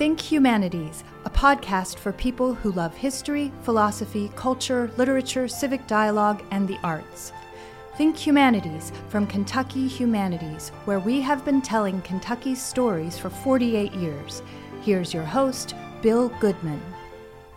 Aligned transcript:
Think 0.00 0.18
Humanities, 0.18 1.04
a 1.26 1.28
podcast 1.28 1.98
for 1.98 2.10
people 2.10 2.54
who 2.54 2.72
love 2.72 2.94
history, 2.94 3.52
philosophy, 3.64 4.32
culture, 4.34 4.90
literature, 4.96 5.46
civic 5.46 5.86
dialogue, 5.86 6.42
and 6.50 6.66
the 6.66 6.78
arts. 6.82 7.34
Think 7.98 8.16
Humanities 8.16 8.92
from 9.10 9.26
Kentucky 9.26 9.86
Humanities, 9.86 10.70
where 10.86 11.00
we 11.00 11.20
have 11.20 11.44
been 11.44 11.60
telling 11.60 12.00
Kentucky's 12.00 12.62
stories 12.62 13.18
for 13.18 13.28
48 13.28 13.92
years. 13.92 14.42
Here's 14.80 15.12
your 15.12 15.24
host, 15.24 15.74
Bill 16.00 16.30
Goodman. 16.40 16.80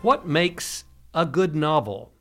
What 0.01 0.27
makes 0.27 0.83
a 1.13 1.25
good 1.25 1.55
novel? 1.55 2.11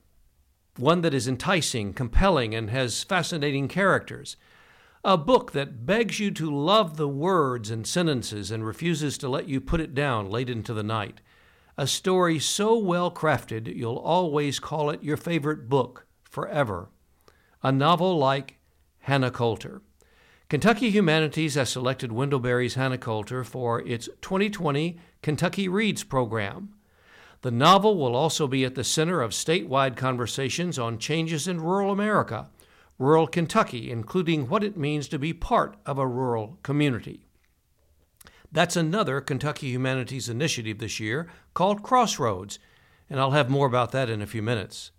One 0.77 1.01
that 1.01 1.15
is 1.15 1.27
enticing, 1.27 1.95
compelling, 1.95 2.55
and 2.55 2.71
has 2.71 3.03
fascinating 3.03 3.67
characters. 3.67 4.37
A 5.05 5.19
book 5.19 5.51
that 5.51 5.85
begs 5.85 6.21
you 6.21 6.31
to 6.31 6.49
love 6.49 6.97
the 6.97 7.09
words 7.09 7.73
and 7.73 7.85
sentences 7.85 8.53
and 8.53 8.65
refuses 8.65 9.19
to 9.19 9.29
let 9.29 9.49
you 9.49 9.61
put 9.61 9.81
it 9.81 9.95
down 9.95 10.31
late 10.31 10.49
into 10.49 10.73
the 10.73 10.85
night. 10.85 11.21
A 11.77 11.89
story 11.89 12.39
so 12.39 12.79
well 12.79 13.11
crafted 13.11 13.75
you'll 13.75 13.97
always 13.97 14.61
call 14.61 14.91
it 14.91 15.03
your 15.03 15.17
favorite 15.17 15.69
book 15.69 16.07
forever. 16.23 16.89
A 17.65 17.73
novel 17.73 18.17
like 18.17 18.61
Hannah 19.01 19.33
Coulter. 19.33 19.83
Kentucky 20.49 20.91
Humanities 20.91 21.57
has 21.57 21.71
selected 21.71 22.13
Wendell 22.13 22.39
Berry's 22.39 22.75
Hannah 22.75 22.97
Coulter 22.97 23.43
for 23.43 23.81
its 23.81 24.09
2020 24.21 25.01
Kentucky 25.21 25.67
Reads 25.67 26.05
program. 26.05 26.75
The 27.41 27.51
novel 27.51 27.97
will 27.97 28.15
also 28.15 28.47
be 28.47 28.65
at 28.65 28.77
the 28.77 28.85
center 28.85 29.21
of 29.21 29.33
statewide 29.33 29.97
conversations 29.97 30.79
on 30.79 30.99
changes 30.99 31.49
in 31.49 31.61
rural 31.61 31.91
America 31.91 32.51
rural 33.03 33.27
Kentucky, 33.27 33.91
including 33.91 34.49
what 34.49 34.63
it 34.63 34.77
means 34.77 35.09
to 35.09 35.19
be 35.19 35.33
part 35.33 35.77
of 35.85 35.99
a 35.99 36.07
rural 36.07 36.57
community. 36.63 37.27
That's 38.53 38.77
another 38.77 39.21
Kentucky 39.21 39.71
Humanities 39.71 40.29
initiative 40.29 40.79
this 40.79 41.01
year 41.01 41.29
called 41.53 41.83
Crossroads, 41.83 42.61
and 43.11 43.19
I'll 43.19 43.33
have 43.33 43.51
more 43.51 43.67
about 43.67 43.91
that 43.91 44.09
in 44.09 44.23
a 44.23 44.27
few 44.27 44.41
minutes. 44.41 44.93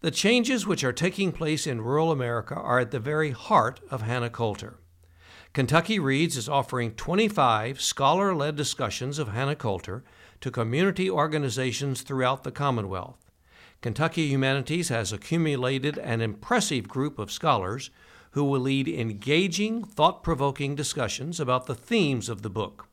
The 0.00 0.10
changes 0.10 0.66
which 0.66 0.84
are 0.84 0.92
taking 0.92 1.32
place 1.32 1.66
in 1.66 1.80
rural 1.80 2.12
America 2.12 2.54
are 2.54 2.80
at 2.80 2.90
the 2.90 3.00
very 3.00 3.30
heart 3.30 3.80
of 3.90 4.02
Hannah 4.02 4.28
Coulter. 4.28 4.76
Kentucky 5.54 5.98
Reads 5.98 6.36
is 6.36 6.50
offering 6.50 6.92
25 6.92 7.80
scholar 7.80 8.34
led 8.34 8.56
discussions 8.56 9.18
of 9.18 9.28
Hannah 9.28 9.56
Coulter 9.56 10.04
to 10.42 10.50
community 10.50 11.08
organizations 11.08 12.02
throughout 12.02 12.44
the 12.44 12.52
Commonwealth. 12.52 13.27
Kentucky 13.80 14.26
Humanities 14.26 14.88
has 14.88 15.12
accumulated 15.12 15.98
an 15.98 16.20
impressive 16.20 16.88
group 16.88 17.16
of 17.16 17.30
scholars 17.30 17.90
who 18.32 18.42
will 18.42 18.60
lead 18.60 18.88
engaging, 18.88 19.84
thought 19.84 20.24
provoking 20.24 20.74
discussions 20.74 21.38
about 21.38 21.66
the 21.66 21.76
themes 21.76 22.28
of 22.28 22.42
the 22.42 22.50
book. 22.50 22.88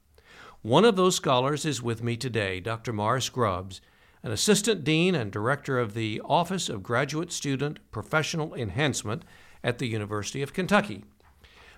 One 0.62 0.86
of 0.86 0.96
those 0.96 1.16
scholars 1.16 1.66
is 1.66 1.82
with 1.82 2.04
me 2.04 2.16
today, 2.18 2.60
Dr. 2.60 2.94
Morris 2.94 3.30
Grubbs, 3.30 3.82
an 4.22 4.32
assistant 4.32 4.84
dean 4.84 5.16
and 5.16 5.32
director 5.32 5.80
of 5.80 5.96
the 5.96 6.22
Office 6.24 6.70
of 6.70 6.84
Graduate 6.84 7.32
Student 7.32 7.80
Professional 7.92 8.54
Enhancement 8.54 9.26
at 9.64 9.80
the 9.80 9.88
University 9.88 10.44
of 10.44 10.54
Kentucky. 10.54 11.04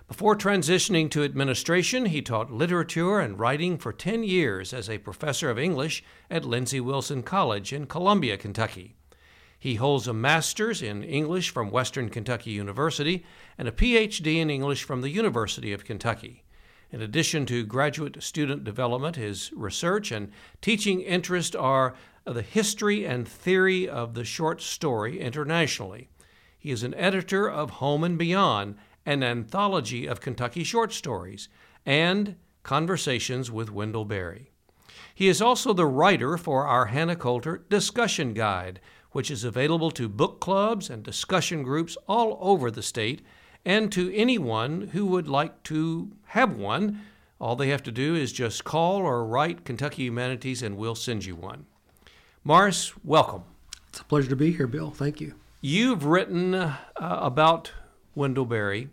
Before 0.08 0.34
transitioning 0.34 1.10
to 1.10 1.22
administration, 1.22 2.06
he 2.06 2.22
taught 2.22 2.50
literature 2.50 3.20
and 3.20 3.38
writing 3.38 3.76
for 3.76 3.92
10 3.92 4.24
years 4.24 4.72
as 4.72 4.88
a 4.88 4.96
professor 4.96 5.50
of 5.50 5.58
English 5.58 6.02
at 6.30 6.46
Lindsey 6.46 6.80
Wilson 6.80 7.22
College 7.22 7.74
in 7.74 7.86
Columbia, 7.86 8.38
Kentucky. 8.38 8.96
He 9.58 9.74
holds 9.74 10.08
a 10.08 10.14
master's 10.14 10.80
in 10.80 11.04
English 11.04 11.50
from 11.50 11.70
Western 11.70 12.08
Kentucky 12.08 12.52
University 12.52 13.22
and 13.58 13.68
a 13.68 13.72
PhD 13.72 14.36
in 14.36 14.48
English 14.48 14.82
from 14.82 15.02
the 15.02 15.10
University 15.10 15.74
of 15.74 15.84
Kentucky. 15.84 16.42
In 16.90 17.02
addition 17.02 17.44
to 17.44 17.66
graduate 17.66 18.22
student 18.22 18.64
development, 18.64 19.16
his 19.16 19.52
research 19.52 20.10
and 20.10 20.32
teaching 20.62 21.02
interests 21.02 21.54
are 21.54 21.94
the 22.24 22.40
history 22.40 23.04
and 23.04 23.28
theory 23.28 23.86
of 23.86 24.14
the 24.14 24.24
short 24.24 24.62
story 24.62 25.20
internationally. 25.20 26.08
He 26.58 26.70
is 26.70 26.82
an 26.82 26.94
editor 26.94 27.48
of 27.48 27.70
Home 27.72 28.02
and 28.04 28.16
Beyond, 28.16 28.76
an 29.08 29.22
anthology 29.22 30.06
of 30.06 30.20
Kentucky 30.20 30.62
short 30.62 30.92
stories, 30.92 31.48
and 31.86 32.36
Conversations 32.62 33.50
with 33.50 33.70
Wendell 33.70 34.04
Berry. 34.04 34.50
He 35.14 35.28
is 35.28 35.40
also 35.40 35.72
the 35.72 35.86
writer 35.86 36.36
for 36.36 36.66
our 36.66 36.86
Hannah 36.86 37.16
Coulter 37.16 37.64
discussion 37.70 38.34
guide, 38.34 38.80
which 39.12 39.30
is 39.30 39.44
available 39.44 39.90
to 39.92 40.10
book 40.10 40.40
clubs 40.40 40.90
and 40.90 41.02
discussion 41.02 41.62
groups 41.62 41.96
all 42.06 42.36
over 42.42 42.70
the 42.70 42.82
state 42.82 43.22
and 43.64 43.90
to 43.92 44.14
anyone 44.14 44.88
who 44.92 45.06
would 45.06 45.26
like 45.26 45.62
to 45.62 46.12
have 46.26 46.54
one. 46.54 47.00
All 47.40 47.56
they 47.56 47.70
have 47.70 47.82
to 47.84 47.90
do 47.90 48.14
is 48.14 48.30
just 48.30 48.64
call 48.64 48.98
or 48.98 49.24
write 49.24 49.64
Kentucky 49.64 50.02
Humanities 50.02 50.62
and 50.62 50.76
we'll 50.76 50.94
send 50.94 51.24
you 51.24 51.34
one. 51.34 51.64
Morris, 52.44 52.92
welcome. 53.02 53.44
It's 53.88 54.00
a 54.00 54.04
pleasure 54.04 54.28
to 54.28 54.36
be 54.36 54.52
here, 54.52 54.66
Bill. 54.66 54.90
Thank 54.90 55.18
you. 55.22 55.34
You've 55.62 56.04
written 56.04 56.54
uh, 56.54 56.76
about 57.00 57.72
Wendell 58.14 58.44
Berry. 58.44 58.90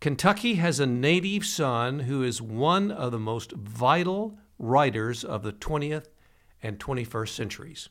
Kentucky 0.00 0.54
has 0.54 0.78
a 0.78 0.86
native 0.86 1.44
son 1.44 2.00
who 2.00 2.22
is 2.22 2.40
one 2.40 2.90
of 2.90 3.10
the 3.10 3.18
most 3.18 3.52
vital 3.52 4.38
writers 4.58 5.24
of 5.24 5.42
the 5.42 5.52
20th 5.52 6.06
and 6.62 6.78
21st 6.78 7.28
centuries. 7.28 7.88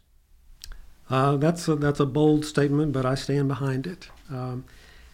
Uh, 1.09 1.37
that's 1.37 1.67
a, 1.67 1.75
that's 1.75 1.99
a 1.99 2.05
bold 2.05 2.45
statement, 2.45 2.93
but 2.93 3.05
I 3.05 3.15
stand 3.15 3.47
behind 3.47 3.87
it. 3.87 4.09
Um, 4.29 4.65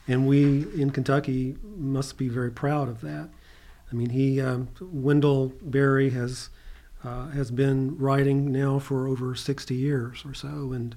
and 0.07 0.27
we 0.27 0.65
in 0.79 0.91
Kentucky 0.91 1.55
must 1.63 2.17
be 2.17 2.29
very 2.29 2.51
proud 2.51 2.89
of 2.89 3.01
that. 3.01 3.29
I 3.91 3.95
mean, 3.95 4.09
he 4.09 4.41
um, 4.41 4.69
Wendell 4.81 5.53
Berry 5.61 6.09
has 6.11 6.49
uh, 7.03 7.27
has 7.29 7.51
been 7.51 7.97
writing 7.97 8.51
now 8.51 8.79
for 8.79 9.07
over 9.07 9.35
60 9.35 9.75
years 9.75 10.23
or 10.25 10.33
so, 10.33 10.71
and 10.73 10.95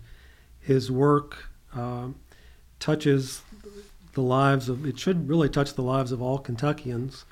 his 0.61 0.91
work 0.91 1.51
uh, 1.75 2.09
touches 2.79 3.43
the 4.17 4.23
lives 4.23 4.69
of. 4.69 4.85
It 4.85 4.99
should 4.99 5.29
really 5.29 5.49
touch 5.49 5.75
the 5.75 5.83
lives 5.83 6.11
of 6.11 6.21
all 6.21 6.39
Kentuckians 6.39 7.25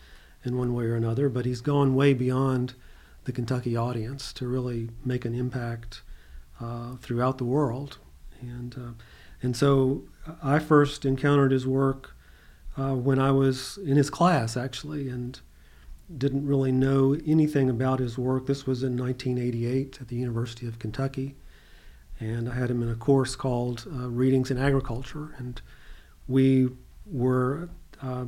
in 0.44 0.56
one 0.56 0.74
way 0.74 0.84
or 0.84 0.94
another. 0.94 1.28
But 1.28 1.46
he's 1.46 1.62
gone 1.62 1.94
way 1.94 2.14
beyond 2.14 2.74
the 3.24 3.32
Kentucky 3.32 3.74
audience 3.76 4.32
to 4.34 4.46
really 4.46 4.90
make 5.04 5.24
an 5.24 5.34
impact 5.34 6.02
uh, 6.60 6.96
throughout 6.96 7.38
the 7.38 7.44
world. 7.44 7.98
And, 8.40 8.74
uh, 8.76 8.92
and 9.42 9.56
so 9.56 10.04
I 10.42 10.58
first 10.58 11.06
encountered 11.06 11.52
his 11.52 11.66
work 11.66 12.14
uh, 12.76 12.94
when 12.94 13.18
I 13.18 13.30
was 13.30 13.78
in 13.78 13.96
his 13.96 14.10
class, 14.10 14.56
actually, 14.56 15.08
and 15.08 15.40
didn't 16.18 16.46
really 16.46 16.70
know 16.70 17.16
anything 17.26 17.70
about 17.70 17.98
his 17.98 18.18
work. 18.18 18.46
This 18.46 18.66
was 18.66 18.82
in 18.82 18.96
1988 18.98 19.98
at 20.02 20.08
the 20.08 20.16
University 20.16 20.66
of 20.66 20.78
Kentucky. 20.78 21.34
And 22.20 22.48
I 22.48 22.54
had 22.54 22.70
him 22.70 22.82
in 22.82 22.90
a 22.90 22.94
course 22.94 23.36
called 23.36 23.86
uh, 23.90 24.10
Readings 24.10 24.50
in 24.50 24.58
Agriculture. 24.58 25.34
And 25.38 25.62
we 26.28 26.70
were, 27.06 27.68
uh, 28.02 28.26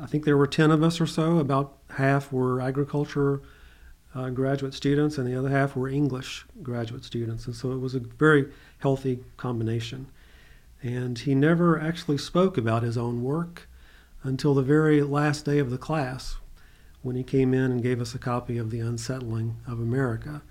I 0.00 0.06
think 0.06 0.24
there 0.24 0.36
were 0.36 0.46
10 0.46 0.70
of 0.70 0.82
us 0.82 1.00
or 1.00 1.06
so, 1.06 1.38
about 1.38 1.78
half 1.90 2.32
were 2.32 2.60
agriculture 2.60 3.42
uh, 4.14 4.30
graduate 4.30 4.74
students, 4.74 5.18
and 5.18 5.26
the 5.26 5.38
other 5.38 5.50
half 5.50 5.76
were 5.76 5.88
English 5.88 6.44
graduate 6.62 7.04
students. 7.04 7.46
And 7.46 7.54
so 7.54 7.72
it 7.72 7.78
was 7.78 7.94
a 7.94 8.00
very 8.00 8.46
healthy 8.78 9.20
combination. 9.36 10.06
And 10.82 11.18
he 11.18 11.34
never 11.34 11.80
actually 11.80 12.18
spoke 12.18 12.56
about 12.56 12.82
his 12.82 12.96
own 12.96 13.22
work 13.22 13.68
until 14.22 14.54
the 14.54 14.62
very 14.62 15.02
last 15.02 15.44
day 15.44 15.58
of 15.58 15.70
the 15.70 15.78
class 15.78 16.36
when 17.02 17.16
he 17.16 17.22
came 17.22 17.54
in 17.54 17.70
and 17.70 17.82
gave 17.82 18.00
us 18.00 18.14
a 18.14 18.18
copy 18.18 18.58
of 18.58 18.70
The 18.70 18.80
Unsettling 18.80 19.56
of 19.66 19.78
America. 19.80 20.42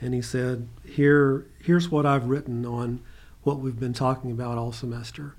And 0.00 0.12
he 0.12 0.22
said, 0.22 0.68
Here, 0.84 1.46
Here's 1.62 1.90
what 1.90 2.06
I've 2.06 2.26
written 2.26 2.66
on 2.66 3.00
what 3.42 3.60
we've 3.60 3.78
been 3.78 3.92
talking 3.92 4.30
about 4.30 4.58
all 4.58 4.72
semester. 4.72 5.36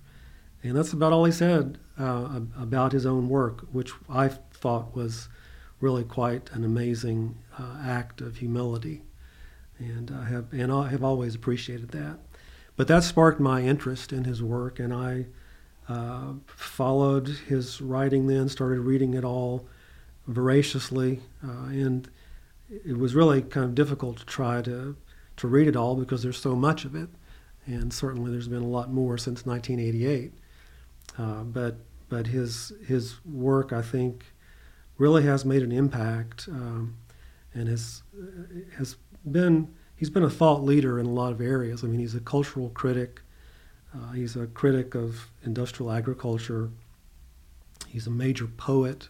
And 0.66 0.76
that's 0.76 0.94
about 0.94 1.14
all 1.14 1.26
he 1.26 1.32
said 1.32 1.78
uh, 2.00 2.40
about 2.60 2.92
his 2.92 3.06
own 3.06 3.30
work, 3.30 3.68
which 3.72 3.92
I 4.10 4.30
thought 4.30 4.96
was 4.96 5.30
really 5.80 6.04
quite 6.04 6.50
an 6.54 6.64
amazing 6.64 7.38
uh, 7.60 7.78
act 7.84 8.20
of 8.20 8.38
humility, 8.38 9.04
and 9.78 10.10
I 10.10 10.26
have 10.26 10.52
and 10.52 10.72
I 10.72 10.90
have 10.90 11.04
always 11.04 11.36
appreciated 11.36 11.90
that. 11.90 12.18
But 12.76 12.88
that 12.88 13.04
sparked 13.04 13.40
my 13.40 13.62
interest 13.62 14.12
in 14.12 14.24
his 14.24 14.42
work, 14.42 14.80
and 14.80 14.92
I 14.92 15.28
uh, 15.88 16.34
followed 16.48 17.28
his 17.28 17.80
writing. 17.80 18.26
Then 18.26 18.50
started 18.50 18.80
reading 18.80 19.14
it 19.14 19.24
all 19.24 19.68
voraciously, 20.26 21.20
uh, 21.48 21.68
and 21.68 22.10
it 22.70 22.98
was 22.98 23.14
really 23.14 23.44
kind 23.44 23.66
of 23.66 23.76
difficult 23.76 24.18
to 24.18 24.26
try 24.26 24.64
to 24.64 24.96
to 25.38 25.48
read 25.48 25.68
it 25.68 25.76
all 25.76 25.96
because 25.96 26.24
there's 26.24 26.40
so 26.40 26.56
much 26.56 26.86
of 26.86 26.96
it, 26.96 27.10
and 27.68 27.94
certainly 27.94 28.32
there's 28.32 28.48
been 28.48 28.64
a 28.64 28.68
lot 28.68 28.92
more 28.92 29.16
since 29.16 29.46
1988. 29.46 30.34
Uh, 31.18 31.44
but 31.44 31.78
but 32.10 32.28
his 32.28 32.74
his 32.88 33.16
work, 33.26 33.72
I 33.72 33.82
think, 33.82 34.26
really 34.98 35.24
has 35.24 35.46
made 35.46 35.64
an 35.64 35.72
impact 35.72 36.48
um, 36.50 36.98
and 37.54 37.68
has 37.70 38.04
has 38.78 38.98
been 39.24 39.74
he's 39.96 40.10
been 40.10 40.24
a 40.24 40.30
thought 40.30 40.64
leader 40.64 41.00
in 41.00 41.06
a 41.06 41.12
lot 41.12 41.32
of 41.32 41.42
areas. 41.42 41.84
I 41.84 41.88
mean, 41.88 42.00
he's 42.00 42.16
a 42.16 42.20
cultural 42.20 42.70
critic. 42.70 43.22
Uh, 43.94 44.12
he's 44.12 44.36
a 44.36 44.48
critic 44.48 44.94
of 44.96 45.32
industrial 45.46 45.92
agriculture. 45.92 46.70
He's 47.88 48.08
a 48.08 48.12
major 48.12 48.48
poet. 48.48 49.10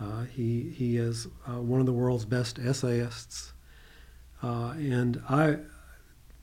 Uh, 0.00 0.24
he 0.24 0.70
he 0.70 0.96
is 0.96 1.28
uh, 1.46 1.60
one 1.60 1.80
of 1.80 1.86
the 1.86 1.92
world's 1.92 2.24
best 2.24 2.58
essayists, 2.58 3.52
Uh, 4.42 4.70
and 4.78 5.22
I, 5.28 5.58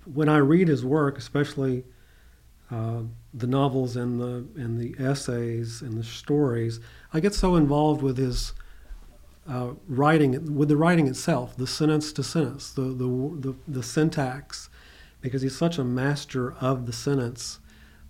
when 0.06 0.30
I 0.30 0.38
read 0.38 0.68
his 0.68 0.86
work, 0.86 1.18
especially 1.18 1.84
uh, 2.70 3.02
the 3.34 3.48
novels 3.48 3.96
and 3.96 4.20
the 4.20 4.46
and 4.62 4.78
the 4.80 4.96
essays 5.04 5.82
and 5.82 5.98
the 5.98 6.04
stories, 6.04 6.80
I 7.14 7.20
get 7.20 7.34
so 7.34 7.56
involved 7.56 8.02
with 8.02 8.18
his 8.18 8.54
uh, 9.48 9.72
writing, 9.88 10.56
with 10.56 10.68
the 10.68 10.76
writing 10.76 11.08
itself, 11.08 11.56
the 11.56 11.68
sentence 11.68 12.12
to 12.14 12.24
sentence, 12.24 12.72
the, 12.72 12.82
the 12.82 13.08
the 13.40 13.56
the 13.68 13.84
syntax, 13.84 14.70
because 15.22 15.42
he's 15.42 15.58
such 15.58 15.78
a 15.78 15.84
master 15.84 16.54
of 16.60 16.86
the 16.86 16.94
sentence 16.94 17.60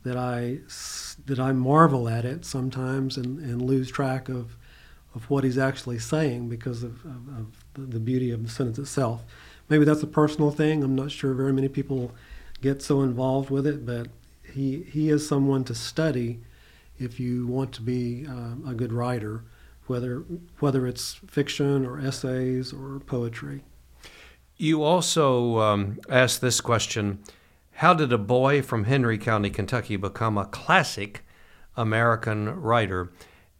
that 0.03 0.17
I 0.17 0.59
that 1.25 1.39
I 1.39 1.51
marvel 1.51 2.09
at 2.09 2.25
it 2.25 2.45
sometimes 2.45 3.17
and, 3.17 3.39
and 3.39 3.61
lose 3.61 3.91
track 3.91 4.29
of 4.29 4.57
of 5.13 5.29
what 5.29 5.43
he's 5.43 5.57
actually 5.57 5.99
saying 5.99 6.47
because 6.47 6.83
of, 6.83 7.03
of, 7.05 7.49
of 7.75 7.91
the 7.91 7.99
beauty 7.99 8.31
of 8.31 8.43
the 8.43 8.49
sentence 8.49 8.77
itself. 8.77 9.23
Maybe 9.69 9.83
that's 9.83 10.03
a 10.03 10.07
personal 10.07 10.51
thing. 10.51 10.83
I'm 10.83 10.95
not 10.95 11.11
sure 11.11 11.33
very 11.33 11.53
many 11.53 11.67
people 11.67 12.11
get 12.61 12.81
so 12.81 13.01
involved 13.01 13.49
with 13.49 13.67
it, 13.67 13.85
but 13.85 14.07
he 14.57 14.83
he 14.83 15.09
is 15.09 15.27
someone 15.27 15.63
to 15.65 15.75
study 15.75 16.39
if 16.97 17.19
you 17.19 17.45
want 17.45 17.71
to 17.73 17.81
be 17.81 18.25
uh, 18.27 18.69
a 18.69 18.73
good 18.73 18.91
writer, 18.91 19.43
whether 19.85 20.23
whether 20.59 20.87
it's 20.87 21.13
fiction 21.27 21.85
or 21.85 21.99
essays 21.99 22.73
or 22.73 22.99
poetry. 23.05 23.63
You 24.57 24.83
also 24.83 25.59
um, 25.59 25.99
asked 26.09 26.41
this 26.41 26.59
question: 26.59 27.19
How 27.73 27.93
did 27.93 28.11
a 28.11 28.17
boy 28.17 28.61
from 28.63 28.85
Henry 28.85 29.17
County, 29.17 29.51
Kentucky, 29.51 29.95
become 29.95 30.37
a 30.37 30.45
classic 30.45 31.23
American 31.75 32.59
writer? 32.59 33.11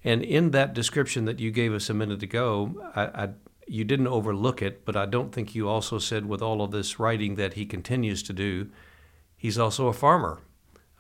And 0.04 0.24
in 0.24 0.52
that 0.52 0.74
description 0.74 1.26
that 1.26 1.40
you 1.40 1.52
gave 1.52 1.74
us 1.74 1.90
a 1.90 1.94
minute 1.94 2.24
ago, 2.24 2.92
I, 2.96 3.24
I, 3.24 3.30
you 3.68 3.84
didn't 3.84 4.08
overlook 4.08 4.62
it, 4.62 4.86
but 4.86 4.96
I 4.96 5.06
don't 5.06 5.34
think 5.34 5.54
you 5.54 5.68
also 5.68 6.00
said 6.00 6.28
with 6.28 6.42
all 6.42 6.62
of 6.62 6.72
this 6.72 6.98
writing 6.98 7.36
that 7.36 7.54
he 7.54 7.66
continues 7.66 8.24
to 8.24 8.34
do, 8.34 8.70
he's 9.36 9.58
also 9.60 9.88
a 9.88 9.94
farmer 9.94 10.40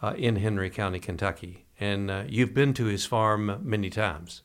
uh, 0.01 0.13
in 0.17 0.37
Henry 0.37 0.69
County, 0.69 0.99
Kentucky. 0.99 1.65
And 1.79 2.09
uh, 2.09 2.23
you've 2.27 2.53
been 2.53 2.73
to 2.75 2.85
his 2.85 3.05
farm 3.05 3.59
many 3.63 3.89
times. 3.89 4.41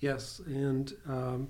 Yes, 0.00 0.40
and 0.46 0.92
um, 1.08 1.48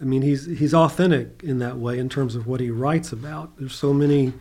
I 0.00 0.04
mean 0.04 0.22
he's 0.22 0.46
he's 0.46 0.74
authentic 0.74 1.42
in 1.44 1.58
that 1.60 1.76
way 1.76 1.98
in 1.98 2.08
terms 2.08 2.34
of 2.34 2.46
what 2.46 2.60
he 2.60 2.70
writes 2.70 3.12
about. 3.12 3.56
There's 3.56 3.74
so 3.74 3.92
many 3.92 4.32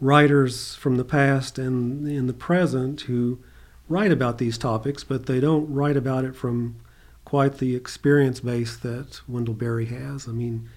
writers 0.00 0.76
from 0.76 0.96
the 0.96 1.04
past 1.04 1.58
and 1.58 2.06
in 2.06 2.28
the 2.28 2.32
present 2.32 3.02
who 3.02 3.40
write 3.88 4.12
about 4.12 4.38
these 4.38 4.56
topics, 4.56 5.02
but 5.02 5.26
they 5.26 5.40
don't 5.40 5.72
write 5.72 5.96
about 5.96 6.24
it 6.24 6.36
from 6.36 6.76
quite 7.24 7.58
the 7.58 7.74
experience 7.74 8.40
base 8.40 8.76
that 8.76 9.20
Wendell 9.26 9.54
Berry 9.54 9.86
has. 9.86 10.28
I 10.28 10.32
mean, 10.32 10.68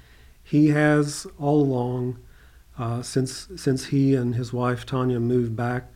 he 0.43 0.69
has 0.69 1.27
all 1.39 1.61
along, 1.61 2.17
uh, 2.79 3.03
since 3.03 3.47
since 3.55 3.85
he 3.85 4.15
and 4.15 4.33
his 4.33 4.51
wife 4.51 4.87
Tanya 4.87 5.19
moved 5.19 5.55
back 5.55 5.91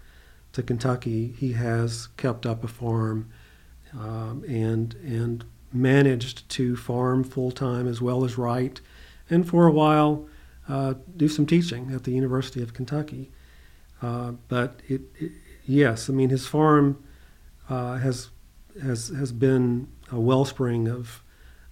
to 0.56 0.64
Kentucky, 0.64 1.36
he 1.38 1.52
has 1.54 2.08
kept 2.18 2.46
up 2.46 2.64
a 2.64 2.68
farm 2.68 3.30
um, 3.94 4.44
and 4.48 4.96
and 4.96 5.46
managed 5.72 6.48
to 6.50 6.76
farm 6.76 7.24
full 7.24 7.52
time 7.52 7.88
as 7.88 8.02
well 8.02 8.24
as 8.24 8.38
write, 8.38 8.80
and 9.30 9.48
for 9.48 9.68
a 9.68 9.72
while 9.72 10.28
uh, 10.68 10.94
do 11.16 11.28
some 11.28 11.46
teaching 11.46 11.92
at 11.94 12.06
the 12.06 12.12
University 12.12 12.62
of 12.62 12.74
Kentucky. 12.74 13.32
Uh, 14.02 14.32
but 14.48 14.82
it, 14.88 15.02
it, 15.18 15.32
yes, 15.66 16.10
I 16.10 16.14
mean 16.14 16.30
his 16.30 16.48
farm 16.48 17.04
uh, 17.70 17.98
has 17.98 18.30
has 18.82 19.10
has 19.10 19.32
been 19.32 19.90
a 20.12 20.20
wellspring 20.20 20.88
of 20.88 21.22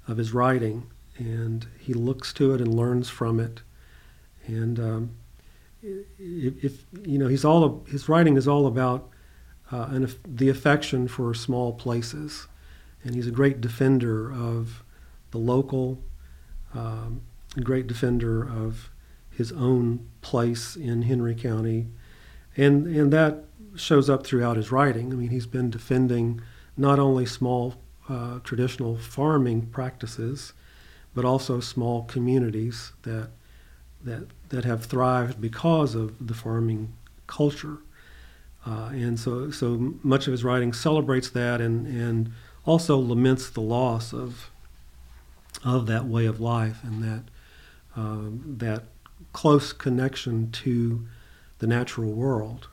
of 0.08 0.18
his 0.18 0.34
writing, 0.34 0.92
and 1.18 1.68
he 1.80 1.94
looks 1.94 2.34
to 2.34 2.54
it 2.54 2.60
and 2.60 2.74
learns 2.74 3.10
from 3.10 3.40
it, 3.40 3.62
and 4.46 4.78
um, 4.78 5.12
if, 5.84 6.64
if, 6.64 6.86
you 7.06 7.18
know 7.18 7.28
he's 7.28 7.44
all 7.44 7.84
his 7.90 8.08
writing 8.08 8.38
is 8.38 8.48
all 8.48 8.68
about 8.68 9.10
uh, 9.72 10.00
the 10.26 10.50
affection 10.50 11.08
for 11.08 11.34
small 11.34 11.74
places, 11.74 12.48
and 13.04 13.16
he's 13.16 13.28
a 13.28 13.32
great 13.32 13.60
defender 13.60 14.32
of 14.32 14.84
the 15.32 15.38
local, 15.38 16.00
um, 16.74 17.22
great 17.62 17.88
defender 17.88 18.44
of 18.44 18.90
his 19.30 19.52
own 19.52 20.08
place 20.22 20.76
in 20.76 21.02
Henry 21.04 21.36
County, 21.36 21.88
and 22.56 22.88
and 22.88 23.12
that 23.12 23.46
shows 23.76 24.10
up 24.10 24.26
throughout 24.26 24.58
his 24.58 24.72
writing. 24.72 25.12
I 25.12 25.16
mean, 25.16 25.30
he's 25.30 25.48
been 25.48 25.70
defending 25.70 26.42
not 26.78 27.00
only 27.00 27.26
small 27.26 27.76
uh, 28.08 28.40
traditional 28.40 28.98
farming 28.98 29.68
practices, 29.68 30.54
but 31.16 31.26
also 31.26 31.60
small 31.60 32.04
communities 32.04 32.94
that 33.04 33.32
that 34.04 34.28
that 34.50 34.66
have 34.66 34.86
thrived 34.86 35.40
because 35.42 35.96
of 35.96 36.28
the 36.28 36.34
farming 36.34 36.94
culture. 37.28 37.78
Uh, 38.66 38.90
and 38.92 39.20
so, 39.20 39.52
so 39.52 39.94
much 40.04 40.26
of 40.26 40.32
his 40.32 40.44
writing 40.44 40.72
celebrates 40.72 41.30
that 41.32 41.60
and, 41.60 41.86
and 41.86 42.32
also 42.66 42.98
laments 42.98 43.50
the 43.50 43.62
loss 43.62 44.14
of 44.14 44.50
of 45.66 45.86
that 45.88 46.06
way 46.06 46.26
of 46.26 46.40
life 46.40 46.82
and 46.84 47.04
that 47.04 47.24
um, 47.96 48.42
that 48.58 48.84
close 49.34 49.74
connection 49.74 50.52
to 50.52 51.06
the 51.60 51.68
natural 51.68 52.12
world. 52.12 52.68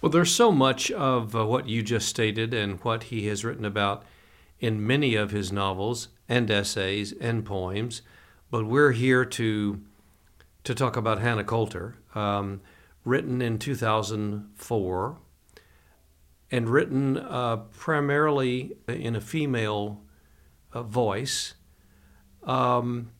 Well, 0.00 0.10
there's 0.10 0.32
so 0.34 0.52
much 0.52 0.90
of 0.92 1.34
uh, 1.34 1.44
what 1.44 1.68
you 1.68 1.82
just 1.82 2.08
stated 2.08 2.54
and 2.54 2.78
what 2.80 3.04
he 3.04 3.26
has 3.26 3.44
written 3.44 3.64
about 3.64 4.04
in 4.60 4.86
many 4.86 5.14
of 5.14 5.30
his 5.30 5.52
novels 5.52 6.08
and 6.28 6.50
essays 6.50 7.12
and 7.12 7.44
poems, 7.44 8.02
but 8.50 8.66
we're 8.66 8.92
here 8.92 9.24
to 9.24 9.80
to 10.68 10.74
talk 10.74 10.98
about 10.98 11.18
Hannah 11.18 11.44
Coulter, 11.44 11.96
um, 12.14 12.60
written 13.02 13.40
in 13.40 13.58
2004 13.58 15.18
and 16.50 16.68
written 16.68 17.16
uh, 17.16 17.56
primarily 17.56 18.76
in 18.86 19.16
a 19.16 19.20
female 19.22 20.02
uh, 20.74 20.82
voice. 20.82 21.54
Um, 22.42 23.12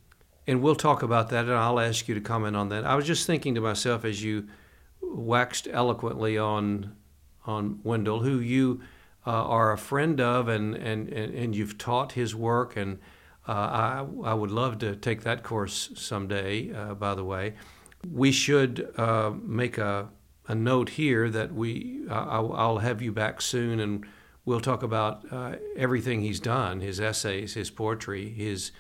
and 0.47 0.61
we'll 0.61 0.75
talk 0.75 1.03
about 1.03 1.31
that, 1.31 1.47
and 1.47 1.55
I'll 1.55 1.81
ask 1.81 2.07
you 2.07 2.15
to 2.17 2.21
comment 2.21 2.55
on 2.55 2.69
that. 2.69 2.85
I 2.85 2.95
was 2.95 3.07
just 3.07 3.27
thinking 3.27 3.55
to 3.55 3.63
myself 3.63 4.05
as 4.05 4.23
you 4.23 4.47
waxed 5.01 5.69
eloquently 5.71 6.37
on 6.37 6.95
on 7.47 7.81
Wendell, 7.83 8.21
who 8.21 8.41
you 8.41 8.83
uh, 9.27 9.31
are 9.31 9.73
a 9.73 9.79
friend 9.79 10.21
of, 10.21 10.49
and, 10.49 10.75
and, 10.75 11.09
and, 11.09 11.35
and 11.35 11.57
you've 11.57 11.79
taught 11.79 12.13
his 12.13 12.35
work, 12.35 12.77
and 12.77 12.99
I, 13.53 14.07
I 14.25 14.35
would 14.35 14.51
love 14.51 14.79
to 14.79 14.95
take 14.97 15.23
that 15.23 15.43
course 15.43 15.91
someday. 15.95 16.73
Uh, 16.73 16.95
by 16.95 17.15
the 17.15 17.25
way, 17.25 17.55
we 18.11 18.33
should 18.33 18.93
uh, 18.97 19.33
make 19.43 19.79
a 19.79 20.11
a 20.49 20.55
note 20.55 20.89
here 20.89 21.29
that 21.29 21.55
we 21.55 22.01
I'll, 22.09 22.53
I'll, 22.55 22.79
have 22.79 23.03
you 23.03 23.13
back 23.13 23.43
soon, 23.43 23.81
and 23.81 24.07
we'll 24.47 24.61
talk 24.61 24.83
about 24.83 25.31
uh, 25.31 25.57
everything 25.77 26.23
he's 26.23 26.41
done: 26.41 26.81
his 26.81 27.01
essays, 27.01 27.55
his 27.55 27.71
poetry, 27.71 28.31
his 28.31 28.73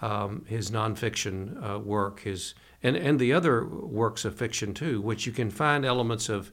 um, 0.00 0.44
his 0.48 0.70
nonfiction 0.70 1.62
uh, 1.62 1.78
work, 1.78 2.20
his 2.20 2.54
and, 2.82 2.96
and 2.96 3.20
the 3.20 3.32
other 3.32 3.66
works 3.66 4.24
of 4.24 4.34
fiction 4.34 4.72
too, 4.72 5.00
which 5.00 5.26
you 5.26 5.32
can 5.32 5.50
find 5.50 5.84
elements 5.84 6.28
of 6.28 6.50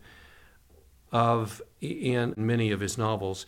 of 1.11 1.61
in 1.79 2.33
many 2.35 2.71
of 2.71 2.81
his 2.81 2.97
novels. 2.97 3.45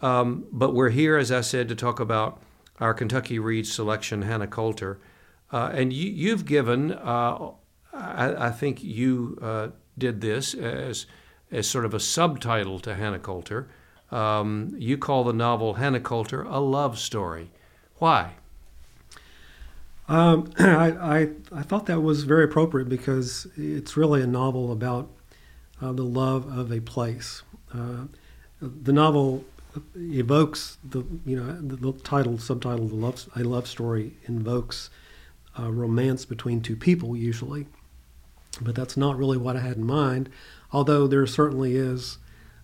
Um, 0.00 0.46
but 0.52 0.72
we're 0.72 0.90
here, 0.90 1.18
as 1.18 1.32
I 1.32 1.40
said, 1.40 1.68
to 1.68 1.74
talk 1.74 1.98
about 1.98 2.40
our 2.80 2.94
Kentucky 2.94 3.38
Reads 3.38 3.72
selection, 3.72 4.22
Hannah 4.22 4.46
Coulter, 4.46 4.98
uh, 5.52 5.70
and 5.72 5.92
you, 5.92 6.30
have 6.30 6.44
given. 6.44 6.92
Uh, 6.92 7.50
I, 7.92 8.46
I, 8.46 8.50
think 8.50 8.82
you 8.82 9.38
uh, 9.42 9.68
did 9.98 10.20
this 10.20 10.54
as 10.54 11.06
as 11.50 11.66
sort 11.66 11.84
of 11.84 11.92
a 11.92 12.00
subtitle 12.00 12.78
to 12.80 12.94
Hannah 12.94 13.18
Coulter. 13.18 13.68
Um, 14.10 14.74
you 14.78 14.96
call 14.96 15.24
the 15.24 15.32
novel 15.32 15.74
Hannah 15.74 16.00
Coulter 16.00 16.42
a 16.42 16.60
love 16.60 16.98
story. 16.98 17.50
Why? 17.98 18.34
Um, 20.08 20.52
I, 20.58 20.90
I, 20.90 21.28
I, 21.52 21.62
thought 21.62 21.86
that 21.86 22.00
was 22.00 22.24
very 22.24 22.44
appropriate 22.44 22.88
because 22.88 23.46
it's 23.56 23.96
really 23.96 24.22
a 24.22 24.26
novel 24.26 24.72
about 24.72 25.08
uh, 25.80 25.92
the 25.92 26.04
love 26.04 26.46
of 26.46 26.72
a 26.72 26.80
place. 26.80 27.42
Uh, 27.72 28.06
the 28.60 28.92
novel 28.92 29.44
evokes 29.96 30.78
the 30.82 31.04
you 31.24 31.36
know 31.36 31.60
the, 31.60 31.92
title 32.00 32.38
subtitle 32.38 32.88
the 32.88 32.94
love 32.94 33.28
a 33.36 33.40
love 33.40 33.66
story 33.66 34.14
invokes 34.26 34.90
a 35.56 35.70
romance 35.70 36.24
between 36.24 36.60
two 36.60 36.76
people 36.76 37.16
usually, 37.16 37.66
but 38.60 38.74
that's 38.74 38.96
not 38.96 39.18
really 39.18 39.36
what 39.36 39.56
I 39.56 39.60
had 39.60 39.76
in 39.76 39.84
mind. 39.84 40.30
Although 40.72 41.06
there 41.06 41.26
certainly 41.26 41.76
is 41.76 42.18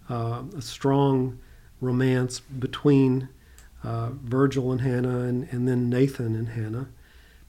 uh, 0.08 0.42
a 0.56 0.62
strong 0.62 1.38
romance 1.80 2.40
between 2.40 3.28
uh, 3.82 4.10
Virgil 4.10 4.72
and 4.72 4.80
Hannah, 4.80 5.20
and, 5.20 5.48
and 5.50 5.68
then 5.68 5.90
Nathan 5.90 6.34
and 6.34 6.50
Hannah. 6.50 6.88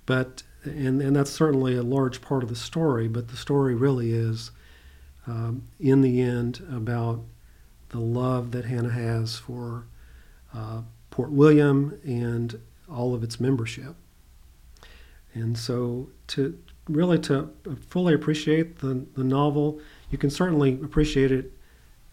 But 0.06 0.44
and 0.64 1.02
and 1.02 1.16
that's 1.16 1.32
certainly 1.32 1.76
a 1.76 1.84
large 1.84 2.22
part 2.22 2.44
of 2.44 2.50
the 2.50 2.56
story. 2.56 3.08
But 3.08 3.30
the 3.30 3.38
story 3.38 3.76
really 3.76 4.12
is, 4.14 4.52
um, 5.26 5.68
in 5.80 6.02
the 6.02 6.22
end, 6.22 6.66
about 6.72 7.24
the 7.89 8.00
love 8.00 8.51
that 8.51 8.65
Hannah 8.65 8.91
has 8.91 9.38
for 9.38 9.86
uh, 10.53 10.82
Port 11.10 11.32
William 11.32 12.00
and 12.03 12.60
all 12.89 13.13
of 13.13 13.24
its 13.24 13.39
membership. 13.39 13.96
And 15.34 15.58
so 15.58 16.10
to 16.27 16.58
really 16.88 17.20
to 17.20 17.53
fully 17.89 18.13
appreciate 18.13 18.79
the, 18.79 19.06
the 19.15 19.24
novel, 19.24 19.79
you 20.10 20.17
can 20.17 20.29
certainly 20.29 20.74
appreciate 20.84 21.32
it 21.32 21.51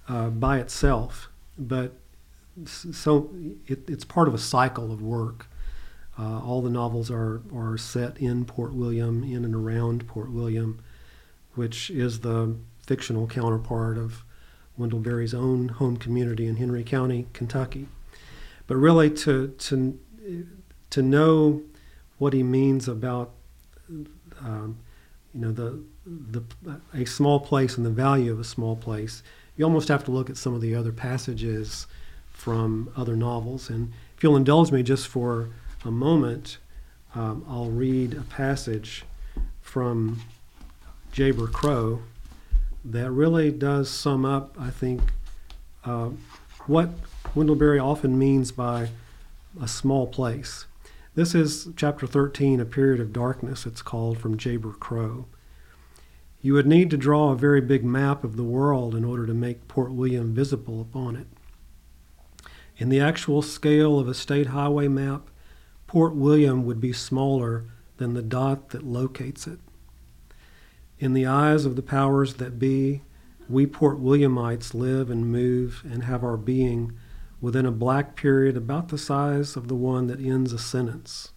uh, 0.09 0.29
by 0.29 0.59
itself, 0.59 1.29
but 1.57 1.95
so 2.67 3.31
it, 3.67 3.89
it's 3.89 4.05
part 4.05 4.29
of 4.29 4.35
a 4.35 4.39
cycle 4.39 4.93
of 4.93 5.03
work. 5.03 5.47
Uh, 6.19 6.39
all 6.41 6.63
the 6.63 6.71
novels 6.71 7.11
are, 7.11 7.43
are 7.55 7.77
set 7.77 8.17
in 8.19 8.45
Port 8.45 8.73
William, 8.73 9.25
in 9.25 9.45
and 9.45 9.55
around 9.55 10.07
Port 10.07 10.31
William, 10.31 10.81
which 11.55 11.91
is 11.91 12.21
the 12.21 12.57
fictional 12.87 13.27
counterpart 13.27 13.99
of 13.99 14.25
Wendell 14.77 14.99
Berry's 14.99 15.35
own 15.35 15.69
home 15.69 15.97
community 15.97 16.47
in 16.47 16.57
Henry 16.57 16.85
County, 16.85 17.27
Kentucky. 17.33 17.89
But 18.67 18.77
really, 18.77 19.11
to, 19.11 19.49
to, 19.49 19.99
to 20.91 21.03
know 21.03 21.63
what 22.19 22.33
he 22.33 22.43
means 22.43 22.89
about 22.89 23.33
um, 24.41 24.79
you 25.35 25.41
know 25.41 25.53
the, 25.53 25.83
the 26.07 26.43
a 26.93 27.05
small 27.05 27.41
place 27.41 27.77
and 27.77 27.85
the 27.85 27.91
value 27.91 28.33
of 28.33 28.41
a 28.41 28.45
small 28.45 28.77
place, 28.77 29.23
you 29.57 29.65
almost 29.65 29.89
have 29.89 30.05
to 30.05 30.11
look 30.11 30.31
at 30.31 30.37
some 30.37 30.55
of 30.55 30.61
the 30.61 30.75
other 30.75 30.93
passages 30.93 31.87
from 32.31 32.91
other 32.97 33.17
novels. 33.17 33.69
And 33.69 33.93
if 34.17 34.23
you'll 34.23 34.37
indulge 34.37 34.71
me 34.71 34.83
just 34.83 35.09
for 35.09 35.51
a 35.85 35.91
moment, 35.91 36.59
um, 37.15 37.45
I'll 37.49 37.71
read 37.71 38.15
a 38.15 38.23
passage 38.23 39.05
from 39.61 40.21
Jayber 41.13 41.51
Crow 41.51 42.03
that 42.85 43.11
really 43.11 43.51
does 43.51 43.89
sum 43.89 44.25
up, 44.25 44.57
I 44.59 44.71
think, 44.71 45.01
uh, 45.85 46.11
what 46.67 46.91
Wendell 47.35 47.57
Berry 47.57 47.79
often 47.79 48.19
means 48.19 48.53
by 48.53 48.91
a 49.61 49.69
small 49.69 50.07
place. 50.07 50.67
This 51.15 51.35
is 51.35 51.69
chapter 51.77 52.07
13, 52.07 52.61
A 52.61 52.65
Period 52.65 53.01
of 53.01 53.13
Darkness, 53.13 53.67
it's 53.67 53.83
called 53.83 54.19
from 54.19 54.37
Jayber 54.37 54.79
Crow. 54.79 55.27
You 56.43 56.55
would 56.55 56.67
need 56.67 56.91
to 56.91 56.97
draw 56.97 57.31
a 57.31 57.37
very 57.37 57.61
big 57.61 57.85
map 57.85 58.23
of 58.23 58.37
the 58.37 58.45
world 58.45 58.95
in 58.95 59.05
order 59.05 59.27
to 59.27 59.33
make 59.33 59.69
Port 59.69 59.93
William 59.93 60.35
visible 60.35 60.81
upon 60.81 61.17
it. 61.17 61.27
In 62.77 62.89
the 62.89 63.01
actual 63.01 63.41
scale 63.41 63.99
of 63.99 64.09
a 64.09 64.15
state 64.15 64.49
highway 64.49 64.89
map, 64.89 65.31
Port 65.87 66.15
William 66.15 66.67
would 66.67 66.81
be 66.81 66.93
smaller 66.93 67.65
than 67.97 68.15
the 68.15 68.23
dot 68.23 68.71
that 68.71 68.85
locates 68.85 69.47
it. 69.47 69.61
In 70.99 71.13
the 71.13 71.27
eyes 71.27 71.65
of 71.65 71.77
the 71.77 71.83
powers 71.83 72.35
that 72.35 72.59
be, 72.59 73.03
we 73.49 73.67
Port 73.67 74.01
Williamites 74.01 74.75
live 74.75 75.11
and 75.11 75.27
move 75.27 75.83
and 75.85 76.05
have 76.05 76.25
our 76.25 76.37
being 76.37 76.93
within 77.41 77.67
a 77.67 77.73
black 77.73 78.17
period 78.17 78.57
about 78.57 78.89
the 78.89 78.99
size 78.99 79.57
of 79.57 79.69
the 79.69 79.75
one 79.75 80.07
that 80.07 80.21
ends 80.21 80.53
a 80.53 80.59
sentence. 80.59 81.33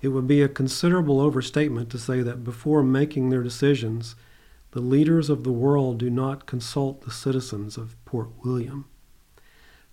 It 0.00 0.08
would 0.08 0.28
be 0.28 0.42
a 0.42 0.48
considerable 0.48 1.20
overstatement 1.20 1.90
to 1.90 1.98
say 1.98 2.22
that 2.22 2.44
before 2.44 2.84
making 2.84 3.30
their 3.30 3.42
decisions, 3.42 4.14
the 4.70 4.80
leaders 4.80 5.30
of 5.30 5.42
the 5.42 5.50
world 5.50 5.98
do 5.98 6.10
not 6.10 6.46
consult 6.46 7.00
the 7.00 7.10
citizens 7.10 7.76
of 7.76 7.96
Port 8.04 8.28
William. 8.44 8.84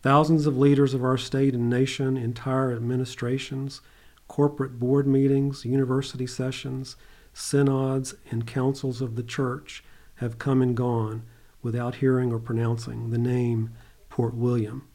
Thousands 0.03 0.45
of 0.45 0.57
leaders 0.57 0.93
of 0.93 1.03
our 1.03 1.17
state 1.17 1.55
and 1.55 1.67
nation, 1.67 2.17
entire 2.17 2.71
administrations, 2.71 3.81
corporate 4.27 4.77
board 4.77 5.07
meetings, 5.07 5.65
university 5.65 6.27
sessions, 6.27 6.95
synods, 7.35 8.15
and 8.31 8.47
councils 8.47 9.01
of 9.01 9.15
the 9.15 9.23
church 9.23 9.83
have 10.15 10.39
come 10.39 10.61
and 10.61 10.75
gone 10.75 11.23
without 11.61 11.95
hearing 11.95 12.31
or 12.31 12.39
pronouncing 12.39 13.11
the 13.11 13.17
name 13.17 13.71
Port 14.09 14.33
William. 14.33 14.87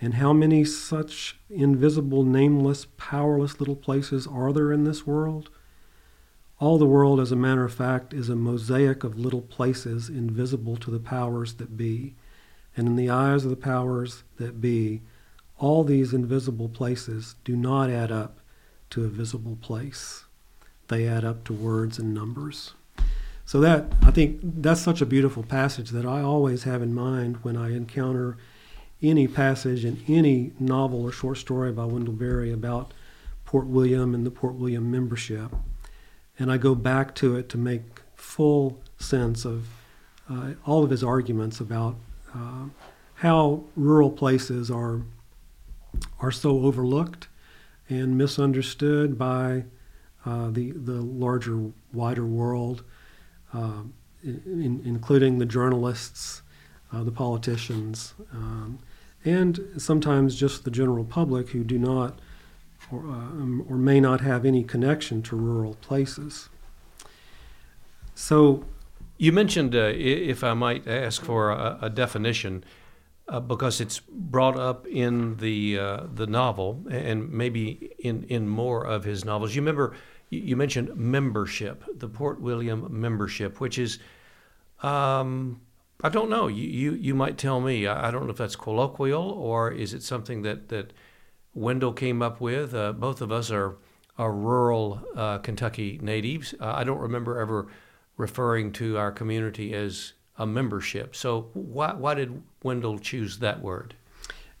And 0.00 0.14
how 0.14 0.32
many 0.32 0.64
such 0.64 1.38
invisible, 1.48 2.22
nameless, 2.22 2.86
powerless 2.98 3.58
little 3.58 3.76
places 3.76 4.26
are 4.26 4.52
there 4.52 4.70
in 4.70 4.84
this 4.84 5.06
world? 5.06 5.48
All 6.60 6.76
the 6.76 6.86
world, 6.86 7.18
as 7.18 7.32
a 7.32 7.36
matter 7.36 7.64
of 7.64 7.72
fact, 7.72 8.12
is 8.12 8.28
a 8.28 8.36
mosaic 8.36 9.02
of 9.02 9.18
little 9.18 9.42
places 9.42 10.10
invisible 10.10 10.76
to 10.76 10.90
the 10.90 11.00
powers 11.00 11.54
that 11.54 11.76
be. 11.76 12.14
And 12.76 12.86
in 12.86 12.96
the 12.96 13.10
eyes 13.10 13.44
of 13.44 13.50
the 13.50 13.56
powers 13.56 14.22
that 14.36 14.60
be, 14.60 15.00
all 15.56 15.82
these 15.82 16.12
invisible 16.12 16.68
places 16.68 17.36
do 17.42 17.56
not 17.56 17.88
add 17.88 18.12
up 18.12 18.40
to 18.90 19.04
a 19.04 19.08
visible 19.08 19.56
place. 19.60 20.24
They 20.88 21.06
add 21.06 21.24
up 21.24 21.44
to 21.44 21.52
words 21.52 21.98
and 21.98 22.14
numbers. 22.14 22.74
So 23.44 23.60
that 23.60 23.86
I 24.02 24.10
think 24.10 24.40
that's 24.42 24.80
such 24.80 25.00
a 25.00 25.06
beautiful 25.06 25.42
passage 25.42 25.90
that 25.90 26.04
I 26.04 26.20
always 26.20 26.64
have 26.64 26.82
in 26.82 26.94
mind 26.94 27.38
when 27.42 27.56
I 27.56 27.74
encounter 27.74 28.36
any 29.00 29.28
passage 29.28 29.84
in 29.84 30.02
any 30.08 30.52
novel 30.58 31.02
or 31.02 31.12
short 31.12 31.38
story 31.38 31.72
by 31.72 31.84
Wendell 31.84 32.14
Berry 32.14 32.52
about 32.52 32.92
Port 33.44 33.66
William 33.66 34.14
and 34.14 34.26
the 34.26 34.30
Port 34.30 34.54
William 34.54 34.90
membership. 34.90 35.54
And 36.38 36.52
I 36.52 36.58
go 36.58 36.74
back 36.74 37.14
to 37.16 37.36
it 37.36 37.48
to 37.50 37.58
make 37.58 38.02
full 38.14 38.80
sense 38.98 39.44
of 39.44 39.66
uh, 40.28 40.52
all 40.66 40.84
of 40.84 40.90
his 40.90 41.02
arguments 41.02 41.60
about 41.60 41.96
uh, 42.34 42.66
how 43.14 43.64
rural 43.76 44.10
places 44.10 44.70
are 44.70 45.00
are 46.20 46.30
so 46.30 46.60
overlooked 46.64 47.28
and 47.88 48.18
misunderstood 48.18 49.18
by 49.18 49.64
uh, 50.28 50.50
the 50.50 50.72
the 50.72 51.00
larger, 51.24 51.58
wider 51.92 52.26
world 52.26 52.84
uh, 53.54 53.82
in, 54.22 54.82
including 54.84 55.38
the 55.38 55.46
journalists, 55.46 56.42
uh, 56.92 57.02
the 57.02 57.10
politicians, 57.10 58.14
um, 58.32 58.78
and 59.24 59.60
sometimes 59.76 60.36
just 60.36 60.64
the 60.64 60.70
general 60.70 61.04
public 61.04 61.48
who 61.50 61.64
do 61.64 61.78
not 61.78 62.18
or, 62.90 63.00
uh, 63.06 63.70
or 63.70 63.76
may 63.76 64.00
not 64.00 64.20
have 64.20 64.44
any 64.44 64.64
connection 64.64 65.22
to 65.22 65.36
rural 65.36 65.74
places. 65.74 66.48
So, 68.14 68.64
you 69.16 69.32
mentioned, 69.32 69.74
uh, 69.74 69.92
if 69.94 70.42
I 70.42 70.54
might 70.54 70.86
ask 70.86 71.22
for 71.22 71.50
a, 71.50 71.78
a 71.82 71.90
definition, 71.90 72.64
uh, 73.28 73.40
because 73.40 73.80
it's 73.80 74.00
brought 74.00 74.58
up 74.58 74.86
in 74.86 75.36
the 75.36 75.78
uh, 75.78 76.00
the 76.14 76.26
novel 76.26 76.82
and 76.90 77.30
maybe 77.30 77.90
in 77.98 78.24
in 78.24 78.48
more 78.48 78.86
of 78.86 79.04
his 79.04 79.24
novels. 79.24 79.54
You 79.54 79.60
remember 79.60 79.94
you 80.30 80.56
mentioned 80.56 80.94
membership, 80.96 81.84
the 81.92 82.08
Port 82.08 82.40
William 82.40 82.86
membership, 82.90 83.60
which 83.60 83.78
is, 83.78 83.98
um, 84.82 85.60
I 86.02 86.08
don't 86.08 86.30
know. 86.30 86.46
You, 86.48 86.64
you 86.64 86.92
you 86.92 87.14
might 87.14 87.38
tell 87.38 87.60
me. 87.60 87.86
I, 87.86 88.10
don't 88.10 88.24
know 88.24 88.30
if 88.30 88.36
that's 88.36 88.56
colloquial 88.56 89.30
or 89.32 89.70
is 89.70 89.94
it 89.94 90.02
something 90.02 90.42
that 90.42 90.68
that 90.68 90.92
Wendell 91.54 91.92
came 91.92 92.22
up 92.22 92.40
with. 92.40 92.74
Uh, 92.74 92.92
both 92.92 93.20
of 93.20 93.32
us 93.32 93.50
are 93.50 93.76
are 94.16 94.32
rural 94.32 95.02
uh, 95.16 95.38
Kentucky 95.38 95.98
natives. 96.02 96.54
Uh, 96.60 96.72
I 96.74 96.84
don't 96.84 97.00
remember 97.00 97.40
ever 97.40 97.68
referring 98.16 98.72
to 98.72 98.98
our 98.98 99.12
community 99.12 99.74
as 99.74 100.12
a 100.36 100.46
membership. 100.46 101.16
So 101.16 101.50
why 101.54 101.94
why 101.94 102.14
did 102.14 102.42
Wendell 102.62 102.98
choose 102.98 103.38
that 103.38 103.60
word? 103.60 103.94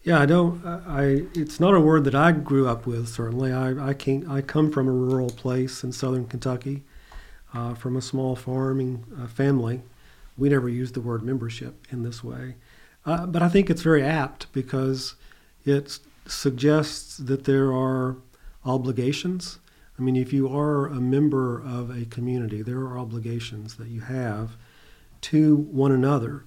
Yeah, 0.08 0.20
I 0.20 0.24
don't. 0.24 0.64
I 0.64 1.26
it's 1.34 1.60
not 1.60 1.74
a 1.74 1.80
word 1.80 2.04
that 2.04 2.14
I 2.14 2.32
grew 2.32 2.66
up 2.66 2.86
with. 2.86 3.08
Certainly, 3.08 3.52
I 3.52 3.90
I 3.90 3.92
came 3.92 4.26
I 4.30 4.40
come 4.40 4.72
from 4.72 4.88
a 4.88 4.90
rural 4.90 5.28
place 5.28 5.84
in 5.84 5.92
southern 5.92 6.26
Kentucky, 6.26 6.82
uh, 7.52 7.74
from 7.74 7.94
a 7.94 8.00
small 8.00 8.34
farming 8.34 9.04
uh, 9.20 9.26
family. 9.26 9.82
We 10.38 10.48
never 10.48 10.66
used 10.66 10.94
the 10.94 11.02
word 11.02 11.22
membership 11.22 11.86
in 11.90 12.04
this 12.04 12.24
way, 12.24 12.54
uh, 13.04 13.26
but 13.26 13.42
I 13.42 13.50
think 13.50 13.68
it's 13.68 13.82
very 13.82 14.02
apt 14.02 14.50
because 14.54 15.14
it 15.66 15.98
suggests 16.26 17.18
that 17.18 17.44
there 17.44 17.70
are 17.70 18.16
obligations. 18.64 19.58
I 19.98 20.02
mean, 20.02 20.16
if 20.16 20.32
you 20.32 20.48
are 20.48 20.86
a 20.86 21.02
member 21.02 21.60
of 21.60 21.90
a 21.90 22.06
community, 22.06 22.62
there 22.62 22.78
are 22.78 22.98
obligations 22.98 23.74
that 23.74 23.88
you 23.88 24.00
have 24.00 24.56
to 25.20 25.54
one 25.54 25.92
another 25.92 26.46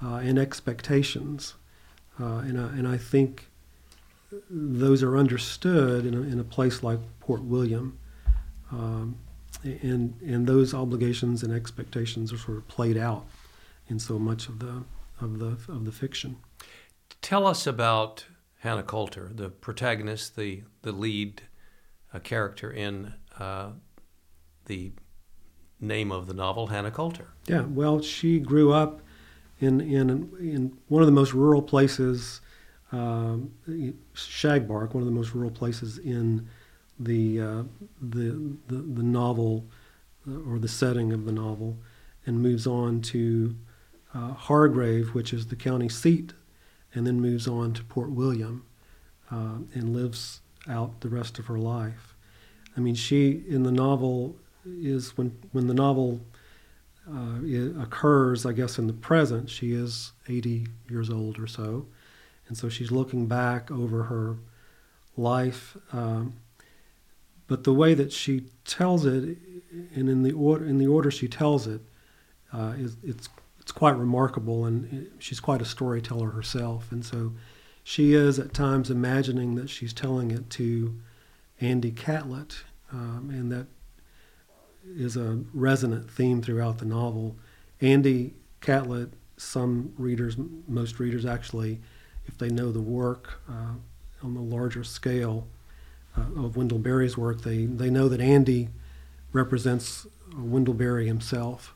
uh, 0.00 0.18
and 0.22 0.38
expectations. 0.38 1.54
Uh, 2.20 2.38
and, 2.38 2.60
I, 2.60 2.64
and 2.68 2.88
I 2.88 2.96
think 2.96 3.48
those 4.50 5.02
are 5.02 5.16
understood 5.16 6.06
in 6.06 6.14
a, 6.14 6.20
in 6.20 6.38
a 6.38 6.44
place 6.44 6.82
like 6.82 6.98
Port 7.20 7.42
William. 7.42 7.98
Um, 8.70 9.18
and, 9.62 10.14
and 10.20 10.46
those 10.46 10.74
obligations 10.74 11.42
and 11.42 11.52
expectations 11.52 12.32
are 12.32 12.38
sort 12.38 12.58
of 12.58 12.68
played 12.68 12.96
out 12.96 13.24
in 13.88 13.98
so 13.98 14.18
much 14.18 14.48
of 14.48 14.58
the, 14.58 14.84
of 15.20 15.38
the, 15.38 15.56
of 15.72 15.84
the 15.84 15.92
fiction. 15.92 16.36
Tell 17.22 17.46
us 17.46 17.66
about 17.66 18.26
Hannah 18.58 18.82
Coulter, 18.82 19.30
the 19.34 19.48
protagonist, 19.48 20.36
the, 20.36 20.62
the 20.82 20.92
lead 20.92 21.42
uh, 22.12 22.18
character 22.18 22.70
in 22.70 23.14
uh, 23.38 23.70
the 24.66 24.92
name 25.80 26.12
of 26.12 26.26
the 26.26 26.34
novel, 26.34 26.68
Hannah 26.68 26.90
Coulter. 26.90 27.28
Yeah, 27.46 27.62
well, 27.62 28.00
she 28.00 28.38
grew 28.38 28.72
up 28.72 29.00
in 29.64 29.80
in 29.80 30.08
in 30.38 30.76
one 30.88 31.02
of 31.02 31.06
the 31.06 31.12
most 31.12 31.32
rural 31.32 31.62
places, 31.62 32.40
um, 32.92 33.52
Shagbark, 34.14 34.94
one 34.94 35.02
of 35.02 35.06
the 35.06 35.14
most 35.14 35.34
rural 35.34 35.50
places 35.50 35.98
in 35.98 36.48
the 36.98 37.40
uh, 37.40 37.62
the, 38.00 38.56
the, 38.68 38.76
the 38.76 39.02
novel 39.02 39.64
uh, 40.28 40.50
or 40.50 40.58
the 40.58 40.68
setting 40.68 41.12
of 41.12 41.24
the 41.24 41.32
novel, 41.32 41.76
and 42.26 42.40
moves 42.40 42.66
on 42.66 43.00
to 43.02 43.56
uh, 44.14 44.32
Hargrave, 44.32 45.14
which 45.14 45.32
is 45.32 45.46
the 45.46 45.56
county 45.56 45.88
seat, 45.88 46.32
and 46.94 47.06
then 47.06 47.20
moves 47.20 47.48
on 47.48 47.72
to 47.72 47.82
Port 47.84 48.10
William, 48.10 48.64
uh, 49.30 49.58
and 49.74 49.94
lives 49.94 50.40
out 50.68 51.00
the 51.00 51.08
rest 51.08 51.38
of 51.38 51.46
her 51.46 51.58
life. 51.58 52.14
I 52.76 52.80
mean, 52.80 52.94
she 52.94 53.42
in 53.48 53.62
the 53.62 53.72
novel 53.72 54.36
is 54.66 55.16
when 55.16 55.36
when 55.52 55.66
the 55.66 55.74
novel 55.74 56.20
uh, 57.10 57.82
occurs, 57.82 58.46
I 58.46 58.52
guess, 58.52 58.78
in 58.78 58.86
the 58.86 58.92
present, 58.92 59.50
she 59.50 59.72
is 59.72 60.12
80 60.28 60.66
years 60.88 61.10
old 61.10 61.38
or 61.38 61.46
so. 61.46 61.86
And 62.48 62.56
so 62.56 62.68
she's 62.68 62.90
looking 62.90 63.26
back 63.26 63.70
over 63.70 64.04
her 64.04 64.36
life. 65.16 65.76
Um, 65.92 66.34
but 67.46 67.64
the 67.64 67.74
way 67.74 67.94
that 67.94 68.12
she 68.12 68.46
tells 68.64 69.04
it, 69.04 69.36
and 69.94 70.08
in 70.08 70.22
the 70.22 70.32
order, 70.32 70.64
in 70.64 70.78
the 70.78 70.86
order 70.86 71.10
she 71.10 71.28
tells 71.28 71.66
it, 71.66 71.80
uh, 72.52 72.74
is, 72.78 72.96
it's, 73.02 73.28
it's 73.60 73.72
quite 73.72 73.96
remarkable. 73.96 74.64
And 74.64 75.10
she's 75.18 75.40
quite 75.40 75.60
a 75.60 75.66
storyteller 75.66 76.30
herself. 76.30 76.90
And 76.90 77.04
so 77.04 77.32
she 77.82 78.14
is 78.14 78.38
at 78.38 78.54
times 78.54 78.90
imagining 78.90 79.56
that 79.56 79.68
she's 79.68 79.92
telling 79.92 80.30
it 80.30 80.48
to 80.50 80.98
Andy 81.60 81.92
Catlett, 81.92 82.64
um, 82.92 83.30
and 83.32 83.52
that 83.52 83.66
is 84.96 85.16
a 85.16 85.40
resonant 85.52 86.10
theme 86.10 86.42
throughout 86.42 86.78
the 86.78 86.84
novel. 86.84 87.36
Andy 87.80 88.34
Catlett, 88.60 89.10
some 89.36 89.92
readers, 89.98 90.36
most 90.68 90.98
readers 90.98 91.26
actually, 91.26 91.80
if 92.26 92.38
they 92.38 92.48
know 92.48 92.72
the 92.72 92.80
work 92.80 93.40
uh, 93.48 93.74
on 94.22 94.34
the 94.34 94.40
larger 94.40 94.84
scale 94.84 95.46
uh, 96.16 96.44
of 96.44 96.56
Wendell 96.56 96.78
Berry's 96.78 97.16
work, 97.16 97.42
they, 97.42 97.66
they 97.66 97.90
know 97.90 98.08
that 98.08 98.20
Andy 98.20 98.68
represents 99.32 100.06
Wendell 100.36 100.74
Berry 100.74 101.06
himself. 101.06 101.74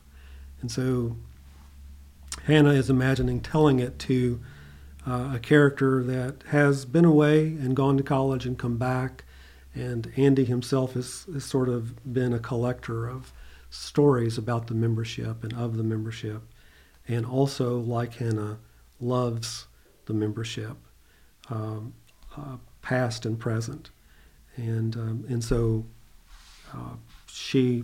And 0.61 0.71
so 0.71 1.17
Hannah 2.45 2.71
is 2.71 2.89
imagining 2.89 3.41
telling 3.41 3.79
it 3.79 3.99
to 3.99 4.39
uh, 5.07 5.33
a 5.35 5.39
character 5.39 6.03
that 6.03 6.43
has 6.47 6.85
been 6.85 7.05
away 7.05 7.47
and 7.47 7.75
gone 7.75 7.97
to 7.97 8.03
college 8.03 8.45
and 8.45 8.57
come 8.57 8.77
back 8.77 9.23
and 9.75 10.11
Andy 10.17 10.45
himself 10.45 10.93
has, 10.93 11.25
has 11.31 11.45
sort 11.45 11.69
of 11.69 12.13
been 12.13 12.33
a 12.33 12.39
collector 12.39 13.07
of 13.07 13.31
stories 13.69 14.37
about 14.37 14.67
the 14.67 14.73
membership 14.73 15.43
and 15.43 15.53
of 15.53 15.77
the 15.77 15.83
membership, 15.83 16.41
and 17.07 17.25
also, 17.25 17.79
like 17.79 18.15
Hannah, 18.15 18.59
loves 18.99 19.67
the 20.05 20.13
membership, 20.13 20.77
um, 21.49 21.93
uh, 22.35 22.57
past 22.81 23.25
and 23.25 23.39
present. 23.39 23.91
And, 24.57 24.95
um, 24.95 25.25
and 25.29 25.43
so 25.43 25.85
uh, 26.73 26.95
she 27.27 27.83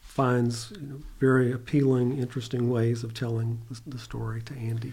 finds 0.00 0.72
you 0.80 0.86
know, 0.86 1.00
very 1.18 1.52
appealing, 1.52 2.18
interesting 2.18 2.70
ways 2.70 3.04
of 3.04 3.14
telling 3.14 3.60
the, 3.70 3.80
the 3.86 3.98
story 3.98 4.42
to 4.42 4.54
Andy. 4.54 4.92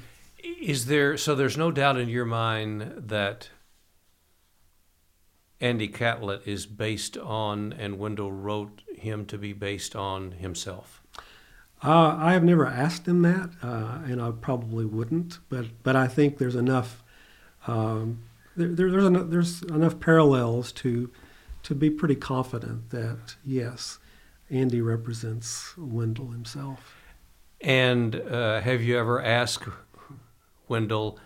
Is 0.62 0.86
there, 0.86 1.18
so 1.18 1.36
there's 1.36 1.58
no 1.58 1.72
doubt 1.72 1.98
in 1.98 2.10
your 2.10 2.26
mind 2.26 2.94
that 2.96 3.50
Andy 5.60 5.88
Catlett 5.88 6.42
is 6.46 6.66
based 6.66 7.18
on, 7.18 7.74
and 7.74 7.98
Wendell 7.98 8.32
wrote 8.32 8.82
him 8.96 9.26
to 9.26 9.38
be 9.38 9.54
based 9.54 9.96
on 9.96 10.32
himself? 10.32 11.02
Uh, 11.84 12.16
I 12.18 12.34
have 12.34 12.44
never 12.44 12.66
asked 12.66 13.08
him 13.08 13.22
that, 13.22 13.52
uh, 13.62 14.00
and 14.06 14.22
I 14.22 14.32
probably 14.32 14.86
wouldn't. 14.86 15.40
But 15.50 15.66
but 15.84 15.96
I 15.96 16.08
think 16.08 16.38
there's 16.38 16.56
enough 16.56 17.04
um, 17.68 18.24
there, 18.56 18.90
there's 18.90 19.06
enough, 19.06 19.30
there's 19.30 19.64
enough 19.64 20.00
parallels 20.00 20.72
to 20.74 21.12
to 21.64 21.76
be 21.76 21.90
pretty 21.90 22.16
confident 22.16 22.90
that 22.90 23.36
yes, 23.46 24.00
Andy 24.50 24.82
represents 24.82 25.78
Wendell 25.78 26.32
himself. 26.32 26.96
And 27.62 28.16
uh, 28.16 28.62
have 28.62 28.82
you 28.82 28.98
ever 28.98 29.22
asked 29.22 29.66
Wendell? 30.68 31.20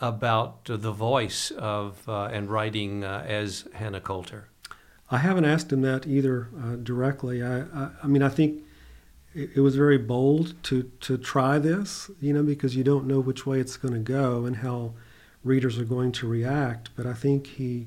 About 0.00 0.64
the 0.64 0.92
voice 0.92 1.50
of 1.52 2.08
uh, 2.08 2.24
and 2.26 2.50
writing 2.50 3.04
uh, 3.04 3.24
as 3.26 3.66
Hannah 3.74 4.00
Coulter? 4.00 4.48
I 5.10 5.18
haven't 5.18 5.44
asked 5.44 5.72
him 5.72 5.82
that 5.82 6.06
either 6.06 6.48
uh, 6.60 6.76
directly. 6.76 7.42
I, 7.42 7.60
I, 7.60 7.90
I, 8.02 8.06
mean, 8.06 8.22
I 8.22 8.28
think 8.28 8.62
it, 9.34 9.50
it, 9.56 9.60
was 9.60 9.76
very 9.76 9.98
bold 9.98 10.54
to 10.64 10.90
to 11.00 11.16
try 11.16 11.58
this, 11.58 12.10
you 12.20 12.32
know, 12.32 12.42
because 12.42 12.74
you 12.74 12.82
don't 12.82 13.06
know 13.06 13.20
which 13.20 13.46
way 13.46 13.60
it's 13.60 13.76
going 13.76 13.94
to 13.94 14.00
go 14.00 14.44
and 14.44 14.56
how 14.56 14.94
readers 15.44 15.78
are 15.78 15.84
going 15.84 16.10
to 16.12 16.26
react. 16.26 16.90
But 16.96 17.06
I 17.06 17.12
think 17.12 17.46
he 17.46 17.86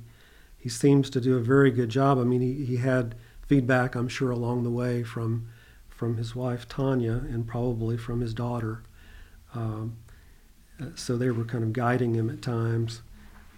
he 0.57 0.69
seems 0.69 1.09
to 1.09 1.21
do 1.21 1.35
a 1.37 1.41
very 1.41 1.71
good 1.71 1.89
job. 1.89 2.17
I 2.17 2.23
mean, 2.23 2.41
he, 2.41 2.65
he 2.65 2.77
had 2.77 3.15
feedback, 3.47 3.95
I'm 3.95 4.07
sure, 4.07 4.31
along 4.31 4.63
the 4.63 4.71
way 4.71 5.03
from 5.03 5.49
from 5.89 6.15
his 6.15 6.33
wife 6.33 6.67
Tanya 6.69 7.21
and 7.29 7.45
probably 7.45 7.97
from 7.97 8.21
his 8.21 8.33
daughter. 8.33 8.83
Um, 9.53 9.97
so 10.95 11.17
they 11.17 11.29
were 11.29 11.45
kind 11.45 11.63
of 11.63 11.73
guiding 11.73 12.15
him 12.15 12.29
at 12.29 12.41
times. 12.41 13.01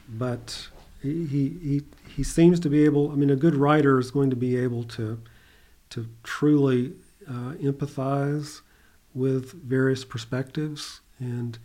But 0.09 0.67
he, 1.01 1.25
he, 1.27 1.81
he 2.15 2.23
seems 2.23 2.59
to 2.61 2.69
be 2.69 2.85
able, 2.85 3.11
I 3.11 3.15
mean, 3.15 3.29
a 3.29 3.35
good 3.35 3.55
writer 3.55 3.99
is 3.99 4.11
going 4.11 4.29
to 4.29 4.35
be 4.35 4.57
able 4.57 4.83
to, 4.83 5.19
to 5.91 6.07
truly 6.23 6.93
uh, 7.27 7.53
empathize 7.61 8.61
with 9.13 9.51
various 9.53 10.05
perspectives. 10.05 11.01
And 11.19 11.57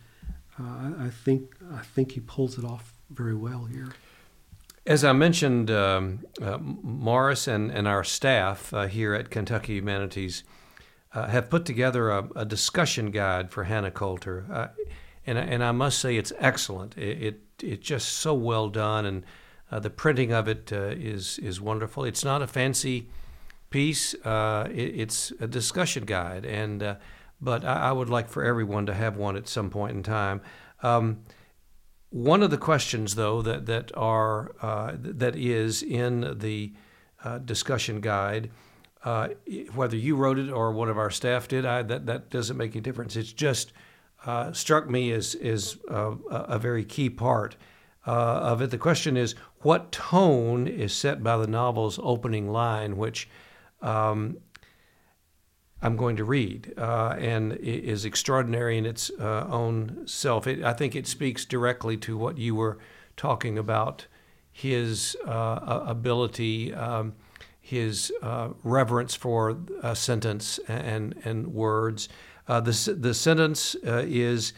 uh, 0.59 0.91
I, 0.99 1.09
think, 1.09 1.55
I 1.73 1.81
think 1.81 2.13
he 2.13 2.19
pulls 2.19 2.57
it 2.57 2.65
off 2.65 2.93
very 3.09 3.35
well 3.35 3.65
here. 3.65 3.93
As 4.85 5.03
I 5.03 5.11
mentioned, 5.11 5.69
um, 5.69 6.25
uh, 6.41 6.57
Morris 6.59 7.47
and, 7.47 7.69
and 7.71 7.87
our 7.87 8.05
staff 8.05 8.73
uh, 8.73 8.87
here 8.87 9.13
at 9.13 9.29
Kentucky 9.29 9.75
Humanities 9.75 10.43
uh, 11.13 11.27
have 11.27 11.49
put 11.49 11.65
together 11.65 12.09
a, 12.09 12.29
a, 12.37 12.45
discussion 12.45 13.11
guide 13.11 13.51
for 13.51 13.65
Hannah 13.65 13.91
Coulter. 13.91 14.71
And 15.27 15.37
and 15.37 15.61
I 15.63 15.73
must 15.73 15.99
say 15.99 16.15
it's 16.15 16.31
excellent. 16.39 16.97
It 16.97 17.21
it, 17.21 17.41
it's 17.61 17.85
just 17.85 18.07
so 18.13 18.33
well 18.33 18.69
done, 18.69 19.05
and 19.05 19.23
uh, 19.69 19.79
the 19.79 19.89
printing 19.89 20.31
of 20.31 20.47
it 20.47 20.71
uh, 20.71 20.93
is 20.95 21.37
is 21.39 21.59
wonderful. 21.59 22.05
It's 22.05 22.23
not 22.23 22.41
a 22.41 22.47
fancy 22.47 23.09
piece. 23.69 24.13
Uh, 24.25 24.69
it, 24.71 25.01
it's 25.01 25.31
a 25.41 25.47
discussion 25.47 26.05
guide, 26.05 26.45
and 26.45 26.81
uh, 26.81 26.95
but 27.41 27.65
I, 27.65 27.89
I, 27.89 27.91
would 27.91 28.09
like 28.09 28.29
for 28.29 28.43
everyone 28.43 28.85
to 28.85 28.93
have 28.93 29.17
one 29.17 29.35
at 29.35 29.49
some 29.49 29.69
point 29.69 29.95
in 29.97 30.03
time. 30.03 30.41
Um, 30.81 31.23
one 32.09 32.41
of 32.41 32.49
the 32.49 32.57
questions, 32.57 33.15
though, 33.15 33.41
that 33.41 33.65
that 33.65 33.91
are 33.97 34.55
uh, 34.61 34.93
that 34.97 35.35
is 35.35 35.83
in 35.83 36.37
the 36.39 36.73
uh, 37.25 37.39
discussion 37.39 37.99
guide. 37.99 38.49
whether 39.73 39.97
you 39.97 40.15
wrote 40.15 40.39
it 40.39 40.49
or 40.49 40.71
one 40.71 40.87
of 40.87 40.97
our 40.97 41.09
staff 41.09 41.49
did, 41.49 41.65
I, 41.65 41.81
that 41.81 42.05
that 42.05 42.29
doesn't 42.29 42.55
make 42.55 42.71
any 42.71 42.81
difference. 42.81 43.17
It's 43.17 43.33
just 43.33 43.73
uh, 44.27 44.51
struck 44.51 44.89
me 44.89 45.11
as 45.13 45.35
is 45.35 45.77
uh, 45.89 46.13
a 46.29 46.59
very 46.59 46.83
key 46.83 47.09
part 47.09 47.55
uh, 48.05 48.11
of 48.11 48.61
it. 48.61 48.71
The 48.71 48.77
question 48.77 49.15
is, 49.15 49.35
what 49.61 49.93
tone 49.93 50.67
is 50.67 50.91
set 50.91 51.23
by 51.23 51.37
the 51.37 51.47
novel's 51.47 51.97
opening 52.03 52.51
line, 52.51 52.97
which 52.97 53.29
um, 53.81 54.37
I'm 55.81 55.95
going 55.95 56.17
to 56.17 56.25
read, 56.25 56.73
uh, 56.77 57.15
and 57.17 57.53
is 57.53 58.03
extraordinary 58.03 58.77
in 58.77 58.85
its 58.85 59.09
uh, 59.17 59.47
own 59.49 60.05
self. 60.05 60.45
It, 60.45 60.61
I 60.61 60.73
think 60.73 60.93
it 60.93 61.07
speaks 61.07 61.45
directly 61.45 61.95
to 61.97 62.17
what 62.17 62.37
you 62.37 62.53
were 62.53 62.79
talking 63.15 63.57
about 63.57 64.07
his 64.51 65.15
ability, 65.23 66.73
um, 66.73 67.13
his 67.61 68.11
reverence 68.63 69.15
for 69.15 69.57
a 69.83 69.95
sentence 69.95 70.59
and, 70.67 71.15
and 71.23 71.47
words. 71.53 72.09
Uh, 72.47 72.61
the, 72.61 72.95
the 72.97 73.13
sentence 73.13 73.75
uh, 73.85 74.03
is 74.05 74.53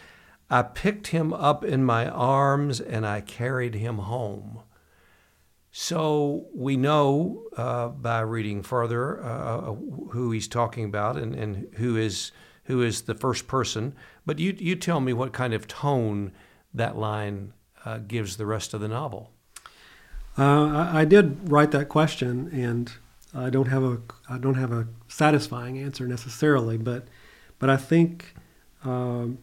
I 0.49 0.63
picked 0.63 1.08
him 1.08 1.34
up 1.34 1.63
in 1.63 1.84
my 1.84 2.08
arms 2.08 2.80
and 2.80 3.06
I 3.06 3.21
carried 3.21 3.75
him 3.75 3.99
home. 3.99 4.62
So 5.71 6.47
we 6.54 6.78
know 6.78 7.43
uh, 7.56 7.89
by 7.89 8.21
reading 8.21 8.63
further 8.63 9.23
uh, 9.23 9.73
who 10.12 10.32
he's 10.32 10.47
talking 10.47 10.86
about 10.86 11.17
and, 11.17 11.36
and 11.36 11.67
who 11.75 11.95
is 11.95 12.32
who 12.63 12.82
is 12.84 13.04
the 13.04 13.15
first 13.15 13.47
person. 13.47 13.95
But 14.25 14.39
you 14.39 14.56
you 14.58 14.75
tell 14.75 14.99
me 14.99 15.13
what 15.13 15.32
kind 15.32 15.54
of 15.54 15.67
tone 15.67 16.32
that 16.73 16.97
line 16.97 17.54
uh, 17.86 17.99
gives 17.99 18.38
the 18.38 18.45
rest 18.45 18.73
of 18.73 18.82
the 18.82 18.88
novel. 18.88 19.32
Uh, 20.38 20.67
I, 20.67 21.02
I, 21.02 21.06
did 21.06 21.49
write 21.49 21.71
that 21.71 21.89
question, 21.89 22.49
and 22.54 22.91
I 23.34 23.49
don't 23.49 23.67
have 23.67 23.84
a 23.84 23.99
I 24.30 24.38
don't 24.38 24.56
have 24.56 24.71
a 24.71 24.88
satisfying 25.08 25.78
answer 25.78 26.08
necessarily, 26.08 26.78
but 26.78 27.08
but 27.60 27.69
I 27.69 27.78
think 27.78 28.34
um, 28.84 29.38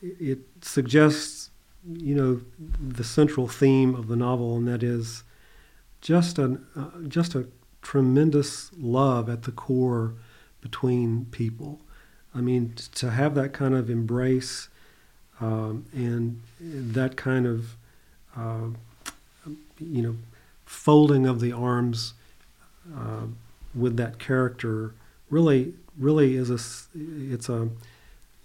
it 0.00 0.40
suggests, 0.60 1.50
you 1.86 2.14
know, 2.14 2.40
the 2.80 3.04
central 3.04 3.48
theme 3.48 3.94
of 3.94 4.08
the 4.08 4.16
novel, 4.16 4.56
and 4.56 4.68
that 4.68 4.82
is 4.82 5.24
just 6.00 6.38
a 6.38 6.60
uh, 6.76 6.90
just 7.08 7.34
a 7.34 7.48
tremendous 7.82 8.70
love 8.78 9.28
at 9.28 9.42
the 9.42 9.52
core 9.52 10.14
between 10.60 11.26
people. 11.30 11.80
I 12.34 12.40
mean, 12.40 12.74
to 12.96 13.10
have 13.10 13.34
that 13.36 13.52
kind 13.52 13.74
of 13.74 13.88
embrace 13.88 14.68
um, 15.40 15.86
and 15.92 16.42
that 16.60 17.16
kind 17.16 17.46
of, 17.46 17.76
uh, 18.36 18.68
you 19.78 20.02
know, 20.02 20.16
folding 20.64 21.26
of 21.26 21.40
the 21.40 21.52
arms 21.52 22.14
uh, 22.94 23.26
with 23.74 23.96
that 23.96 24.18
character 24.18 24.94
really 25.30 25.74
really 25.98 26.36
is 26.36 26.50
a 26.50 26.58
it's 26.94 27.48
a 27.48 27.68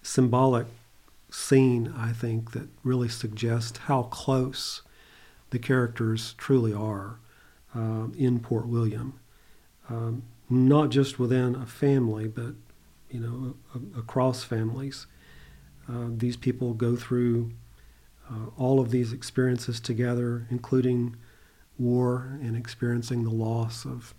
symbolic 0.01 0.67
scene 1.29 1.93
I 1.97 2.11
think 2.11 2.51
that 2.51 2.67
really 2.83 3.07
suggests 3.09 3.77
how 3.79 4.03
close 4.03 4.81
the 5.51 5.59
characters 5.59 6.33
truly 6.37 6.73
are 6.73 7.19
um, 7.73 8.13
in 8.17 8.39
Port 8.39 8.67
William. 8.67 9.19
um, 9.89 10.23
not 10.49 10.89
just 10.89 11.17
within 11.17 11.55
a 11.55 11.65
family, 11.65 12.27
but 12.27 12.53
you 13.09 13.19
know, 13.19 13.55
a, 13.75 13.99
across 13.99 14.43
families. 14.43 15.07
Uh, 15.89 16.07
these 16.09 16.37
people 16.37 16.73
go 16.73 16.95
through 16.95 17.51
uh, 18.29 18.47
all 18.57 18.79
of 18.79 18.91
these 18.91 19.11
experiences 19.13 19.79
together, 19.79 20.47
including 20.49 21.15
war 21.77 22.37
and 22.41 22.55
experiencing 22.55 23.23
the 23.23 23.29
loss 23.31 23.85
of 23.85 24.13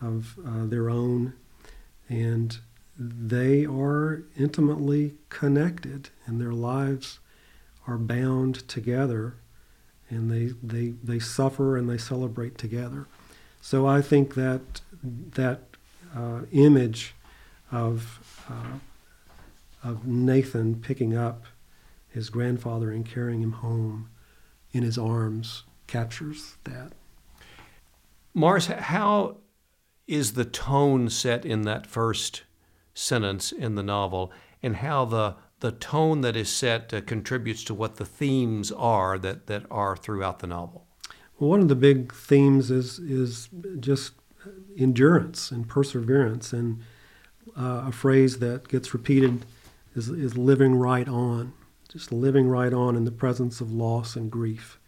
of 0.00 0.36
uh, 0.44 0.66
their 0.66 0.90
own, 0.90 1.32
and 2.12 2.58
they 2.98 3.64
are 3.64 4.22
intimately 4.38 5.14
connected, 5.30 6.10
and 6.26 6.40
their 6.40 6.52
lives 6.52 7.18
are 7.86 7.96
bound 7.96 8.68
together, 8.68 9.34
and 10.10 10.30
they 10.30 10.52
they 10.62 10.90
they 11.02 11.18
suffer 11.18 11.76
and 11.76 11.88
they 11.88 11.98
celebrate 11.98 12.58
together. 12.58 13.06
So 13.62 13.86
I 13.86 14.02
think 14.02 14.34
that 14.34 14.82
that 15.02 15.60
uh, 16.14 16.40
image 16.52 17.14
of 17.70 18.20
uh, 18.50 18.78
of 19.82 20.06
Nathan 20.06 20.80
picking 20.80 21.16
up 21.16 21.44
his 22.10 22.28
grandfather 22.28 22.90
and 22.90 23.06
carrying 23.06 23.42
him 23.42 23.52
home 23.52 24.10
in 24.72 24.82
his 24.82 24.98
arms 24.98 25.64
captures 25.86 26.56
that. 26.64 26.92
Morris, 28.34 28.66
how 28.66 29.36
is 30.06 30.32
the 30.32 30.44
tone 30.44 31.08
set 31.08 31.44
in 31.44 31.62
that 31.62 31.86
first 31.86 32.42
sentence 32.94 33.52
in 33.52 33.74
the 33.74 33.82
novel, 33.82 34.32
and 34.62 34.76
how 34.76 35.04
the 35.04 35.36
the 35.60 35.72
tone 35.72 36.22
that 36.22 36.36
is 36.36 36.48
set 36.48 36.92
uh, 36.92 37.00
contributes 37.00 37.62
to 37.62 37.72
what 37.72 37.94
the 37.94 38.04
themes 38.04 38.72
are 38.72 39.16
that, 39.16 39.46
that 39.46 39.64
are 39.70 39.96
throughout 39.96 40.40
the 40.40 40.46
novel? 40.48 40.88
Well, 41.38 41.50
one 41.50 41.60
of 41.60 41.68
the 41.68 41.76
big 41.76 42.12
themes 42.12 42.70
is 42.70 42.98
is 42.98 43.48
just 43.80 44.12
endurance 44.76 45.50
and 45.50 45.68
perseverance, 45.68 46.52
and 46.52 46.80
uh, 47.56 47.84
a 47.86 47.92
phrase 47.92 48.38
that 48.40 48.68
gets 48.68 48.92
repeated 48.92 49.44
is 49.94 50.08
is 50.08 50.36
living 50.36 50.74
right 50.74 51.08
on, 51.08 51.52
just 51.88 52.12
living 52.12 52.48
right 52.48 52.72
on 52.72 52.96
in 52.96 53.04
the 53.04 53.12
presence 53.12 53.60
of 53.60 53.72
loss 53.72 54.16
and 54.16 54.30
grief. 54.30 54.78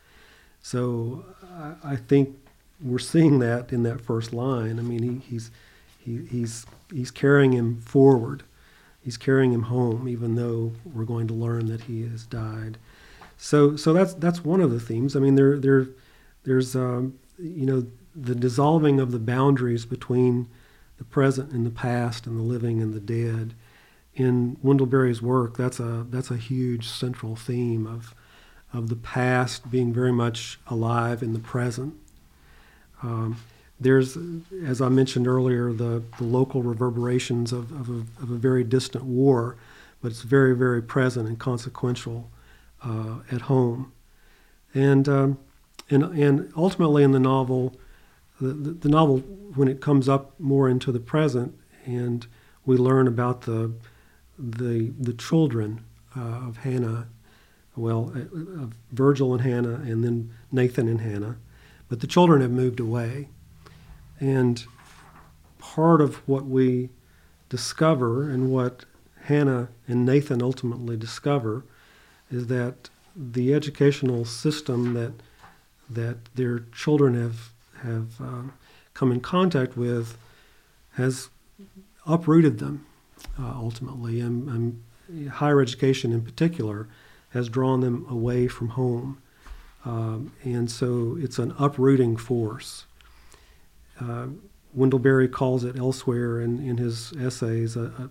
So 0.61 1.25
I, 1.53 1.93
I 1.93 1.97
think 1.97 2.37
we're 2.85 2.99
seeing 2.99 3.39
that 3.39 3.73
in 3.73 3.83
that 3.85 4.01
first 4.01 4.33
line. 4.33 4.79
I 4.79 4.83
mean, 4.83 5.03
he, 5.03 5.31
he's 5.31 5.51
he, 5.99 6.27
he's 6.27 6.67
he's 6.93 7.11
carrying 7.11 7.53
him 7.53 7.81
forward. 7.81 8.43
He's 9.01 9.17
carrying 9.17 9.53
him 9.53 9.65
home, 9.65 10.09
even 10.09 10.35
though 10.35 10.73
we're 10.85 11.05
going 11.05 11.27
to 11.29 11.35
learn 11.35 11.67
that 11.67 11.83
he 11.83 12.03
has 12.03 12.27
died. 12.27 12.79
So 13.37 13.77
so 13.77 13.93
that's 13.93 14.15
that's 14.15 14.45
one 14.45 14.61
of 14.61 14.71
the 14.71 14.81
themes. 14.81 15.17
I 15.17 15.21
mean, 15.21 15.35
there 15.35 15.59
there 15.59 15.89
there's 16.45 16.77
um, 16.77 17.19
you 17.39 17.67
know 17.67 17.87
the 18.15 18.35
dissolving 18.35 19.01
of 19.01 19.11
the 19.11 19.19
boundaries 19.19 19.87
between 19.87 20.49
the 20.99 21.05
present 21.05 21.53
and 21.53 21.67
the 21.67 21.71
past 21.71 22.27
and 22.27 22.39
the 22.39 22.43
living 22.43 22.81
and 22.81 22.95
the 22.95 23.01
dead. 23.01 23.55
In 24.15 24.57
Wendell 24.63 24.87
Berry's 24.87 25.21
work, 25.21 25.57
that's 25.57 25.81
a 25.81 26.07
that's 26.09 26.31
a 26.31 26.37
huge 26.37 26.87
central 26.87 27.35
theme 27.35 27.87
of 27.87 28.15
of 28.73 28.89
the 28.89 28.97
past 28.97 29.71
being 29.71 29.93
very 29.93 30.13
much 30.13 30.61
alive 30.67 31.23
in 31.23 31.33
the 31.33 31.39
present. 31.39 31.95
Um, 33.05 33.37
there's, 33.79 34.17
as 34.65 34.81
I 34.81 34.89
mentioned 34.89 35.29
earlier, 35.29 35.73
the, 35.73 36.03
the 36.19 36.25
local 36.25 36.63
reverberations 36.63 37.53
of, 37.53 37.71
of 37.73 37.91
a, 37.91 38.23
of, 38.23 38.31
a, 38.31 38.37
very 38.37 38.65
distant 38.65 39.05
war, 39.05 39.57
but 40.01 40.11
it's 40.11 40.23
very, 40.23 40.57
very 40.57 40.81
present 40.81 41.29
and 41.29 41.39
consequential 41.39 42.31
uh, 42.83 43.19
at 43.31 43.43
home. 43.43 43.93
And, 44.73 45.09
um, 45.09 45.39
and, 45.91 46.03
and 46.03 46.53
ultimately 46.57 47.03
in 47.03 47.13
the 47.13 47.21
novel, 47.21 47.77
the, 48.41 48.49
the, 48.49 48.71
the, 48.71 48.89
novel, 48.89 49.19
when 49.19 49.69
it 49.69 49.81
comes 49.83 50.09
up 50.09 50.39
more 50.41 50.69
into 50.69 50.91
the 50.91 51.01
present 51.01 51.55
and 51.85 52.27
we 52.65 52.77
learn 52.77 53.07
about 53.07 53.43
the, 53.43 53.73
the, 54.39 54.93
the 54.99 55.13
children 55.13 55.85
uh, 56.17 56.49
of 56.49 56.59
Hannah, 56.59 57.09
well, 57.77 58.13
uh, 58.15 58.63
of 58.63 58.75
Virgil 58.93 59.35
and 59.35 59.43
Hannah, 59.43 59.83
and 59.85 60.03
then 60.03 60.33
Nathan 60.51 60.89
and 60.89 61.01
Hannah, 61.01 61.37
but 61.95 62.01
the 62.01 62.09
children 62.09 62.41
have 62.41 62.51
moved 62.51 62.81
away. 62.81 63.29
And 64.19 64.65
part 65.61 66.01
of 66.01 66.17
what 66.27 66.45
we 66.45 66.89
discover 67.49 68.29
and 68.29 68.51
what 68.51 68.85
Hannah 69.27 69.69
and 69.87 70.05
Nathan 70.05 70.43
ultimately 70.43 70.97
discover 70.97 71.65
is 72.33 72.49
that 72.49 72.91
the 73.15 73.55
educational 73.55 74.25
system 74.25 74.95
that 74.95 75.13
that 75.89 76.17
their 76.35 76.65
children 76.75 77.15
have 77.15 77.53
have 77.85 78.21
um, 78.21 78.55
come 78.93 79.13
in 79.13 79.21
contact 79.21 79.77
with 79.77 80.19
has 80.95 81.29
uprooted 82.09 82.59
them 82.59 82.85
uh, 83.39 83.53
ultimately, 83.55 84.19
and, 84.19 84.49
and, 84.49 84.83
higher 85.31 85.61
education 85.61 86.13
in 86.13 86.23
particular 86.23 86.89
has 87.31 87.49
drawn 87.49 87.83
them 87.83 88.05
away 88.11 88.49
from 88.49 88.71
home, 88.71 89.23
um, 89.85 90.33
and 90.43 90.71
so 90.71 91.17
it's 91.21 91.39
an 91.39 91.55
uprooting 91.59 92.17
force. 92.17 92.87
Uh, 94.01 94.29
Wendell 94.73 94.99
Berry 94.99 95.29
calls 95.29 95.63
it 95.63 95.77
elsewhere 95.77 96.41
in, 96.41 96.59
in 96.59 96.79
his 96.79 97.13
essays 97.13 97.77
a, 97.77 98.11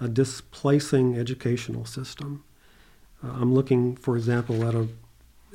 a, 0.00 0.04
a 0.04 0.08
displacing 0.08 1.16
educational 1.16 1.84
system. 1.84 2.42
Uh, 3.22 3.28
I'm 3.32 3.54
looking, 3.54 3.96
for 3.96 4.16
example, 4.16 4.66
at 4.66 4.74
an 4.74 4.96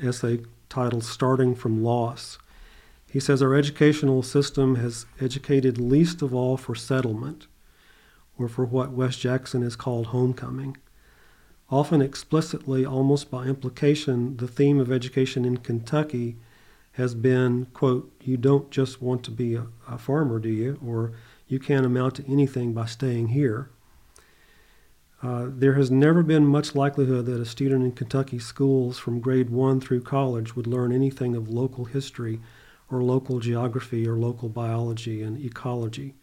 essay 0.01 0.39
titled 0.69 1.03
Starting 1.03 1.55
from 1.55 1.83
Loss. 1.83 2.37
He 3.11 3.19
says 3.19 3.41
our 3.41 3.55
educational 3.55 4.23
system 4.23 4.75
has 4.75 5.05
educated 5.19 5.77
least 5.77 6.21
of 6.21 6.33
all 6.33 6.57
for 6.57 6.75
settlement, 6.75 7.47
or 8.37 8.47
for 8.47 8.65
what 8.65 8.91
Wes 8.91 9.15
Jackson 9.17 9.61
has 9.61 9.75
called 9.75 10.07
homecoming. 10.07 10.77
Often 11.69 12.01
explicitly, 12.01 12.85
almost 12.85 13.31
by 13.31 13.45
implication, 13.45 14.37
the 14.37 14.47
theme 14.47 14.79
of 14.79 14.91
education 14.91 15.45
in 15.45 15.57
Kentucky 15.57 16.37
has 16.93 17.15
been, 17.15 17.67
quote, 17.73 18.11
you 18.21 18.37
don't 18.37 18.69
just 18.69 19.01
want 19.01 19.23
to 19.23 19.31
be 19.31 19.55
a, 19.55 19.67
a 19.87 19.97
farmer, 19.97 20.39
do 20.39 20.49
you? 20.49 20.79
Or 20.85 21.13
you 21.47 21.59
can't 21.59 21.85
amount 21.85 22.15
to 22.15 22.31
anything 22.31 22.73
by 22.73 22.85
staying 22.85 23.29
here. 23.29 23.69
Uh, 25.23 25.47
there 25.49 25.73
has 25.73 25.89
never 25.89 26.21
been 26.21 26.45
much 26.45 26.75
likelihood 26.75 27.25
that 27.25 27.41
a 27.41 27.45
student 27.45 27.83
in 27.83 27.91
Kentucky 27.91 28.37
schools 28.37 28.99
from 28.99 29.19
grade 29.19 29.49
one 29.49 29.81
through 29.81 30.01
college 30.01 30.55
would 30.55 30.67
learn 30.67 30.91
anything 30.91 31.35
of 31.35 31.49
local 31.49 31.85
history 31.85 32.39
or 32.91 33.01
local 33.01 33.39
geography 33.39 34.07
or 34.07 34.17
local 34.17 34.49
biology 34.49 35.23
and 35.23 35.43
ecology. 35.43 36.13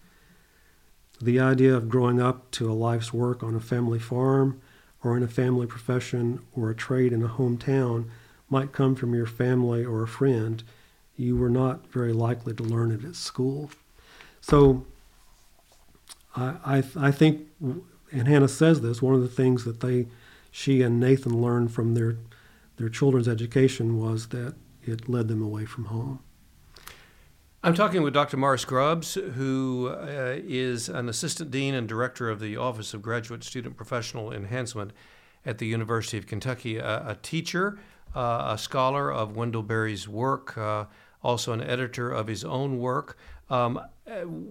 The 1.21 1.41
idea 1.41 1.75
of 1.75 1.89
growing 1.89 2.21
up 2.21 2.51
to 2.53 2.71
a 2.71 2.75
life's 2.75 3.13
work 3.13 3.43
on 3.43 3.57
a 3.57 3.61
family 3.61 3.99
farm 3.99 4.61
or 5.03 5.17
in 5.17 5.23
a 5.23 5.29
family 5.29 5.67
profession 5.67 6.41
or 6.55 6.71
a 6.71 6.75
trade 6.75 7.13
in 7.13 7.23
a 7.23 7.29
hometown 7.29 8.09
might 8.49 8.73
come 8.73 8.95
from 8.95 9.15
your 9.15 9.27
family 9.27 9.85
or 9.85 10.03
a 10.03 10.09
friend, 10.09 10.63
you 11.17 11.37
were 11.37 11.51
not 11.51 11.87
very 11.89 12.13
likely 12.13 12.55
to 12.55 12.63
learn 12.63 12.91
it 12.91 13.05
at 13.05 13.17
school. 13.17 13.71
So 14.41 14.85
I, 16.37 16.57
I, 16.65 16.85
I 16.97 17.11
think, 17.11 17.49
and 17.61 18.29
Hannah 18.29 18.49
says 18.49 18.81
this, 18.81 19.01
one 19.01 19.15
of 19.15 19.23
the 19.23 19.29
things 19.29 19.65
that 19.65 19.81
they, 19.81 20.07
she 20.51 20.83
and 20.83 21.01
Nathan 21.01 21.41
learned 21.41 21.73
from 21.73 21.95
their, 21.95 22.17
their 22.77 22.89
children's 22.89 23.29
education 23.29 23.99
was 23.99 24.29
that 24.29 24.55
it 24.85 25.09
led 25.09 25.29
them 25.29 25.43
away 25.43 25.65
from 25.65 25.87
home. 25.87 26.21
I'm 27.65 27.75
talking 27.75 28.03
with 28.03 28.13
Dr. 28.13 28.37
Morris 28.37 28.65
Grubbs, 28.65 29.15
who 29.15 29.89
uh, 29.89 30.37
is 30.43 30.89
an 30.89 31.09
assistant 31.09 31.53
dean 31.53 31.75
and 31.75 31.89
director 31.89 32.29
of 32.29 32.41
the 32.41 32.57
Office 32.57 32.93
of 32.93 33.03
Graduate 33.03 33.45
Student 33.45 33.77
Professional 33.77 34.33
Enhancement 34.33 34.93
at 35.47 35.59
the 35.59 35.67
University 35.67 36.19
of 36.19 36.27
Kentucky, 36.27 36.79
a, 36.79 37.11
a 37.11 37.19
teacher 37.23 37.79
uh, 38.17 38.55
a 38.55 38.59
scholar 38.59 39.13
of 39.13 39.37
Wendell 39.37 39.63
Berry's 39.63 40.09
work, 40.09 40.59
uh, 40.59 40.87
also 41.23 41.53
an 41.53 41.63
editor 41.63 42.11
of 42.11 42.27
his 42.27 42.45
own 42.45 42.79
work. 42.79 43.17
Um, 43.49 43.81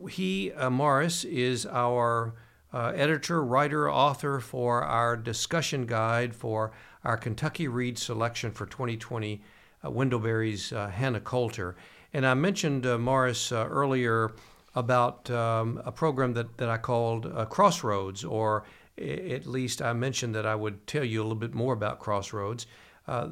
he, 0.10 0.54
uh, 0.54 0.70
Morris, 0.70 1.26
is 1.26 1.66
our 1.66 2.34
uh, 2.74 2.94
editor, 2.96 3.44
writer, 3.44 3.92
author 3.92 4.40
for 4.40 4.84
our 4.84 5.18
discussion 5.18 5.86
guide 5.86 6.34
for 6.34 6.72
our 7.04 7.18
Kentucky 7.18 7.68
Read 7.68 7.98
selection 7.98 8.52
for 8.52 8.66
2020, 8.66 9.42
uh, 9.84 9.92
Wendell 9.92 10.20
Berry's 10.20 10.72
uh, 10.72 10.88
Hannah 10.88 11.20
Coulter. 11.20 11.76
And 12.14 12.26
I 12.26 12.34
mentioned 12.34 12.86
Morris 13.00 13.52
earlier 13.52 14.34
about 14.76 15.30
um, 15.32 15.82
a 15.86 15.92
program 15.92 16.34
that, 16.34 16.58
that 16.58 16.70
I 16.70 16.78
called 16.78 17.32
Crossroads, 17.50 18.24
or 18.24 18.66
at 18.98 19.46
least 19.46 19.82
I 19.82 19.94
mentioned 19.94 20.36
that 20.36 20.46
I 20.46 20.56
would 20.56 20.86
tell 20.88 21.04
you 21.04 21.22
a 21.22 21.24
little 21.24 21.36
bit 21.36 21.54
more 21.54 21.74
about 21.74 22.00
Crossroads. 22.00 22.68
Uh, 23.08 23.30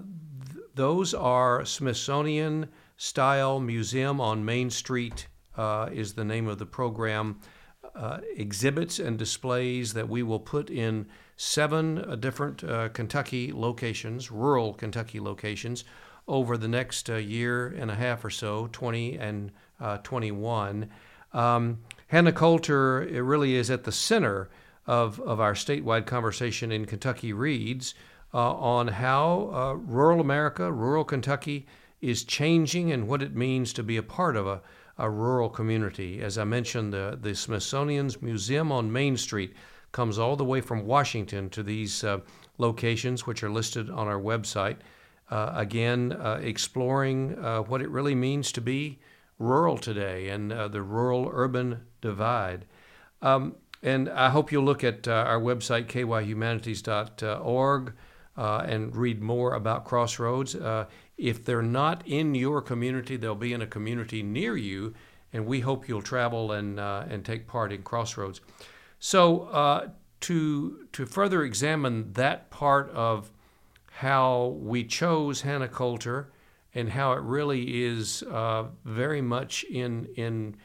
th- 0.51 0.65
those 0.75 1.13
are 1.13 1.65
Smithsonian 1.65 2.69
style 2.97 3.59
museum 3.59 4.19
on 4.19 4.43
Main 4.43 4.69
Street 4.69 5.27
uh, 5.57 5.89
is 5.91 6.13
the 6.13 6.23
name 6.23 6.47
of 6.47 6.57
the 6.57 6.65
program. 6.65 7.39
Uh, 7.95 8.19
exhibits 8.35 8.99
and 8.99 9.17
displays 9.17 9.93
that 9.93 10.07
we 10.07 10.23
will 10.23 10.39
put 10.39 10.69
in 10.69 11.07
seven 11.35 11.97
uh, 11.97 12.15
different 12.15 12.63
uh, 12.63 12.89
Kentucky 12.89 13.51
locations, 13.51 14.31
rural 14.31 14.73
Kentucky 14.73 15.19
locations, 15.19 15.83
over 16.29 16.57
the 16.57 16.67
next 16.67 17.09
year 17.09 17.67
and 17.67 17.91
a 17.91 17.95
half 17.95 18.23
or 18.23 18.29
so, 18.29 18.69
20 18.71 19.17
and 19.17 19.51
21. 20.03 20.89
Um, 21.33 21.79
Hannah 22.07 22.31
Coulter 22.31 23.03
it 23.03 23.21
really 23.21 23.55
is 23.55 23.69
at 23.69 23.83
the 23.83 23.91
center 23.91 24.49
of, 24.87 25.19
of 25.21 25.39
our 25.39 25.53
statewide 25.53 26.05
conversation 26.05 26.71
in 26.71 26.85
Kentucky 26.85 27.33
Reads 27.33 27.93
uh, 28.33 28.53
on 28.53 28.87
how 28.87 29.51
uh, 29.53 29.73
rural 29.73 30.19
America, 30.19 30.71
rural 30.71 31.03
Kentucky, 31.03 31.67
is 32.01 32.23
changing 32.23 32.91
and 32.91 33.07
what 33.07 33.21
it 33.21 33.35
means 33.35 33.73
to 33.73 33.83
be 33.83 33.97
a 33.97 34.03
part 34.03 34.35
of 34.35 34.47
a, 34.47 34.61
a 34.97 35.09
rural 35.09 35.49
community. 35.49 36.21
As 36.21 36.37
I 36.37 36.43
mentioned, 36.43 36.93
the, 36.93 37.17
the 37.21 37.35
Smithsonian's 37.35 38.21
Museum 38.21 38.71
on 38.71 38.91
Main 38.91 39.17
Street 39.17 39.53
comes 39.91 40.17
all 40.17 40.35
the 40.35 40.45
way 40.45 40.61
from 40.61 40.85
Washington 40.85 41.49
to 41.49 41.63
these 41.63 42.03
uh, 42.03 42.19
locations, 42.57 43.25
which 43.27 43.43
are 43.43 43.49
listed 43.49 43.89
on 43.89 44.07
our 44.07 44.19
website. 44.19 44.77
Uh, 45.29 45.53
again, 45.55 46.11
uh, 46.11 46.39
exploring 46.41 47.37
uh, 47.37 47.59
what 47.59 47.83
it 47.83 47.89
really 47.89 48.15
means 48.15 48.51
to 48.51 48.61
be 48.61 48.97
rural 49.37 49.77
today 49.77 50.29
and 50.29 50.51
uh, 50.51 50.67
the 50.67 50.81
rural 50.81 51.29
urban 51.31 51.81
divide. 52.01 52.65
Um, 53.21 53.55
and 53.83 54.09
I 54.09 54.31
hope 54.31 54.51
you'll 54.51 54.63
look 54.63 54.83
at 54.83 55.07
uh, 55.07 55.11
our 55.11 55.39
website, 55.39 55.85
kyhumanities.org, 55.85 57.93
uh, 58.37 58.63
and 58.65 58.95
read 58.95 59.21
more 59.21 59.53
about 59.53 59.85
Crossroads. 59.85 60.55
If 61.17 61.45
they're 61.45 61.61
not 61.61 62.07
in 62.07 62.33
your 62.33 62.61
community, 62.61 63.15
they'll 63.15 63.35
be 63.35 63.53
in 63.53 63.61
a 63.61 63.67
community 63.67 64.23
near 64.23 64.57
you, 64.57 64.95
and 65.31 65.45
we 65.45 65.59
hope 65.59 65.87
you'll 65.87 66.01
travel 66.01 66.53
and, 66.53 66.79
and 66.79 67.23
take 67.23 67.47
part 67.47 67.71
in 67.71 67.83
Crossroads. 67.83 68.41
So, 68.99 69.91
to, 70.21 70.87
to 70.91 71.05
further 71.05 71.43
examine 71.43 72.11
that 72.13 72.49
part 72.49 72.89
of 72.91 73.31
how 73.99 74.55
we 74.61 74.81
chose 74.81 75.41
Hannah 75.41 75.67
Coulter 75.67 76.31
and 76.73 76.87
how 76.87 77.11
it 77.11 77.21
really 77.21 77.83
is 77.83 78.23
uh, 78.31 78.63
very 78.85 79.19
much 79.21 79.65
in, 79.65 80.07
in 80.15 80.55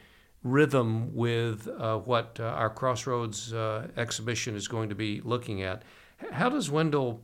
rhythm 0.41 1.13
with 1.13 1.67
uh, 1.67 1.97
what 1.97 2.39
uh, 2.39 2.43
our 2.43 2.69
Crossroads 2.69 3.51
uh, 3.51 3.89
exhibition 3.97 4.55
is 4.55 4.69
going 4.69 4.87
to 4.87 4.95
be 4.95 5.19
looking 5.19 5.63
at. 5.63 5.83
How 6.31 6.47
does 6.47 6.71
Wendell 6.71 7.19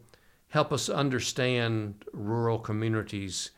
help 0.49 0.73
us 0.73 0.89
understand 0.89 2.03
rural 2.11 2.59
communities 2.59 3.51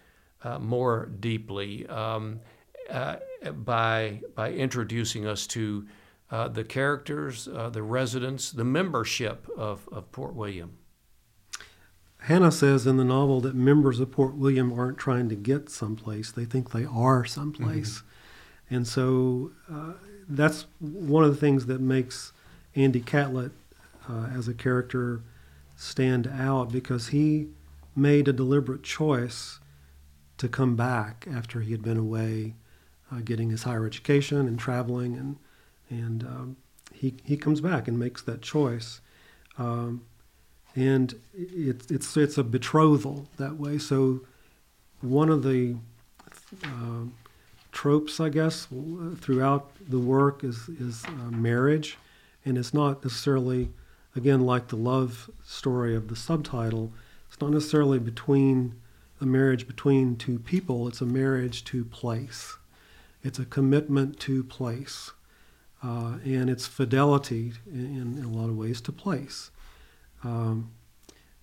uh, 0.44 0.60
more 0.60 1.08
deeply 1.20 1.88
um, 1.88 2.40
uh, 2.88 3.16
by, 3.64 4.22
by 4.36 4.52
introducing 4.52 5.26
us 5.26 5.48
to 5.48 5.88
the 6.30 6.64
characters, 6.64 7.46
the 7.46 7.82
residents, 7.82 8.52
the 8.52 8.64
membership 8.64 9.48
of, 9.58 9.90
of 9.92 10.12
Port 10.12 10.36
William? 10.36 10.78
Hannah 12.24 12.52
says 12.52 12.88
in 12.88 12.96
the 12.96 13.04
novel 13.04 13.42
that 13.42 13.54
members 13.54 14.00
of 14.00 14.12
Port 14.12 14.36
William 14.36 14.72
aren't 14.72 14.98
trying 14.98 15.28
to 15.28 15.36
get 15.36 15.70
someplace, 15.70 16.32
they 16.32 16.46
think 16.46 16.72
they 16.72 16.86
are 16.86 17.26
someplace. 17.26 17.98
Mm-hmm. 17.98 18.76
And 18.76 18.88
so 18.88 19.52
uh, 19.70 19.94
that's 20.30 20.66
one 20.80 21.26
of 21.26 21.32
the 21.32 21.40
things 21.40 21.66
that 21.66 21.82
makes 21.82 22.32
Andy 22.76 23.02
Catlett 23.02 23.52
uh, 24.10 24.28
as 24.34 24.48
a 24.48 24.54
character 24.54 25.22
stand 25.76 26.28
out 26.28 26.72
because 26.72 27.10
he 27.10 27.48
made 27.94 28.30
a 28.30 28.34
deliberate 28.34 28.84
choice 28.84 29.60
to 30.38 30.48
come 30.48 30.78
back 30.78 31.28
after 31.30 31.60
he 31.60 31.72
had 31.72 31.82
been 31.82 31.98
away 31.98 32.56
uh, 33.12 33.20
getting 33.20 33.50
his 33.50 33.64
higher 33.64 33.86
education 33.86 34.48
and 34.48 34.58
traveling 34.58 35.16
and 35.16 35.38
and 35.90 36.24
um, 36.24 36.58
he, 36.92 37.14
he 37.24 37.38
comes 37.38 37.62
back 37.62 37.88
and 37.88 38.00
makes 38.00 38.22
that 38.24 38.42
choice 38.42 39.02
um, 39.58 40.04
and 40.76 41.14
it, 41.34 41.92
it's 41.92 42.16
it's 42.18 42.38
a 42.38 42.44
betrothal 42.44 43.28
that 43.38 43.58
way 43.58 43.78
so 43.78 44.22
one 45.02 45.30
of 45.30 45.44
the 45.44 45.76
uh, 46.64 47.06
tropes, 47.74 48.20
I 48.20 48.30
guess, 48.30 48.68
throughout 49.18 49.72
the 49.90 50.00
work 50.00 50.44
is 50.44 50.70
is 50.70 51.04
uh, 51.06 51.32
marriage, 51.32 51.98
and 52.46 52.58
it's 52.58 52.74
not 52.74 53.04
necessarily, 53.04 53.70
again, 54.16 54.42
like 54.42 54.68
the 54.70 54.78
love 54.78 55.30
story 55.44 55.96
of 55.96 56.08
the 56.08 56.16
subtitle. 56.16 56.94
It's 57.28 57.42
not 57.42 57.52
necessarily 57.52 58.00
between 58.00 58.76
a 59.20 59.26
marriage 59.26 59.68
between 59.68 60.16
two 60.16 60.40
people. 60.40 60.88
It's 60.88 61.02
a 61.02 61.06
marriage 61.06 61.66
to 61.66 61.84
place. 61.84 62.58
It's 63.24 63.40
a 63.40 63.46
commitment 63.46 64.20
to 64.22 64.44
place, 64.44 65.12
uh, 65.82 66.18
and 66.24 66.50
it's 66.50 66.68
fidelity 66.68 67.54
in, 67.66 68.18
in, 68.18 68.24
a 68.24 68.30
lot 68.30 68.50
of 68.50 68.58
ways 68.58 68.82
to 68.82 68.92
place. 68.92 69.50
Um, 70.24 70.72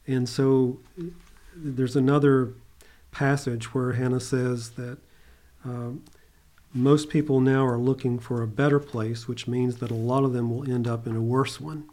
and 0.07 0.29
so, 0.29 0.79
there's 1.55 1.97
another 1.97 2.55
passage 3.11 3.75
where 3.75 3.93
Hannah 3.93 4.21
says 4.21 4.71
that. 4.71 4.99
Um, 5.65 6.03
most 6.73 7.09
people 7.09 7.41
now 7.41 7.67
are 7.67 7.79
looking 7.79 8.19
for 8.19 8.43
a 8.43 8.47
better 8.47 8.79
place, 8.79 9.27
which 9.27 9.49
means 9.49 9.79
that 9.79 9.91
a 9.91 9.95
lot 9.95 10.25
of 10.25 10.33
them 10.33 10.51
will 10.51 10.71
end 10.71 10.87
up 10.87 11.07
in 11.07 11.17
a 11.17 11.21
worse 11.21 11.61
one. 11.61 11.89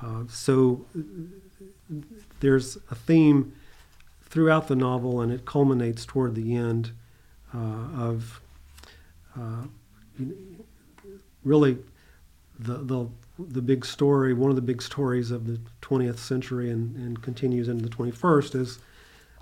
Uh, 0.00 0.24
so 0.28 0.84
there's 2.40 2.76
a 2.90 2.94
theme 2.94 3.52
throughout 4.22 4.68
the 4.68 4.76
novel, 4.76 5.20
and 5.20 5.32
it 5.32 5.44
culminates 5.44 6.04
toward 6.04 6.34
the 6.34 6.54
end 6.54 6.92
uh, 7.52 7.88
of 7.96 8.40
uh, 9.36 9.64
really 11.44 11.78
the, 12.58 12.78
the 12.78 13.08
the 13.38 13.62
big 13.62 13.84
story. 13.84 14.32
One 14.32 14.50
of 14.50 14.56
the 14.56 14.62
big 14.62 14.82
stories 14.82 15.30
of 15.30 15.46
the 15.46 15.60
20th 15.82 16.18
century 16.18 16.70
and, 16.70 16.94
and 16.96 17.22
continues 17.22 17.68
into 17.68 17.88
the 17.88 17.94
21st 17.94 18.54
is 18.54 18.78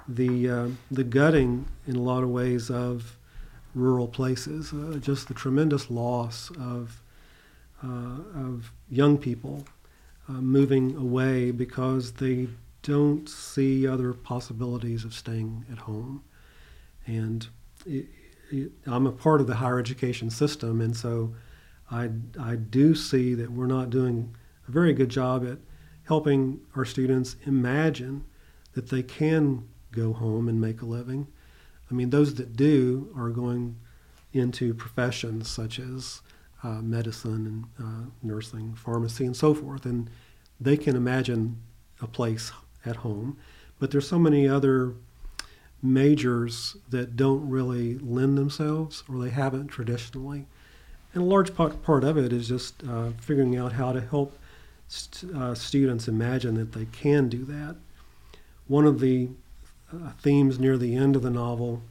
the 0.09 0.51
uh, 0.51 0.69
the 0.91 1.05
gutting 1.05 1.67
in 1.87 1.97
a 1.97 2.03
lot 2.03 2.23
of 2.23 2.31
ways 2.31 2.71
of 2.71 3.17
rural 3.75 4.09
places. 4.09 4.73
Uh, 4.73 4.99
just 5.01 5.29
the 5.29 5.35
tremendous 5.35 5.91
loss 5.91 6.51
of 6.59 7.03
uh, 7.85 8.19
of 8.35 8.73
young 8.89 9.19
people 9.19 9.65
uh, 10.29 10.33
moving 10.33 10.97
away 10.97 11.51
because 11.51 12.13
they 12.13 12.49
don't 12.83 13.29
see 13.29 13.87
other 13.87 14.13
possibilities 14.13 15.05
of 15.05 15.15
staying 15.15 15.65
at 15.71 15.79
home. 15.79 16.23
And 17.07 17.47
it, 17.87 18.07
it, 18.51 18.73
I'm 18.87 19.07
a 19.07 19.13
part 19.13 19.41
of 19.41 19.47
the 19.47 19.57
higher 19.57 19.79
education 19.79 20.31
system, 20.31 20.81
and 20.81 20.97
so 20.97 21.35
I, 21.93 22.11
I 22.41 22.57
do 22.57 22.95
see 22.95 23.35
that 23.35 23.51
we're 23.51 23.67
not 23.67 23.91
doing 23.91 24.35
a 24.67 24.71
very 24.71 24.93
good 24.93 25.11
job 25.11 25.47
at 25.47 25.59
helping 26.05 26.61
our 26.75 26.85
students 26.85 27.37
imagine 27.47 28.25
that 28.73 28.89
they 28.89 29.03
can 29.03 29.69
go 29.93 30.13
home 30.13 30.49
and 30.49 30.61
make 30.61 30.83
a 30.83 30.87
living 30.87 31.27
I 31.93 31.95
mean, 31.95 32.09
those 32.09 32.35
that 32.37 32.57
do 32.57 33.13
are 33.15 33.29
going 33.29 33.77
into 34.33 34.73
professions 34.73 35.51
such 35.51 35.79
as 35.79 36.23
uh, 36.63 36.81
medicine 36.81 37.69
and 37.79 37.87
uh, 37.87 38.11
nursing, 38.23 38.75
pharmacy, 38.75 39.27
and 39.27 39.37
so 39.37 39.53
forth, 39.53 39.85
and 39.85 40.09
they 40.59 40.79
can 40.79 40.97
imagine 40.97 41.61
a 42.01 42.07
place 42.07 42.51
at 42.87 42.97
home. 42.97 43.37
But 43.79 43.91
there's 43.91 44.09
so 44.09 44.19
many 44.19 44.49
other 44.49 44.95
majors 45.83 46.79
that 46.89 47.15
don't 47.15 47.47
really 47.47 47.99
lend 47.99 48.39
themselves, 48.39 49.05
or 49.07 49.19
they 49.19 49.31
haven't 49.31 49.67
traditionally. 49.67 50.47
And 51.15 51.23
a 51.23 51.27
large 51.27 51.55
part, 51.55 51.83
part 51.83 52.05
of 52.05 52.17
it 52.17 52.33
is 52.33 52.49
just 52.49 52.83
uh, 52.89 53.11
figuring 53.21 53.57
out 53.57 53.73
how 53.73 53.93
to 53.93 54.01
help 54.01 54.39
st- 54.89 55.35
uh, 55.35 55.55
students 55.55 56.09
imagine 56.09 56.55
that 56.55 56.73
they 56.73 56.87
can 56.87 57.29
do 57.29 57.45
that. 57.45 57.77
One 58.67 58.87
of 58.87 59.01
the 59.01 59.29
uh, 59.93 60.13
themes 60.21 60.59
near 60.59 60.79
the 60.79 60.95
end 60.95 61.17
of 61.17 61.23
the 61.23 61.31
novel, 61.31 61.83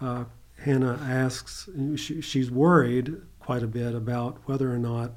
uh, 0.00 0.24
Hannah 0.58 0.98
asks, 1.02 1.68
she, 1.96 2.20
she's 2.20 2.50
worried 2.50 3.16
quite 3.38 3.62
a 3.62 3.68
bit 3.68 3.94
about 3.94 4.38
whether 4.46 4.72
or 4.72 4.78
not 4.78 5.12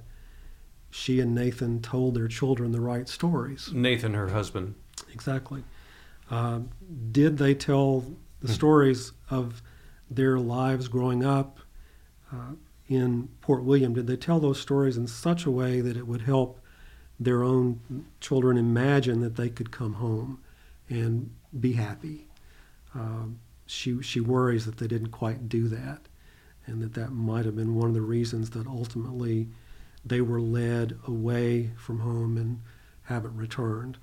she 0.91 1.19
and 1.19 1.33
Nathan 1.33 1.81
told 1.81 2.15
their 2.15 2.27
children 2.27 2.71
the 2.71 2.81
right 2.81 3.07
stories. 3.07 3.71
Nathan, 3.73 4.13
her 4.13 4.29
husband. 4.29 4.75
Exactly. 5.11 5.63
Uh, 6.29 6.59
did 7.11 7.37
they 7.37 7.55
tell 7.55 8.01
the 8.41 8.47
hmm. 8.47 8.53
stories 8.53 9.11
of 9.29 9.61
their 10.09 10.39
lives 10.39 10.87
growing 10.87 11.23
up 11.25 11.59
uh, 12.31 12.53
in 12.89 13.29
Port 13.39 13.63
William? 13.63 13.93
Did 13.93 14.07
they 14.07 14.17
tell 14.17 14.41
those 14.41 14.59
stories 14.59 14.97
in 14.97 15.07
such 15.07 15.45
a 15.45 15.51
way 15.51 15.79
that 15.79 15.95
it 15.95 16.07
would 16.07 16.21
help 16.21 16.59
their 17.19 17.43
own 17.43 18.05
children 18.21 18.57
imagine 18.57 19.19
that 19.19 19.35
they 19.35 19.49
could 19.49 19.71
come 19.71 19.93
home 19.93 20.39
and 20.89 21.29
be 21.59 21.73
happy. 21.73 22.27
Um, 22.95 23.39
she 23.65 24.01
she 24.01 24.19
worries 24.19 24.65
that 24.65 24.77
they 24.77 24.87
didn't 24.87 25.11
quite 25.11 25.49
do 25.49 25.67
that, 25.67 26.01
and 26.65 26.81
that 26.81 26.93
that 26.93 27.11
might 27.11 27.45
have 27.45 27.55
been 27.55 27.75
one 27.75 27.89
of 27.89 27.93
the 27.93 28.01
reasons 28.01 28.51
that 28.51 28.65
ultimately 28.65 29.47
they 30.05 30.21
were 30.21 30.41
led 30.41 30.97
away 31.05 31.71
from 31.77 31.99
home 31.99 32.37
and 32.37 32.61
haven't 33.03 33.35
returned. 33.35 33.97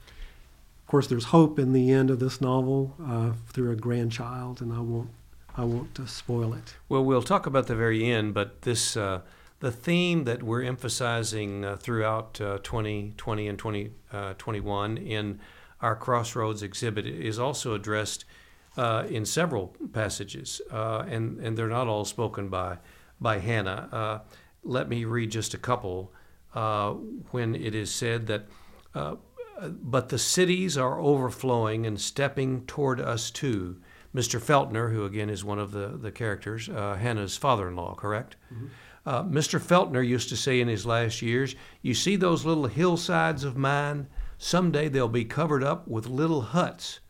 Of 0.83 0.87
course, 0.87 1.07
there's 1.09 1.25
hope 1.25 1.59
in 1.59 1.73
the 1.73 1.91
end 1.91 2.11
of 2.11 2.21
this 2.21 2.41
novel 2.41 2.95
uh, 3.05 3.33
through 3.49 3.73
a 3.73 3.77
grandchild, 3.77 4.61
and 4.61 4.73
I 4.73 4.81
won't 4.81 5.11
I 5.57 5.65
won't 5.65 5.99
spoil 6.09 6.53
it. 6.55 6.77
Well, 6.89 7.05
we'll 7.05 7.23
talk 7.23 7.47
about 7.47 7.67
the 7.67 7.77
very 7.77 8.05
end, 8.05 8.35
but 8.35 8.63
this. 8.63 8.97
Uh, 8.97 9.21
the 9.61 9.73
theme 9.73 10.25
that 10.25 10.43
we're 10.43 10.63
emphasizing 10.63 11.65
uh, 11.65 11.77
throughout 11.77 12.35
2020 12.35 13.47
uh, 13.47 13.51
and 13.51 13.59
2021 13.59 14.99
uh, 14.99 15.01
in 15.01 15.41
our 15.81 15.97
Crossroads 15.97 16.63
exhibit 16.63 17.07
is 17.07 17.39
also 17.39 17.75
addressed 17.75 18.27
uh, 18.77 19.07
in 19.09 19.25
several 19.25 19.75
passages, 19.93 20.61
and, 20.71 21.39
and 21.41 21.57
they're 21.57 21.69
not 21.69 21.89
all 21.89 22.05
spoken 22.05 22.49
by 22.49 22.79
by 23.19 23.39
Hannah. 23.39 24.23
Let 24.63 24.89
me 24.91 25.05
read 25.05 25.31
just 25.31 25.55
a 25.55 25.59
couple 25.59 26.13
when 27.31 27.55
it 27.55 27.75
is 27.75 27.91
said 27.91 28.27
that, 28.27 28.47
but 29.63 30.11
the 30.11 30.19
cities 30.19 30.77
are 30.77 31.01
overflowing 31.01 31.87
and 31.87 31.99
stepping 31.99 32.67
toward 32.67 33.01
us 33.01 33.31
too. 33.31 33.79
Mr. 34.17 34.41
Feltner, 34.41 34.91
who 34.91 35.05
again 35.05 35.29
is 35.29 35.45
one 35.45 35.59
of 35.59 35.73
the, 35.73 35.89
the 35.89 36.11
characters, 36.11 36.71
uh, 36.71 36.97
Hannah's 36.99 37.37
father 37.37 37.69
in 37.69 37.77
law, 37.77 37.95
correct? 37.95 38.37
Mm-hmm. 38.51 38.67
Uh, 39.05 39.23
Mr. 39.25 39.61
Feltner 39.61 40.05
used 40.05 40.31
to 40.31 40.37
say 40.39 40.59
in 40.59 40.69
his 40.69 40.87
last 40.87 41.21
years, 41.21 41.55
You 41.83 41.93
see 41.93 42.17
those 42.17 42.47
little 42.47 42.67
hillsides 42.67 43.45
of 43.45 43.59
mine? 43.59 44.07
Someday 44.39 44.89
they'll 44.89 45.09
be 45.09 45.27
covered 45.27 45.63
up 45.63 45.87
with 45.87 46.07
little 46.07 46.41
huts. 46.41 47.01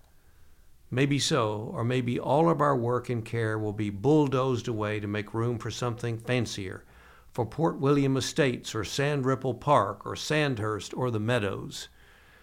Maybe 0.91 1.21
so, 1.21 1.71
or 1.73 1.85
maybe 1.85 2.19
all 2.19 2.51
of 2.51 2.61
our 2.61 2.77
work 2.77 3.09
and 3.09 3.25
care 3.25 3.57
will 3.57 3.73
be 3.73 3.89
bulldozed 3.89 4.67
away 4.67 4.99
to 4.99 5.07
make 5.07 5.33
room 5.33 5.59
for 5.59 5.71
something 5.71 6.19
fancier, 6.19 6.85
for 7.31 7.47
Port 7.47 7.79
William 7.79 8.17
Estates 8.17 8.75
or 8.75 8.83
Sand 8.83 9.25
Ripple 9.25 9.55
Park 9.55 10.05
or 10.05 10.17
Sandhurst 10.17 10.93
or 10.93 11.13
the 11.13 11.21
Meadows. 11.21 11.89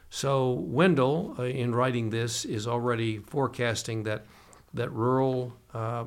So 0.09 0.51
Wendell, 0.51 1.35
uh, 1.37 1.43
in 1.43 1.75
writing 1.75 2.11
this, 2.11 2.45
is 2.45 2.65
already 2.65 3.17
forecasting 3.17 4.03
that 4.03 4.25
that 4.73 4.91
rural 4.91 5.53
uh, 5.73 6.05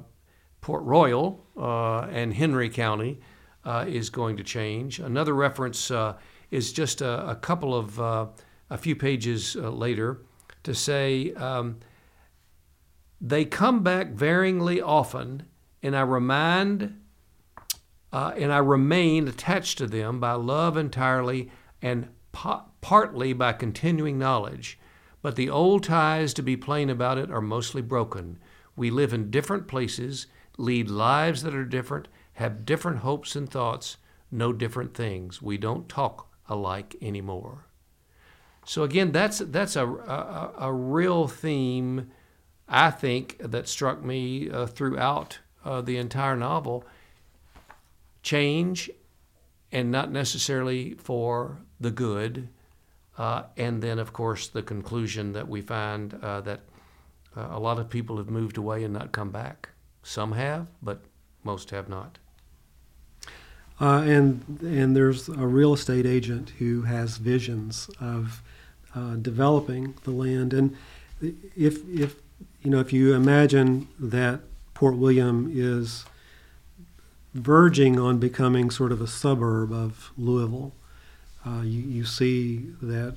Port 0.60 0.82
Royal 0.82 1.44
uh, 1.56 2.00
and 2.10 2.34
Henry 2.34 2.68
County 2.68 3.20
uh, 3.64 3.84
is 3.86 4.10
going 4.10 4.36
to 4.36 4.44
change. 4.44 4.98
Another 4.98 5.34
reference 5.34 5.90
is 6.50 6.72
just 6.72 7.00
a, 7.00 7.30
a 7.30 7.36
couple 7.36 7.74
of 7.74 7.98
a 7.98 8.78
few 8.78 8.96
pages 8.96 9.54
later 9.54 10.22
to 10.64 10.74
say. 10.74 11.32
Um, 11.34 11.78
they 13.20 13.44
come 13.44 13.82
back 13.82 14.12
varyingly 14.12 14.82
often, 14.84 15.44
and 15.82 15.96
I 15.96 16.02
remind 16.02 17.00
uh, 18.12 18.32
and 18.36 18.52
I 18.52 18.58
remain 18.58 19.28
attached 19.28 19.78
to 19.78 19.86
them 19.86 20.20
by 20.20 20.32
love 20.32 20.76
entirely 20.76 21.50
and 21.82 22.08
po- 22.32 22.62
partly 22.80 23.32
by 23.32 23.52
continuing 23.52 24.18
knowledge. 24.18 24.78
But 25.22 25.36
the 25.36 25.50
old 25.50 25.82
ties, 25.82 26.32
to 26.34 26.42
be 26.42 26.56
plain 26.56 26.88
about 26.88 27.18
it, 27.18 27.30
are 27.30 27.40
mostly 27.40 27.82
broken. 27.82 28.38
We 28.76 28.90
live 28.90 29.12
in 29.12 29.30
different 29.30 29.66
places, 29.66 30.26
lead 30.58 30.90
lives 30.90 31.42
that 31.42 31.54
are 31.54 31.64
different, 31.64 32.08
have 32.34 32.66
different 32.66 32.98
hopes 32.98 33.34
and 33.34 33.48
thoughts, 33.48 33.96
know 34.30 34.52
different 34.52 34.94
things. 34.94 35.40
We 35.42 35.56
don't 35.56 35.88
talk 35.88 36.28
alike 36.48 36.94
anymore. 37.00 37.64
So 38.64 38.82
again, 38.82 39.12
that's 39.12 39.38
that's 39.38 39.76
a 39.76 39.86
a, 39.86 40.52
a 40.58 40.72
real 40.72 41.28
theme 41.28 42.10
I 42.68 42.90
think 42.90 43.36
that 43.38 43.68
struck 43.68 44.02
me 44.02 44.50
uh, 44.50 44.66
throughout 44.66 45.38
uh, 45.64 45.80
the 45.80 45.96
entire 45.96 46.36
novel 46.36 46.84
change 48.22 48.90
and 49.70 49.90
not 49.90 50.10
necessarily 50.10 50.94
for 50.94 51.58
the 51.78 51.90
good. 51.90 52.48
Uh, 53.16 53.44
and 53.56 53.82
then, 53.82 53.98
of 53.98 54.12
course, 54.12 54.48
the 54.48 54.62
conclusion 54.62 55.32
that 55.32 55.48
we 55.48 55.60
find 55.60 56.14
uh, 56.22 56.40
that 56.42 56.60
uh, 57.36 57.48
a 57.50 57.60
lot 57.60 57.78
of 57.78 57.90
people 57.90 58.16
have 58.16 58.30
moved 58.30 58.56
away 58.56 58.84
and 58.84 58.94
not 58.94 59.12
come 59.12 59.30
back. 59.30 59.70
Some 60.02 60.32
have, 60.32 60.68
but 60.82 61.02
most 61.44 61.70
have 61.70 61.88
not. 61.88 62.18
Uh, 63.80 64.02
and 64.06 64.60
and 64.62 64.96
there's 64.96 65.28
a 65.28 65.46
real 65.46 65.74
estate 65.74 66.06
agent 66.06 66.50
who 66.58 66.82
has 66.82 67.18
visions 67.18 67.90
of 68.00 68.42
developing 69.20 69.94
the 70.04 70.10
land, 70.10 70.54
and 70.54 70.74
if 71.20 71.86
if 71.86 72.16
you 72.66 72.70
know, 72.70 72.80
if 72.80 72.92
you 72.92 73.14
imagine 73.14 73.86
that 73.98 74.40
Port 74.74 74.96
William 74.96 75.48
is 75.54 76.04
verging 77.32 77.98
on 77.98 78.18
becoming 78.18 78.70
sort 78.70 78.90
of 78.90 79.00
a 79.00 79.06
suburb 79.06 79.72
of 79.72 80.10
Louisville, 80.18 80.72
uh, 81.46 81.60
you, 81.62 81.80
you 81.82 82.04
see 82.04 82.70
that 82.82 83.16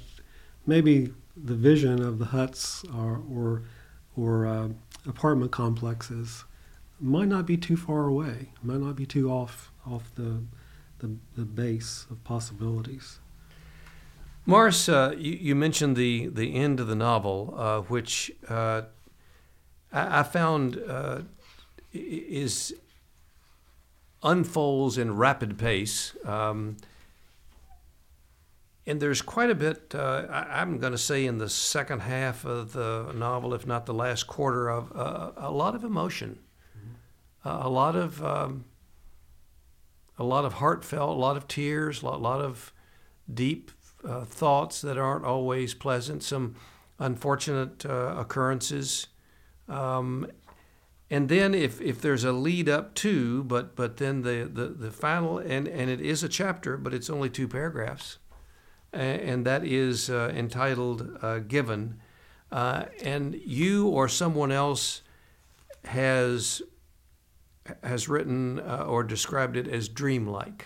maybe 0.67 1.13
the 1.35 1.55
vision 1.55 1.99
of 1.99 2.19
the 2.19 2.25
huts 2.25 2.85
or 2.95 3.23
or, 3.33 3.63
or 4.19 4.45
uh, 4.45 4.69
apartment 5.07 5.51
complexes 5.51 6.43
might 6.99 7.27
not 7.27 7.45
be 7.45 7.57
too 7.57 7.77
far 7.77 8.07
away, 8.07 8.49
might 8.61 8.79
not 8.79 8.95
be 8.95 9.05
too 9.05 9.31
off 9.31 9.71
off 9.85 10.13
the 10.15 10.41
the, 10.99 11.15
the 11.35 11.45
base 11.45 12.05
of 12.09 12.23
possibilities. 12.23 13.19
Morris, 14.45 14.89
uh, 14.89 15.13
you, 15.17 15.33
you, 15.33 15.55
mentioned 15.55 15.95
the, 15.95 16.27
the 16.27 16.55
end 16.55 16.79
of 16.79 16.87
the 16.87 16.95
novel, 16.95 17.53
uh, 17.55 17.81
which 17.81 18.31
uh, 18.49 18.81
I, 19.93 20.19
I 20.19 20.23
found 20.23 20.81
uh, 20.87 21.21
is 21.93 22.73
unfolds 24.23 24.97
in 24.97 25.15
rapid 25.15 25.57
pace. 25.57 26.15
Um, 26.25 26.77
and 28.89 28.99
there's 28.99 29.21
quite 29.21 29.51
a 29.51 29.55
bit, 29.55 29.93
uh, 29.93 30.25
I, 30.29 30.61
am 30.61 30.79
going 30.79 30.93
to 30.93 30.97
say, 30.97 31.25
in 31.25 31.37
the 31.37 31.47
second 31.47 31.99
half 31.99 32.43
of 32.43 32.73
the 32.73 33.11
novel, 33.13 33.53
if 33.53 33.67
not 33.67 33.85
the 33.85 33.93
last 33.93 34.25
quarter, 34.25 34.67
of 34.67 34.91
uh, 34.95 35.31
a 35.37 35.51
lot 35.51 35.75
of 35.75 35.83
emotion, 35.83 36.39
mm-hmm. 36.75 37.47
uh, 37.47 37.67
a 37.67 37.69
lot 37.69 37.95
of 37.95 38.23
um, 38.23 38.65
a 40.17 40.23
lot 40.23 40.43
of 40.43 40.53
heartfelt, 40.53 41.15
a 41.15 41.19
lot 41.19 41.37
of 41.37 41.47
tears, 41.47 42.01
a 42.01 42.05
lot, 42.07 42.19
lot 42.19 42.41
of 42.41 42.73
deep 43.31 43.71
uh, 44.03 44.25
thoughts 44.25 44.81
that 44.81 44.97
aren't 44.97 45.23
always 45.23 45.75
pleasant, 45.75 46.23
some 46.23 46.55
unfortunate 46.97 47.85
uh, 47.85 48.15
occurrences. 48.17 49.07
Um, 49.67 50.27
and 51.11 51.29
then 51.29 51.53
if, 51.53 51.79
if 51.79 52.01
there's 52.01 52.23
a 52.23 52.31
lead 52.31 52.67
up 52.67 52.95
to, 52.95 53.43
but 53.43 53.75
but 53.75 53.97
then 53.97 54.23
the, 54.23 54.49
the, 54.51 54.67
the 54.67 54.91
final 54.91 55.37
and, 55.37 55.67
and 55.67 55.91
it 55.91 56.01
is 56.01 56.23
a 56.23 56.29
chapter, 56.29 56.75
but 56.75 56.91
it's 56.91 57.09
only 57.09 57.29
two 57.29 57.47
paragraphs, 57.47 58.17
and, 58.93 59.45
that 59.45 59.63
is 59.63 60.09
uh, 60.09 60.31
entitled 60.35 61.17
uh, 61.21 61.39
"Given," 61.39 61.99
uh, 62.51 62.85
and 63.03 63.35
you 63.35 63.87
or 63.87 64.07
someone 64.07 64.51
else 64.51 65.01
has 65.85 66.61
has 67.83 68.09
written 68.09 68.59
or 68.59 69.03
described 69.03 69.55
it 69.55 69.67
as 69.67 69.89
dreamlike. 69.89 70.65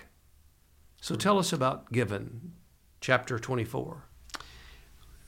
So 1.02 1.16
tell 1.16 1.38
us 1.38 1.54
about 1.54 1.92
"Given," 1.92 2.54
chapter 3.02 3.40
twenty 3.40 3.66
four. 3.66 4.06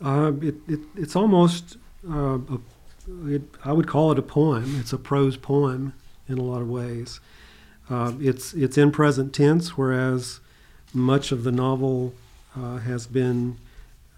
Uh, 0.03 0.33
it, 0.41 0.55
it, 0.67 0.79
it's 0.95 1.15
almost 1.15 1.77
uh, 2.09 2.37
a 2.37 2.59
it, 3.25 3.43
I 3.63 3.71
would 3.71 3.87
call 3.87 4.11
it 4.11 4.19
a 4.19 4.21
poem. 4.23 4.77
It's 4.79 4.93
a 4.93 4.97
prose 4.97 5.37
poem 5.37 5.93
in 6.27 6.37
a 6.37 6.43
lot 6.43 6.61
of 6.61 6.69
ways. 6.69 7.19
Uh, 7.89 8.13
it's 8.19 8.53
it's 8.53 8.77
in 8.77 8.91
present 8.91 9.33
tense, 9.33 9.77
whereas 9.77 10.39
much 10.93 11.31
of 11.31 11.43
the 11.43 11.51
novel 11.51 12.13
uh, 12.55 12.77
has 12.77 13.07
been 13.07 13.57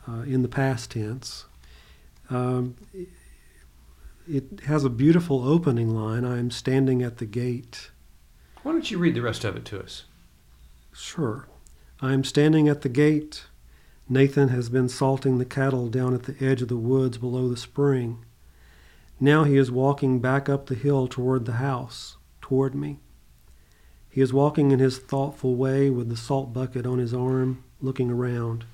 uh, 0.08 0.22
in 0.22 0.42
the 0.42 0.48
past 0.48 0.92
tense. 0.92 1.46
Um, 2.30 2.76
it 4.30 4.62
has 4.66 4.84
a 4.84 4.90
beautiful 4.90 5.48
opening 5.48 5.90
line. 5.96 6.26
I 6.26 6.38
am 6.38 6.52
standing 6.52 7.02
at 7.02 7.18
the 7.18 7.26
gate. 7.26 7.92
Why 8.64 8.74
don't 8.74 8.92
you 8.92 8.98
read 8.98 9.16
the 9.16 9.22
rest 9.22 9.46
of 9.46 9.56
it 9.56 9.66
to 9.66 9.82
us? 9.82 10.04
Sure. 10.94 11.48
I 12.02 12.14
am 12.14 12.24
standing 12.24 12.68
at 12.68 12.82
the 12.82 12.90
gate. 12.90 13.46
Nathan 14.10 14.50
has 14.50 14.70
been 14.70 14.90
salting 14.90 15.38
the 15.38 15.46
cattle 15.46 15.88
down 15.90 16.14
at 16.14 16.24
the 16.24 16.36
edge 16.46 16.62
of 16.62 16.68
the 16.68 16.78
woods 16.78 17.18
below 17.18 17.50
the 17.50 17.58
spring. 17.58 18.26
Now 19.20 19.44
he 19.44 19.58
is 19.58 19.72
walking 19.72 20.20
back 20.20 20.48
up 20.48 20.68
the 20.68 20.76
hill 20.76 21.08
toward 21.08 21.46
the 21.46 21.54
house, 21.54 22.18
toward 22.42 22.76
me. 22.76 23.00
He 24.10 24.22
is 24.22 24.34
walking 24.34 24.72
in 24.72 24.80
his 24.80 24.98
thoughtful 24.98 25.56
way 25.56 25.90
with 25.90 26.10
the 26.10 26.18
salt 26.18 26.54
bucket 26.54 26.86
on 26.86 27.00
his 27.00 27.14
arm, 27.14 27.64
looking 27.82 28.10
around. 28.10 28.66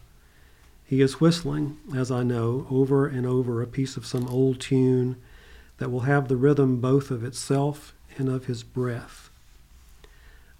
He 0.86 1.02
is 1.02 1.20
whistling, 1.20 1.78
as 1.96 2.12
I 2.12 2.24
know, 2.24 2.68
over 2.70 3.08
and 3.08 3.26
over 3.26 3.62
a 3.62 3.68
piece 3.68 3.98
of 3.98 4.06
some 4.06 4.28
old 4.28 4.60
tune 4.60 5.18
that 5.78 5.92
will 5.92 6.02
have 6.02 6.28
the 6.28 6.36
rhythm 6.36 6.80
both 6.80 7.12
of 7.12 7.24
itself 7.24 7.94
and 8.18 8.30
of 8.30 8.46
his 8.46 8.64
breath. 8.64 9.30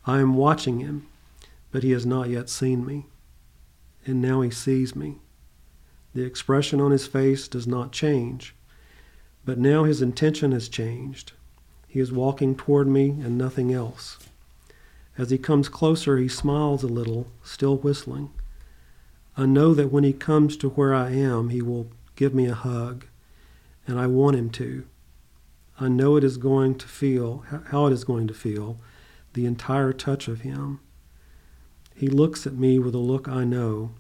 I 0.06 0.20
am 0.20 0.36
watching 0.36 0.80
him, 0.80 1.08
but 1.72 1.84
he 1.84 1.92
has 1.92 2.06
not 2.06 2.30
yet 2.30 2.50
seen 2.50 2.86
me. 2.86 3.06
And 4.06 4.22
now 4.22 4.42
he 4.42 4.50
sees 4.50 4.96
me. 4.96 5.20
The 6.14 6.24
expression 6.24 6.82
on 6.82 6.92
his 6.92 7.08
face 7.08 7.48
does 7.48 7.68
not 7.68 7.92
change 7.92 8.54
but 9.46 9.58
now 9.58 9.84
his 9.84 10.02
intention 10.02 10.52
has 10.52 10.70
changed. 10.70 11.34
He 11.88 12.00
is 12.00 12.12
walking 12.12 12.56
toward 12.56 12.88
me 12.88 13.10
and 13.10 13.38
nothing 13.38 13.74
else. 13.74 14.18
As 15.18 15.30
he 15.30 15.38
comes 15.38 15.70
closer, 15.70 16.18
he 16.18 16.28
smiles 16.28 16.84
a 16.84 16.88
little, 16.88 17.28
still 17.44 17.78
whistling. 17.78 18.32
I 19.38 19.46
know 19.46 19.74
that 19.74 19.92
when 19.92 20.04
he 20.04 20.14
comes 20.14 20.58
to 20.58 20.70
where 20.70 20.94
I 20.94 21.12
am, 21.12 21.50
he 21.50 21.62
will 21.62 21.88
give 22.16 22.34
me 22.34 22.48
a 22.48 22.56
hug, 22.56 23.06
and 23.88 24.00
I 24.00 24.08
want 24.08 24.38
him 24.38 24.50
to. 24.52 24.86
I 25.80 25.88
know 25.88 26.16
it 26.16 26.24
is 26.24 26.38
going 26.38 26.76
to 26.76 26.88
feel, 26.88 27.44
how 27.68 27.88
it 27.88 27.94
is 27.94 28.04
going 28.04 28.28
to 28.28 28.34
feel, 28.34 28.78
the 29.34 29.46
entire 29.46 29.94
touch 29.94 30.28
of 30.28 30.42
him. 30.42 30.80
He 31.96 32.08
looks 32.08 32.46
at 32.46 32.54
me 32.54 32.80
with 32.80 32.94
a 32.96 33.00
look 33.00 33.28
I 33.28 33.44
know, 33.44 33.92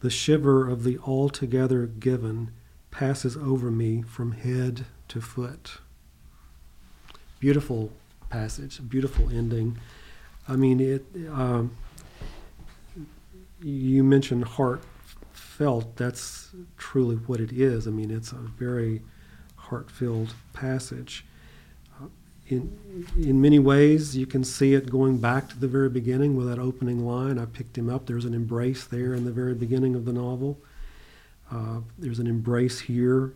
the 0.00 0.10
shiver 0.10 0.68
of 0.68 0.84
the 0.84 0.98
altogether 0.98 1.86
given 1.86 2.50
passes 2.90 3.36
over 3.36 3.70
me 3.70 4.02
from 4.02 4.32
head 4.32 4.86
to 5.08 5.20
foot. 5.20 5.78
Beautiful 7.40 7.90
passage, 8.28 8.80
beautiful 8.88 9.30
ending. 9.30 9.78
I 10.48 10.56
mean, 10.56 10.80
it. 10.80 11.04
Um, 11.30 11.76
you 13.62 14.02
mentioned 14.02 14.44
heartfelt. 14.44 15.96
That's 15.96 16.50
truly 16.76 17.16
what 17.16 17.40
it 17.40 17.52
is. 17.52 17.86
I 17.86 17.90
mean, 17.90 18.10
it's 18.10 18.32
a 18.32 18.36
very 18.36 19.02
heart-filled 19.56 20.34
passage. 20.52 21.24
Uh, 22.00 22.06
in 22.48 23.06
in 23.16 23.40
many 23.40 23.58
ways, 23.58 24.16
you 24.16 24.26
can 24.26 24.42
see 24.44 24.74
it 24.74 24.90
going 24.90 25.18
back 25.18 25.48
to 25.50 25.58
the 25.58 25.68
very 25.68 25.88
beginning 25.88 26.36
with 26.36 26.48
that 26.48 26.58
opening 26.58 27.06
line. 27.06 27.38
I 27.38 27.44
picked 27.44 27.78
him 27.78 27.88
up. 27.88 28.06
There's 28.06 28.24
an 28.24 28.34
embrace 28.34 28.84
there 28.84 29.14
in 29.14 29.24
the 29.24 29.32
very 29.32 29.54
beginning 29.54 29.94
of 29.94 30.04
the 30.04 30.12
novel. 30.12 30.58
Uh, 31.50 31.80
there's 31.98 32.18
an 32.18 32.26
embrace 32.26 32.80
here. 32.80 33.32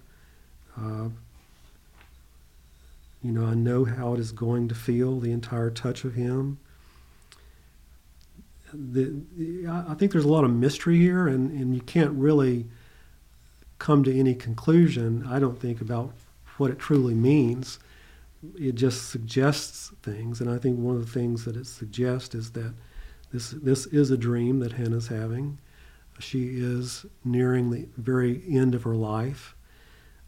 Uh, 0.76 1.08
you 3.22 3.32
know, 3.32 3.44
I 3.44 3.54
know 3.54 3.84
how 3.84 4.14
it 4.14 4.20
is 4.20 4.32
going 4.32 4.68
to 4.68 4.74
feel, 4.74 5.20
the 5.20 5.32
entire 5.32 5.70
touch 5.70 6.04
of 6.04 6.14
Him. 6.14 6.58
The, 8.72 9.22
I 9.68 9.94
think 9.94 10.12
there's 10.12 10.24
a 10.24 10.28
lot 10.28 10.44
of 10.44 10.50
mystery 10.50 10.98
here, 10.98 11.28
and, 11.28 11.50
and 11.50 11.74
you 11.74 11.80
can't 11.80 12.12
really 12.12 12.66
come 13.78 14.02
to 14.04 14.18
any 14.18 14.34
conclusion, 14.34 15.26
I 15.28 15.38
don't 15.38 15.60
think, 15.60 15.80
about 15.80 16.12
what 16.56 16.70
it 16.70 16.78
truly 16.78 17.14
means. 17.14 17.78
It 18.58 18.74
just 18.74 19.08
suggests 19.08 19.92
things, 20.02 20.40
and 20.40 20.50
I 20.50 20.58
think 20.58 20.78
one 20.78 20.96
of 20.96 21.04
the 21.04 21.12
things 21.12 21.44
that 21.44 21.56
it 21.56 21.66
suggests 21.66 22.34
is 22.34 22.52
that 22.52 22.74
this, 23.32 23.50
this 23.50 23.86
is 23.86 24.10
a 24.10 24.16
dream 24.16 24.60
that 24.60 24.72
Hannah's 24.72 25.08
having. 25.08 25.58
She 26.18 26.56
is 26.56 27.04
nearing 27.24 27.70
the 27.70 27.88
very 27.96 28.42
end 28.48 28.74
of 28.74 28.84
her 28.84 28.94
life. 28.94 29.54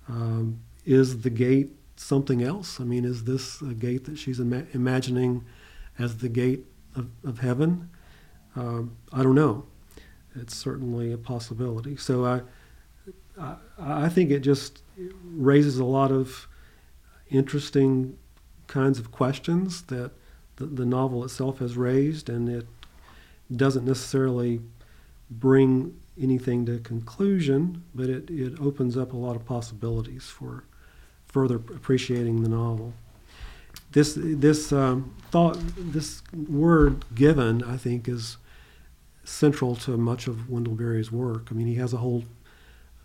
Um, 0.09 0.61
is 0.85 1.23
the 1.23 1.31
gate 1.31 1.71
something 1.97 2.43
else? 2.43 2.81
I 2.81 2.85
mean, 2.85 3.05
is 3.05 3.25
this 3.25 3.61
a 3.63 3.75
gate 3.75 4.05
that 4.05 4.19
she's 4.19 4.41
ima- 4.41 4.67
imagining 4.73 5.45
as 5.99 6.19
the 6.19 6.29
gate 6.29 6.65
of, 6.95 7.09
of 7.25 7.39
heaven? 7.41 7.91
Um, 8.59 8.97
I 9.13 9.23
don't 9.23 9.37
know. 9.37 9.65
It's 10.35 10.57
certainly 10.57 11.13
a 11.13 11.19
possibility. 11.19 11.97
So 11.97 12.25
I, 12.25 12.41
I, 13.39 13.57
I 13.79 14.09
think 14.09 14.31
it 14.31 14.41
just 14.41 14.83
raises 15.25 15.79
a 15.79 15.85
lot 15.85 16.11
of 16.11 16.49
interesting 17.31 18.19
kinds 18.67 18.99
of 18.99 19.13
questions 19.13 19.83
that 19.83 20.11
the, 20.57 20.67
the 20.67 20.85
novel 20.85 21.25
itself 21.25 21.59
has 21.59 21.77
raised, 21.77 22.29
and 22.29 22.49
it 22.49 22.67
doesn't 23.55 23.85
necessarily 23.85 24.61
bring 25.31 25.97
anything 26.21 26.67
to 26.67 26.79
conclusion, 26.81 27.85
but 27.95 28.09
it, 28.09 28.29
it 28.29 28.61
opens 28.61 28.97
up 28.97 29.13
a 29.13 29.17
lot 29.17 29.37
of 29.37 29.45
possibilities 29.47 30.25
for 30.25 30.65
further 31.27 31.57
appreciating 31.57 32.43
the 32.43 32.49
novel. 32.49 32.93
This 33.93 34.19
this 34.19 34.73
um, 34.73 35.15
thought, 35.31 35.59
this 35.77 36.23
word 36.33 37.05
"given," 37.15 37.63
I 37.63 37.77
think, 37.77 38.09
is 38.09 38.37
central 39.29 39.77
to 39.77 39.97
much 39.97 40.27
of 40.27 40.49
Wendell 40.49 40.75
Berry's 40.75 41.13
work. 41.13 41.49
I 41.51 41.55
mean, 41.55 41.67
he 41.67 41.77
has 41.77 41.93
a 41.93 41.99
whole 41.99 42.25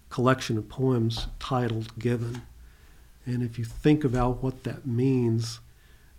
collection 0.09 0.57
of 0.57 0.69
poems 0.69 1.27
titled 1.39 1.97
"Given," 1.99 2.41
and 3.25 3.43
if 3.43 3.57
you 3.59 3.65
think 3.65 4.03
about 4.03 4.43
what 4.43 4.63
that 4.63 4.85
means, 4.85 5.59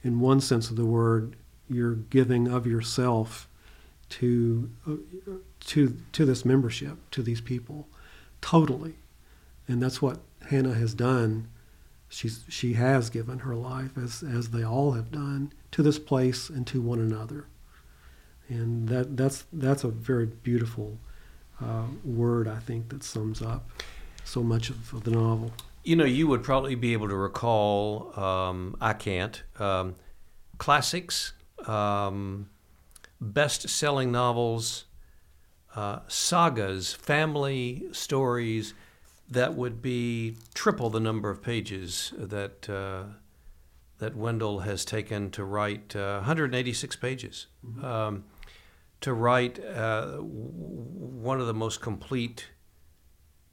in 0.02 0.20
one 0.20 0.40
sense 0.40 0.70
of 0.70 0.76
the 0.76 0.86
word, 0.86 1.36
you're 1.68 1.94
giving 1.94 2.48
of 2.48 2.66
yourself 2.66 3.48
to 4.10 4.70
uh, 4.86 4.96
to 5.60 5.96
to 6.12 6.24
this 6.24 6.44
membership, 6.44 6.98
to 7.10 7.22
these 7.22 7.40
people, 7.40 7.88
totally, 8.40 8.96
and 9.66 9.82
that's 9.82 10.02
what 10.02 10.20
Hannah 10.48 10.74
has 10.74 10.94
done 10.94 11.48
she's, 12.14 12.44
she 12.48 12.74
has 12.74 13.10
given 13.10 13.40
her 13.40 13.54
life, 13.54 13.98
as, 13.98 14.22
as 14.22 14.50
they 14.50 14.64
all 14.64 14.92
have 14.92 15.10
done, 15.10 15.52
to 15.72 15.82
this 15.82 15.98
place 15.98 16.48
and 16.48 16.66
to 16.68 16.80
one 16.80 17.00
another. 17.00 17.46
And 18.48 18.88
that, 18.88 19.16
that's, 19.16 19.44
that's 19.52 19.84
a 19.84 19.88
very 19.88 20.26
beautiful 20.26 20.98
uh, 21.60 21.84
word, 22.04 22.48
I 22.48 22.58
think, 22.58 22.90
that 22.90 23.02
sums 23.02 23.40
up 23.40 23.70
so 24.24 24.42
much 24.42 24.70
of, 24.70 24.92
of, 24.92 25.04
the 25.04 25.10
novel. 25.10 25.52
You 25.82 25.96
know, 25.96 26.04
you 26.04 26.26
would 26.28 26.42
probably 26.42 26.74
be 26.74 26.92
able 26.92 27.08
to 27.08 27.16
recall, 27.16 28.18
um, 28.18 28.76
I 28.80 28.92
can't, 28.92 29.42
um, 29.58 29.94
classics, 30.58 31.32
um, 31.66 32.48
best 33.20 33.68
selling 33.68 34.12
novels, 34.12 34.84
uh, 35.74 36.00
sagas, 36.08 36.94
family 36.94 37.84
stories 37.92 38.74
that 39.30 39.54
would 39.54 39.82
be 39.82 40.36
triple 40.54 40.90
the 40.90 41.00
number 41.00 41.30
of 41.30 41.42
pages 41.42 42.12
that 42.16 42.68
uh, 42.68 43.04
that 43.98 44.16
Wendell 44.16 44.60
has 44.60 44.84
taken 44.84 45.30
to 45.30 45.44
write 45.44 45.96
uh, 45.96 46.16
186 46.16 46.96
pages 46.96 47.46
mm-hmm. 47.64 47.84
um, 47.84 48.24
to 49.00 49.12
write 49.12 49.62
uh, 49.64 50.16
one 50.18 51.40
of 51.40 51.46
the 51.46 51.54
most 51.54 51.80
complete 51.80 52.46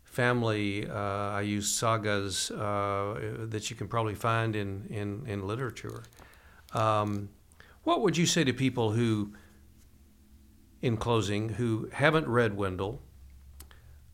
family. 0.03 0.87
Uh, 0.87 0.93
I 0.93 1.41
use 1.41 1.73
sagas 1.73 2.51
uh, 2.51 3.37
that 3.49 3.69
you 3.69 3.75
can 3.75 3.87
probably 3.87 4.15
find 4.15 4.55
in 4.55 4.87
in, 4.89 5.25
in 5.27 5.47
literature. 5.47 6.03
Um, 6.73 7.29
what 7.83 8.01
would 8.01 8.17
you 8.17 8.25
say 8.25 8.43
to 8.43 8.53
people 8.53 8.91
who, 8.91 9.33
in 10.81 10.97
closing, 10.97 11.49
who 11.49 11.89
haven't 11.91 12.27
read 12.27 12.55
Wendell 12.55 13.01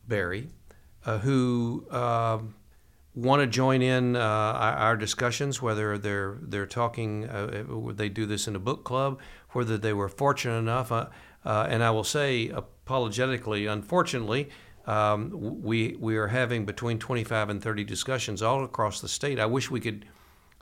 Berry? 0.06 0.48
uh, 1.08 1.18
who 1.18 1.86
um, 1.90 2.54
want 3.14 3.40
to 3.40 3.46
join 3.46 3.80
in 3.80 4.14
uh, 4.14 4.20
our 4.20 4.96
discussions, 4.96 5.62
whether 5.62 5.96
they're 5.96 6.38
they're 6.42 6.66
talking, 6.66 7.24
uh, 7.24 7.64
they 7.94 8.10
do 8.10 8.26
this 8.26 8.46
in 8.46 8.54
a 8.54 8.58
book 8.58 8.84
club, 8.84 9.18
whether 9.50 9.78
they 9.78 9.92
were 9.92 10.08
fortunate 10.08 10.58
enough, 10.58 10.92
uh, 10.92 11.06
uh, 11.44 11.66
and 11.70 11.82
I 11.82 11.90
will 11.90 12.04
say 12.04 12.48
apologetically, 12.48 13.66
unfortunately. 13.66 14.50
Um, 14.86 15.60
we 15.62 15.96
we 16.00 16.16
are 16.16 16.28
having 16.28 16.64
between 16.64 16.98
25 16.98 17.50
and 17.50 17.62
30 17.62 17.84
discussions 17.84 18.40
all 18.40 18.64
across 18.64 19.02
the 19.02 19.08
state. 19.08 19.38
I 19.38 19.44
wish 19.44 19.70
we 19.70 19.80
could, 19.80 20.06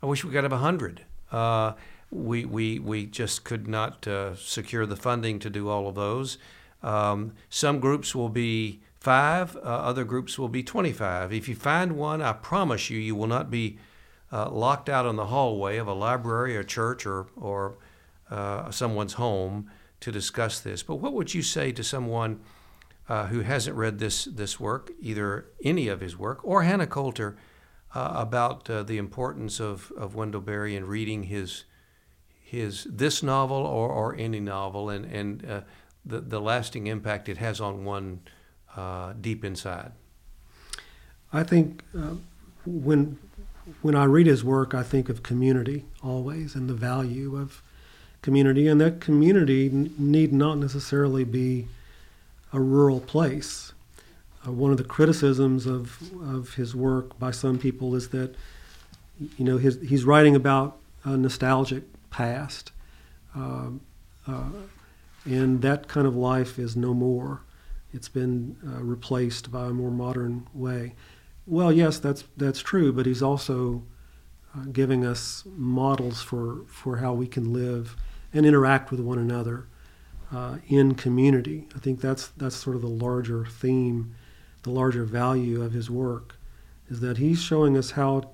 I 0.02 0.06
wish 0.06 0.24
we 0.24 0.32
could 0.32 0.42
have 0.42 0.50
100. 0.50 1.04
Uh, 1.30 1.74
we, 2.10 2.44
we, 2.44 2.80
we 2.80 3.06
just 3.06 3.44
could 3.44 3.68
not 3.68 4.06
secure 4.36 4.84
the 4.84 4.96
funding 4.96 5.38
to 5.40 5.50
do 5.50 5.68
all 5.68 5.88
of 5.88 5.94
those. 5.94 6.38
Um, 6.82 7.34
some 7.48 7.80
groups 7.80 8.14
will 8.14 8.28
be 8.28 8.80
five, 9.00 9.56
uh, 9.56 9.60
other 9.60 10.04
groups 10.04 10.38
will 10.38 10.48
be 10.48 10.62
25. 10.62 11.32
If 11.32 11.48
you 11.48 11.54
find 11.54 11.92
one, 11.96 12.22
I 12.22 12.32
promise 12.32 12.90
you, 12.90 12.98
you 12.98 13.14
will 13.14 13.26
not 13.26 13.50
be 13.50 13.78
uh, 14.32 14.50
locked 14.50 14.88
out 14.88 15.06
in 15.06 15.16
the 15.16 15.26
hallway 15.26 15.76
of 15.76 15.86
a 15.86 15.92
library 15.92 16.56
or 16.56 16.64
church 16.64 17.06
or, 17.06 17.26
or 17.36 17.76
uh, 18.30 18.70
someone's 18.70 19.14
home 19.14 19.70
to 20.00 20.12
discuss 20.12 20.60
this. 20.60 20.82
But 20.82 20.96
what 20.96 21.12
would 21.12 21.34
you 21.34 21.42
say 21.42 21.72
to 21.72 21.82
someone 21.82 22.40
uh, 23.08 23.26
who 23.26 23.40
hasn't 23.40 23.76
read 23.76 23.98
this, 23.98 24.24
this 24.24 24.58
work, 24.58 24.90
either 25.00 25.46
any 25.62 25.88
of 25.88 26.00
his 26.00 26.16
work 26.16 26.40
or 26.44 26.62
Hannah 26.62 26.86
Coulter, 26.86 27.36
uh, 27.94 28.12
about 28.14 28.68
uh, 28.68 28.82
the 28.82 28.98
importance 28.98 29.60
of, 29.60 29.92
of 29.96 30.14
Wendell 30.14 30.40
Berry 30.40 30.76
and 30.76 30.86
reading 30.86 31.24
his, 31.24 31.64
his 32.42 32.84
this 32.90 33.22
novel 33.22 33.58
or, 33.58 33.88
or 33.88 34.14
any 34.16 34.40
novel 34.40 34.90
and, 34.90 35.06
and 35.06 35.64
the, 36.06 36.20
the 36.20 36.40
lasting 36.40 36.86
impact 36.86 37.28
it 37.28 37.38
has 37.38 37.60
on 37.60 37.84
one 37.84 38.20
uh, 38.76 39.12
deep 39.20 39.44
inside? 39.44 39.92
I 41.32 41.42
think 41.42 41.82
uh, 41.96 42.14
when 42.64 43.18
when 43.82 43.96
I 43.96 44.04
read 44.04 44.28
his 44.28 44.44
work, 44.44 44.74
I 44.74 44.84
think 44.84 45.08
of 45.08 45.24
community 45.24 45.86
always 46.00 46.54
and 46.54 46.70
the 46.70 46.74
value 46.74 47.36
of 47.36 47.62
community, 48.26 48.66
and 48.66 48.80
that 48.80 49.00
community 49.00 49.70
need 49.96 50.32
not 50.32 50.58
necessarily 50.58 51.24
be 51.24 51.68
a 52.52 52.60
rural 52.60 53.00
place. 53.00 53.72
Uh, 54.44 54.50
one 54.50 54.72
of 54.72 54.78
the 54.78 54.84
criticisms 54.84 55.64
of 55.64 55.98
of 56.20 56.54
his 56.54 56.74
work 56.74 57.18
by 57.18 57.30
some 57.30 57.56
people 57.58 57.94
is 57.94 58.08
that 58.08 58.34
you 59.38 59.44
know 59.44 59.58
his, 59.58 59.78
he's 59.80 60.04
writing 60.04 60.34
about 60.34 60.76
a 61.04 61.16
nostalgic 61.16 61.84
past, 62.10 62.72
um, 63.34 63.80
uh, 64.26 64.50
and 65.24 65.62
that 65.62 65.86
kind 65.86 66.06
of 66.06 66.16
life 66.16 66.58
is 66.58 66.76
no 66.76 66.92
more 66.92 67.42
it's 67.96 68.08
been 68.08 68.56
uh, 68.66 68.82
replaced 68.82 69.50
by 69.50 69.66
a 69.66 69.70
more 69.70 69.90
modern 69.90 70.46
way. 70.52 70.94
Well, 71.46 71.72
yes, 71.72 71.98
that's 71.98 72.24
that's 72.36 72.60
true, 72.60 72.92
but 72.92 73.06
he's 73.06 73.22
also 73.22 73.84
uh, 74.54 74.64
giving 74.72 75.06
us 75.06 75.44
models 75.56 76.22
for 76.22 76.64
for 76.66 76.96
how 76.96 77.14
we 77.14 77.26
can 77.26 77.52
live 77.52 77.96
and 78.32 78.46
interact 78.46 78.90
with 78.90 79.00
one 79.00 79.18
another 79.18 79.66
uh, 80.32 80.56
in 80.68 80.94
community. 80.94 81.68
I 81.74 81.78
think 81.78 82.00
that's 82.00 82.28
that's 82.28 82.56
sort 82.56 82.76
of 82.76 82.82
the 82.82 82.88
larger 82.88 83.46
theme, 83.46 84.14
the 84.62 84.70
larger 84.70 85.04
value 85.04 85.62
of 85.62 85.72
his 85.72 85.90
work, 85.90 86.36
is 86.88 87.00
that 87.00 87.18
he's 87.18 87.40
showing 87.40 87.76
us 87.76 87.92
how 87.92 88.30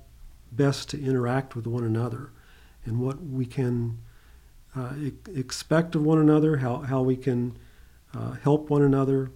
best 0.51 0.89
to 0.89 1.01
interact 1.01 1.55
with 1.55 1.67
one 1.67 1.83
another, 1.83 2.31
and 2.85 2.99
what 2.99 3.23
we 3.23 3.45
can 3.45 3.99
uh, 4.75 4.93
expect 5.35 5.95
of 5.95 6.03
one 6.03 6.19
another, 6.19 6.57
how 6.57 6.77
how 6.77 7.01
we 7.01 7.15
can 7.15 7.57
uh, 8.15 8.31
help 8.43 8.69
one 8.69 8.81
another, 8.81 9.31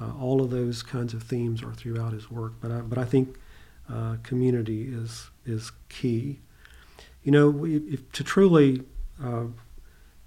uh, 0.00 0.12
all 0.20 0.40
of 0.40 0.50
those 0.50 0.82
kinds 0.82 1.14
of 1.14 1.22
themes 1.22 1.62
are 1.62 1.74
throughout 1.74 2.12
his 2.12 2.30
work, 2.30 2.54
but 2.60 2.70
I, 2.70 2.80
but 2.80 2.98
I 2.98 3.04
think 3.04 3.36
uh, 3.92 4.16
community 4.22 4.84
is 4.84 5.30
is 5.44 5.72
key. 5.88 6.40
You 7.22 7.32
know, 7.32 7.64
if, 7.64 8.10
to 8.12 8.24
truly 8.24 8.82
uh, 9.22 9.44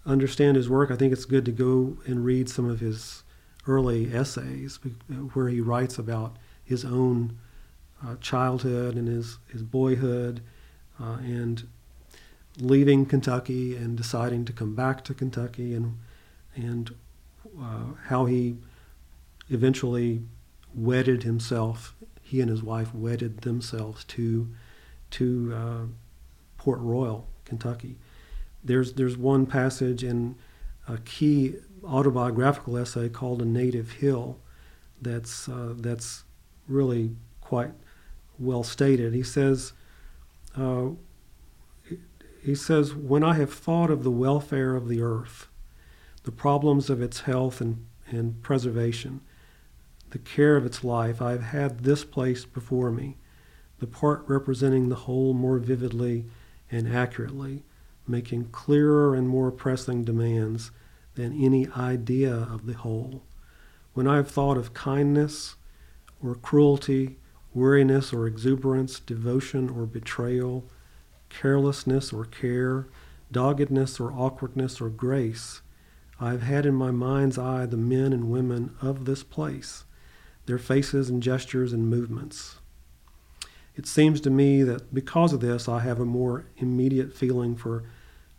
understand 0.05 0.55
his 0.55 0.69
work, 0.69 0.91
I 0.91 0.95
think 0.95 1.13
it's 1.13 1.25
good 1.25 1.45
to 1.45 1.51
go 1.51 1.97
and 2.05 2.25
read 2.25 2.49
some 2.49 2.69
of 2.69 2.79
his 2.79 3.23
early 3.67 4.13
essays 4.13 4.79
where 5.33 5.49
he 5.49 5.61
writes 5.61 5.97
about 5.97 6.37
his 6.63 6.83
own 6.83 7.37
uh, 8.05 8.15
childhood 8.19 8.95
and 8.95 9.07
his, 9.07 9.37
his 9.51 9.61
boyhood 9.61 10.41
uh, 10.99 11.17
and 11.21 11.67
leaving 12.59 13.05
Kentucky 13.05 13.75
and 13.75 13.95
deciding 13.95 14.45
to 14.45 14.53
come 14.53 14.75
back 14.75 15.03
to 15.05 15.13
Kentucky 15.13 15.73
and, 15.75 15.97
and 16.55 16.93
uh, 17.61 17.93
how 18.05 18.25
he 18.25 18.57
eventually 19.49 20.21
wedded 20.73 21.23
himself. 21.23 21.95
He 22.21 22.41
and 22.41 22.49
his 22.49 22.63
wife 22.63 22.93
wedded 22.93 23.41
themselves 23.41 24.03
to, 24.05 24.49
to 25.11 25.53
uh, 25.53 25.85
Port 26.57 26.79
Royal, 26.79 27.27
Kentucky. 27.45 27.97
There's, 28.63 28.93
there's 28.93 29.17
one 29.17 29.45
passage 29.45 30.03
in 30.03 30.35
a 30.87 30.97
key 30.99 31.55
autobiographical 31.83 32.77
essay 32.77 33.09
called 33.09 33.41
A 33.41 33.45
Native 33.45 33.91
Hill 33.93 34.39
that's, 35.01 35.49
uh, 35.49 35.73
that's 35.77 36.23
really 36.67 37.15
quite 37.39 37.71
well 38.37 38.63
stated. 38.63 39.13
He 39.13 39.23
says, 39.23 39.73
uh, 40.55 40.89
he 42.43 42.55
says, 42.55 42.93
When 42.93 43.23
I 43.23 43.35
have 43.35 43.53
thought 43.53 43.89
of 43.89 44.03
the 44.03 44.11
welfare 44.11 44.75
of 44.75 44.87
the 44.87 45.01
earth, 45.01 45.47
the 46.23 46.31
problems 46.31 46.89
of 46.89 47.01
its 47.01 47.21
health 47.21 47.61
and, 47.61 47.85
and 48.07 48.41
preservation, 48.41 49.21
the 50.09 50.19
care 50.19 50.57
of 50.57 50.65
its 50.65 50.83
life, 50.83 51.21
I 51.21 51.31
have 51.31 51.43
had 51.43 51.79
this 51.79 52.03
place 52.03 52.45
before 52.45 52.91
me, 52.91 53.17
the 53.79 53.87
part 53.87 54.23
representing 54.27 54.89
the 54.89 54.95
whole 54.95 55.33
more 55.33 55.57
vividly 55.57 56.25
and 56.69 56.93
accurately, 56.93 57.63
making 58.07 58.45
clearer 58.45 59.15
and 59.15 59.27
more 59.27 59.51
pressing 59.51 60.03
demands 60.03 60.71
than 61.15 61.43
any 61.43 61.67
idea 61.69 62.33
of 62.33 62.65
the 62.65 62.73
whole. 62.73 63.23
When 63.93 64.07
I 64.07 64.15
have 64.15 64.31
thought 64.31 64.57
of 64.57 64.73
kindness 64.73 65.55
or 66.23 66.35
cruelty, 66.35 67.17
weariness 67.53 68.13
or 68.13 68.27
exuberance, 68.27 68.99
devotion 68.99 69.69
or 69.69 69.85
betrayal, 69.85 70.65
carelessness 71.29 72.13
or 72.13 72.25
care, 72.25 72.87
doggedness 73.31 73.99
or 73.99 74.11
awkwardness 74.11 74.79
or 74.79 74.89
grace, 74.89 75.61
I 76.19 76.31
have 76.31 76.43
had 76.43 76.65
in 76.65 76.75
my 76.75 76.91
mind's 76.91 77.37
eye 77.37 77.65
the 77.65 77.77
men 77.77 78.13
and 78.13 78.29
women 78.29 78.75
of 78.81 79.05
this 79.05 79.23
place, 79.23 79.85
their 80.45 80.59
faces 80.59 81.09
and 81.09 81.21
gestures 81.21 81.73
and 81.73 81.89
movements. 81.89 82.60
It 83.75 83.87
seems 83.87 84.21
to 84.21 84.29
me 84.29 84.63
that 84.63 84.93
because 84.93 85.33
of 85.33 85.39
this, 85.39 85.67
I 85.67 85.79
have 85.79 85.99
a 85.99 86.05
more 86.05 86.45
immediate 86.57 87.15
feeling 87.15 87.55
for 87.55 87.83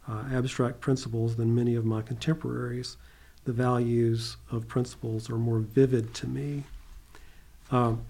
uh, 0.08 0.24
abstract 0.32 0.80
principles 0.80 1.36
than 1.36 1.54
many 1.54 1.74
of 1.74 1.84
my 1.84 2.02
contemporaries. 2.02 2.96
The 3.44 3.52
values 3.52 4.36
of 4.50 4.68
principles 4.68 5.30
are 5.30 5.38
more 5.38 5.58
vivid 5.58 6.14
to 6.14 6.26
me. 6.26 6.64
Um, 7.70 8.04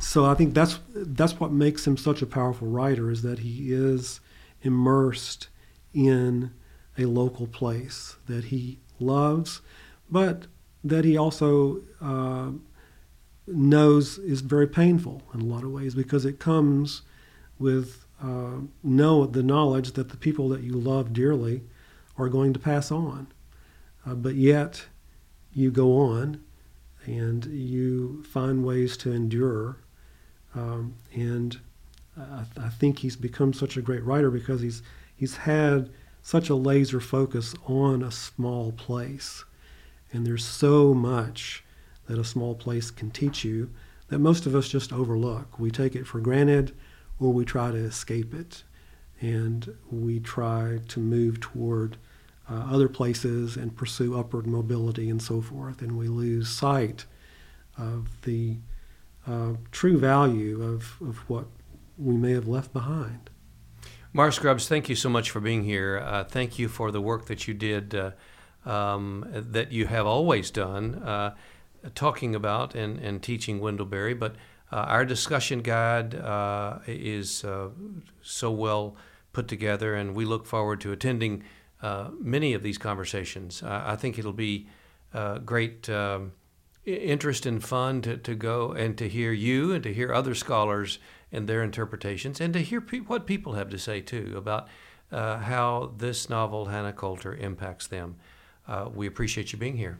so 0.00 0.24
I 0.24 0.34
think 0.34 0.54
that's 0.54 0.80
that's 0.94 1.38
what 1.38 1.52
makes 1.52 1.86
him 1.86 1.96
such 1.96 2.22
a 2.22 2.26
powerful 2.26 2.66
writer 2.66 3.10
is 3.10 3.22
that 3.22 3.40
he 3.40 3.72
is 3.72 4.20
immersed 4.62 5.48
in 5.94 6.50
a 6.98 7.04
local 7.04 7.46
place 7.46 8.16
that 8.26 8.44
he 8.44 8.78
loves, 8.98 9.60
but 10.10 10.46
that 10.84 11.04
he 11.04 11.16
also 11.16 11.80
uh, 12.00 12.50
knows 13.46 14.18
is 14.18 14.40
very 14.40 14.66
painful 14.66 15.22
in 15.34 15.40
a 15.40 15.44
lot 15.44 15.64
of 15.64 15.70
ways 15.70 15.94
because 15.94 16.24
it 16.24 16.38
comes 16.38 17.02
with 17.58 18.04
uh, 18.22 18.58
know 18.82 19.26
the 19.26 19.42
knowledge 19.42 19.92
that 19.92 20.10
the 20.10 20.16
people 20.16 20.48
that 20.48 20.62
you 20.62 20.72
love 20.72 21.12
dearly 21.12 21.62
are 22.16 22.28
going 22.28 22.52
to 22.52 22.58
pass 22.58 22.92
on, 22.92 23.26
uh, 24.06 24.14
but 24.14 24.34
yet 24.34 24.86
you 25.52 25.70
go 25.70 25.96
on 25.98 26.42
and 27.04 27.46
you 27.46 28.22
find 28.22 28.64
ways 28.64 28.96
to 28.96 29.10
endure 29.10 29.78
um, 30.54 30.94
and 31.14 31.58
I, 32.16 32.44
I, 32.60 32.68
think 32.68 32.98
he's 32.98 33.16
become 33.16 33.52
such 33.52 33.76
a 33.76 33.82
great 33.82 34.04
writer 34.04 34.30
because 34.30 34.60
he's 34.60 34.82
he's 35.16 35.36
had 35.38 35.90
such 36.22 36.50
a 36.50 36.54
laser 36.54 37.00
focus 37.00 37.54
on 37.66 38.02
a 38.02 38.10
small 38.10 38.72
place, 38.72 39.44
and 40.12 40.26
there's 40.26 40.44
so 40.44 40.92
much 40.92 41.64
that 42.06 42.18
a 42.18 42.24
small 42.24 42.54
place 42.54 42.90
can 42.90 43.10
teach 43.10 43.44
you 43.44 43.70
that 44.08 44.18
most 44.18 44.46
of 44.46 44.54
us 44.54 44.68
just 44.68 44.92
overlook. 44.92 45.58
We 45.58 45.70
take 45.70 45.94
it 45.94 46.06
for 46.06 46.20
granted, 46.20 46.74
or 47.18 47.32
we 47.32 47.44
try 47.44 47.70
to 47.70 47.78
escape 47.78 48.34
it, 48.34 48.62
and 49.20 49.74
we 49.90 50.20
try 50.20 50.80
to 50.88 51.00
move 51.00 51.40
toward 51.40 51.96
uh, 52.50 52.66
other 52.70 52.88
places 52.88 53.56
and 53.56 53.76
pursue 53.76 54.18
upward 54.18 54.46
mobility 54.46 55.08
and 55.08 55.22
so 55.22 55.40
forth, 55.40 55.80
and 55.80 55.96
we 55.96 56.08
lose 56.08 56.48
sight 56.48 57.06
of 57.78 58.08
the 58.22 58.56
uh, 59.26 59.52
true 59.70 59.98
value 59.98 60.62
of, 60.62 60.96
of 61.00 61.18
what 61.28 61.46
we 61.96 62.16
may 62.16 62.32
have 62.32 62.48
left 62.48 62.72
behind. 62.72 63.30
Mark 64.12 64.36
Grubbs, 64.36 64.68
thank 64.68 64.88
you 64.88 64.96
so 64.96 65.08
much 65.08 65.30
for 65.30 65.40
being 65.40 65.64
here. 65.64 66.02
Uh, 66.04 66.24
thank 66.24 66.58
you 66.58 66.68
for 66.68 66.90
the 66.90 67.00
work 67.00 67.26
that 67.26 67.48
you 67.48 67.54
did, 67.54 67.94
uh, 67.94 68.10
um, 68.68 69.26
that 69.32 69.72
you 69.72 69.86
have 69.86 70.06
always 70.06 70.50
done, 70.50 70.96
uh, 70.96 71.34
talking 71.94 72.34
about 72.34 72.74
and, 72.74 72.98
and 72.98 73.22
teaching 73.22 73.60
Wendell 73.60 73.86
Berry. 73.86 74.14
But 74.14 74.36
uh, 74.70 74.76
our 74.76 75.04
discussion 75.04 75.60
guide 75.60 76.14
uh, 76.14 76.78
is 76.86 77.44
so 78.22 78.50
well 78.50 78.96
put 79.32 79.48
together, 79.48 79.94
and 79.94 80.14
we 80.14 80.24
look 80.24 80.46
forward 80.46 80.80
to 80.82 80.92
attending 80.92 81.44
many 82.20 82.54
of 82.54 82.62
these 82.62 82.78
conversations. 82.78 83.62
I 83.62 83.96
think 83.96 84.18
it'll 84.18 84.32
be 84.32 84.68
great. 85.44 85.88
Um, 85.88 86.32
interest 86.84 87.46
and 87.46 87.62
fun 87.62 88.02
to, 88.02 88.16
to 88.16 88.34
go 88.34 88.72
and 88.72 88.98
to 88.98 89.08
hear 89.08 89.32
you 89.32 89.72
and 89.72 89.82
to 89.84 89.94
hear 89.94 90.12
other 90.12 90.34
scholars 90.34 90.98
and 91.30 91.48
their 91.48 91.62
interpretations 91.62 92.40
and 92.40 92.52
to 92.52 92.60
hear 92.60 92.80
pe- 92.80 92.98
what 92.98 93.26
people 93.26 93.54
have 93.54 93.70
to 93.70 93.78
say 93.78 94.00
too 94.00 94.34
about 94.36 94.68
uh, 95.12 95.38
how 95.38 95.92
this 95.98 96.28
novel, 96.28 96.66
Hannah 96.66 96.92
Coulter, 96.92 97.34
impacts 97.34 97.86
them. 97.86 98.16
Uh, 98.66 98.88
we 98.92 99.06
appreciate 99.06 99.52
you 99.52 99.58
being 99.58 99.76
here. 99.76 99.98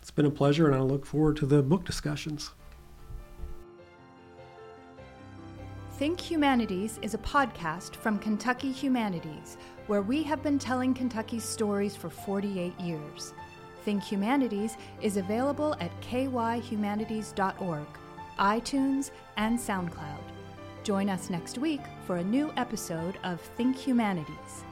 It's 0.00 0.10
been 0.10 0.26
a 0.26 0.30
pleasure, 0.30 0.66
and 0.66 0.74
I 0.74 0.80
look 0.80 1.04
forward 1.04 1.36
to 1.36 1.46
the 1.46 1.62
book 1.62 1.84
discussions. 1.84 2.50
Think 5.92 6.18
Humanities 6.18 6.98
is 7.02 7.12
a 7.12 7.18
podcast 7.18 7.94
from 7.96 8.18
Kentucky 8.18 8.72
Humanities, 8.72 9.58
where 9.86 10.00
we 10.00 10.22
have 10.22 10.42
been 10.42 10.58
telling 10.58 10.94
Kentucky's 10.94 11.44
stories 11.44 11.94
for 11.94 12.08
48 12.08 12.80
years. 12.80 13.34
Think 13.84 14.02
Humanities 14.02 14.78
is 15.02 15.18
available 15.18 15.76
at 15.80 15.90
kyhumanities.org, 16.00 17.86
iTunes, 18.38 19.10
and 19.36 19.58
SoundCloud. 19.58 20.22
Join 20.84 21.10
us 21.10 21.28
next 21.28 21.58
week 21.58 21.82
for 22.06 22.16
a 22.16 22.24
new 22.24 22.50
episode 22.56 23.18
of 23.22 23.40
Think 23.58 23.76
Humanities. 23.76 24.64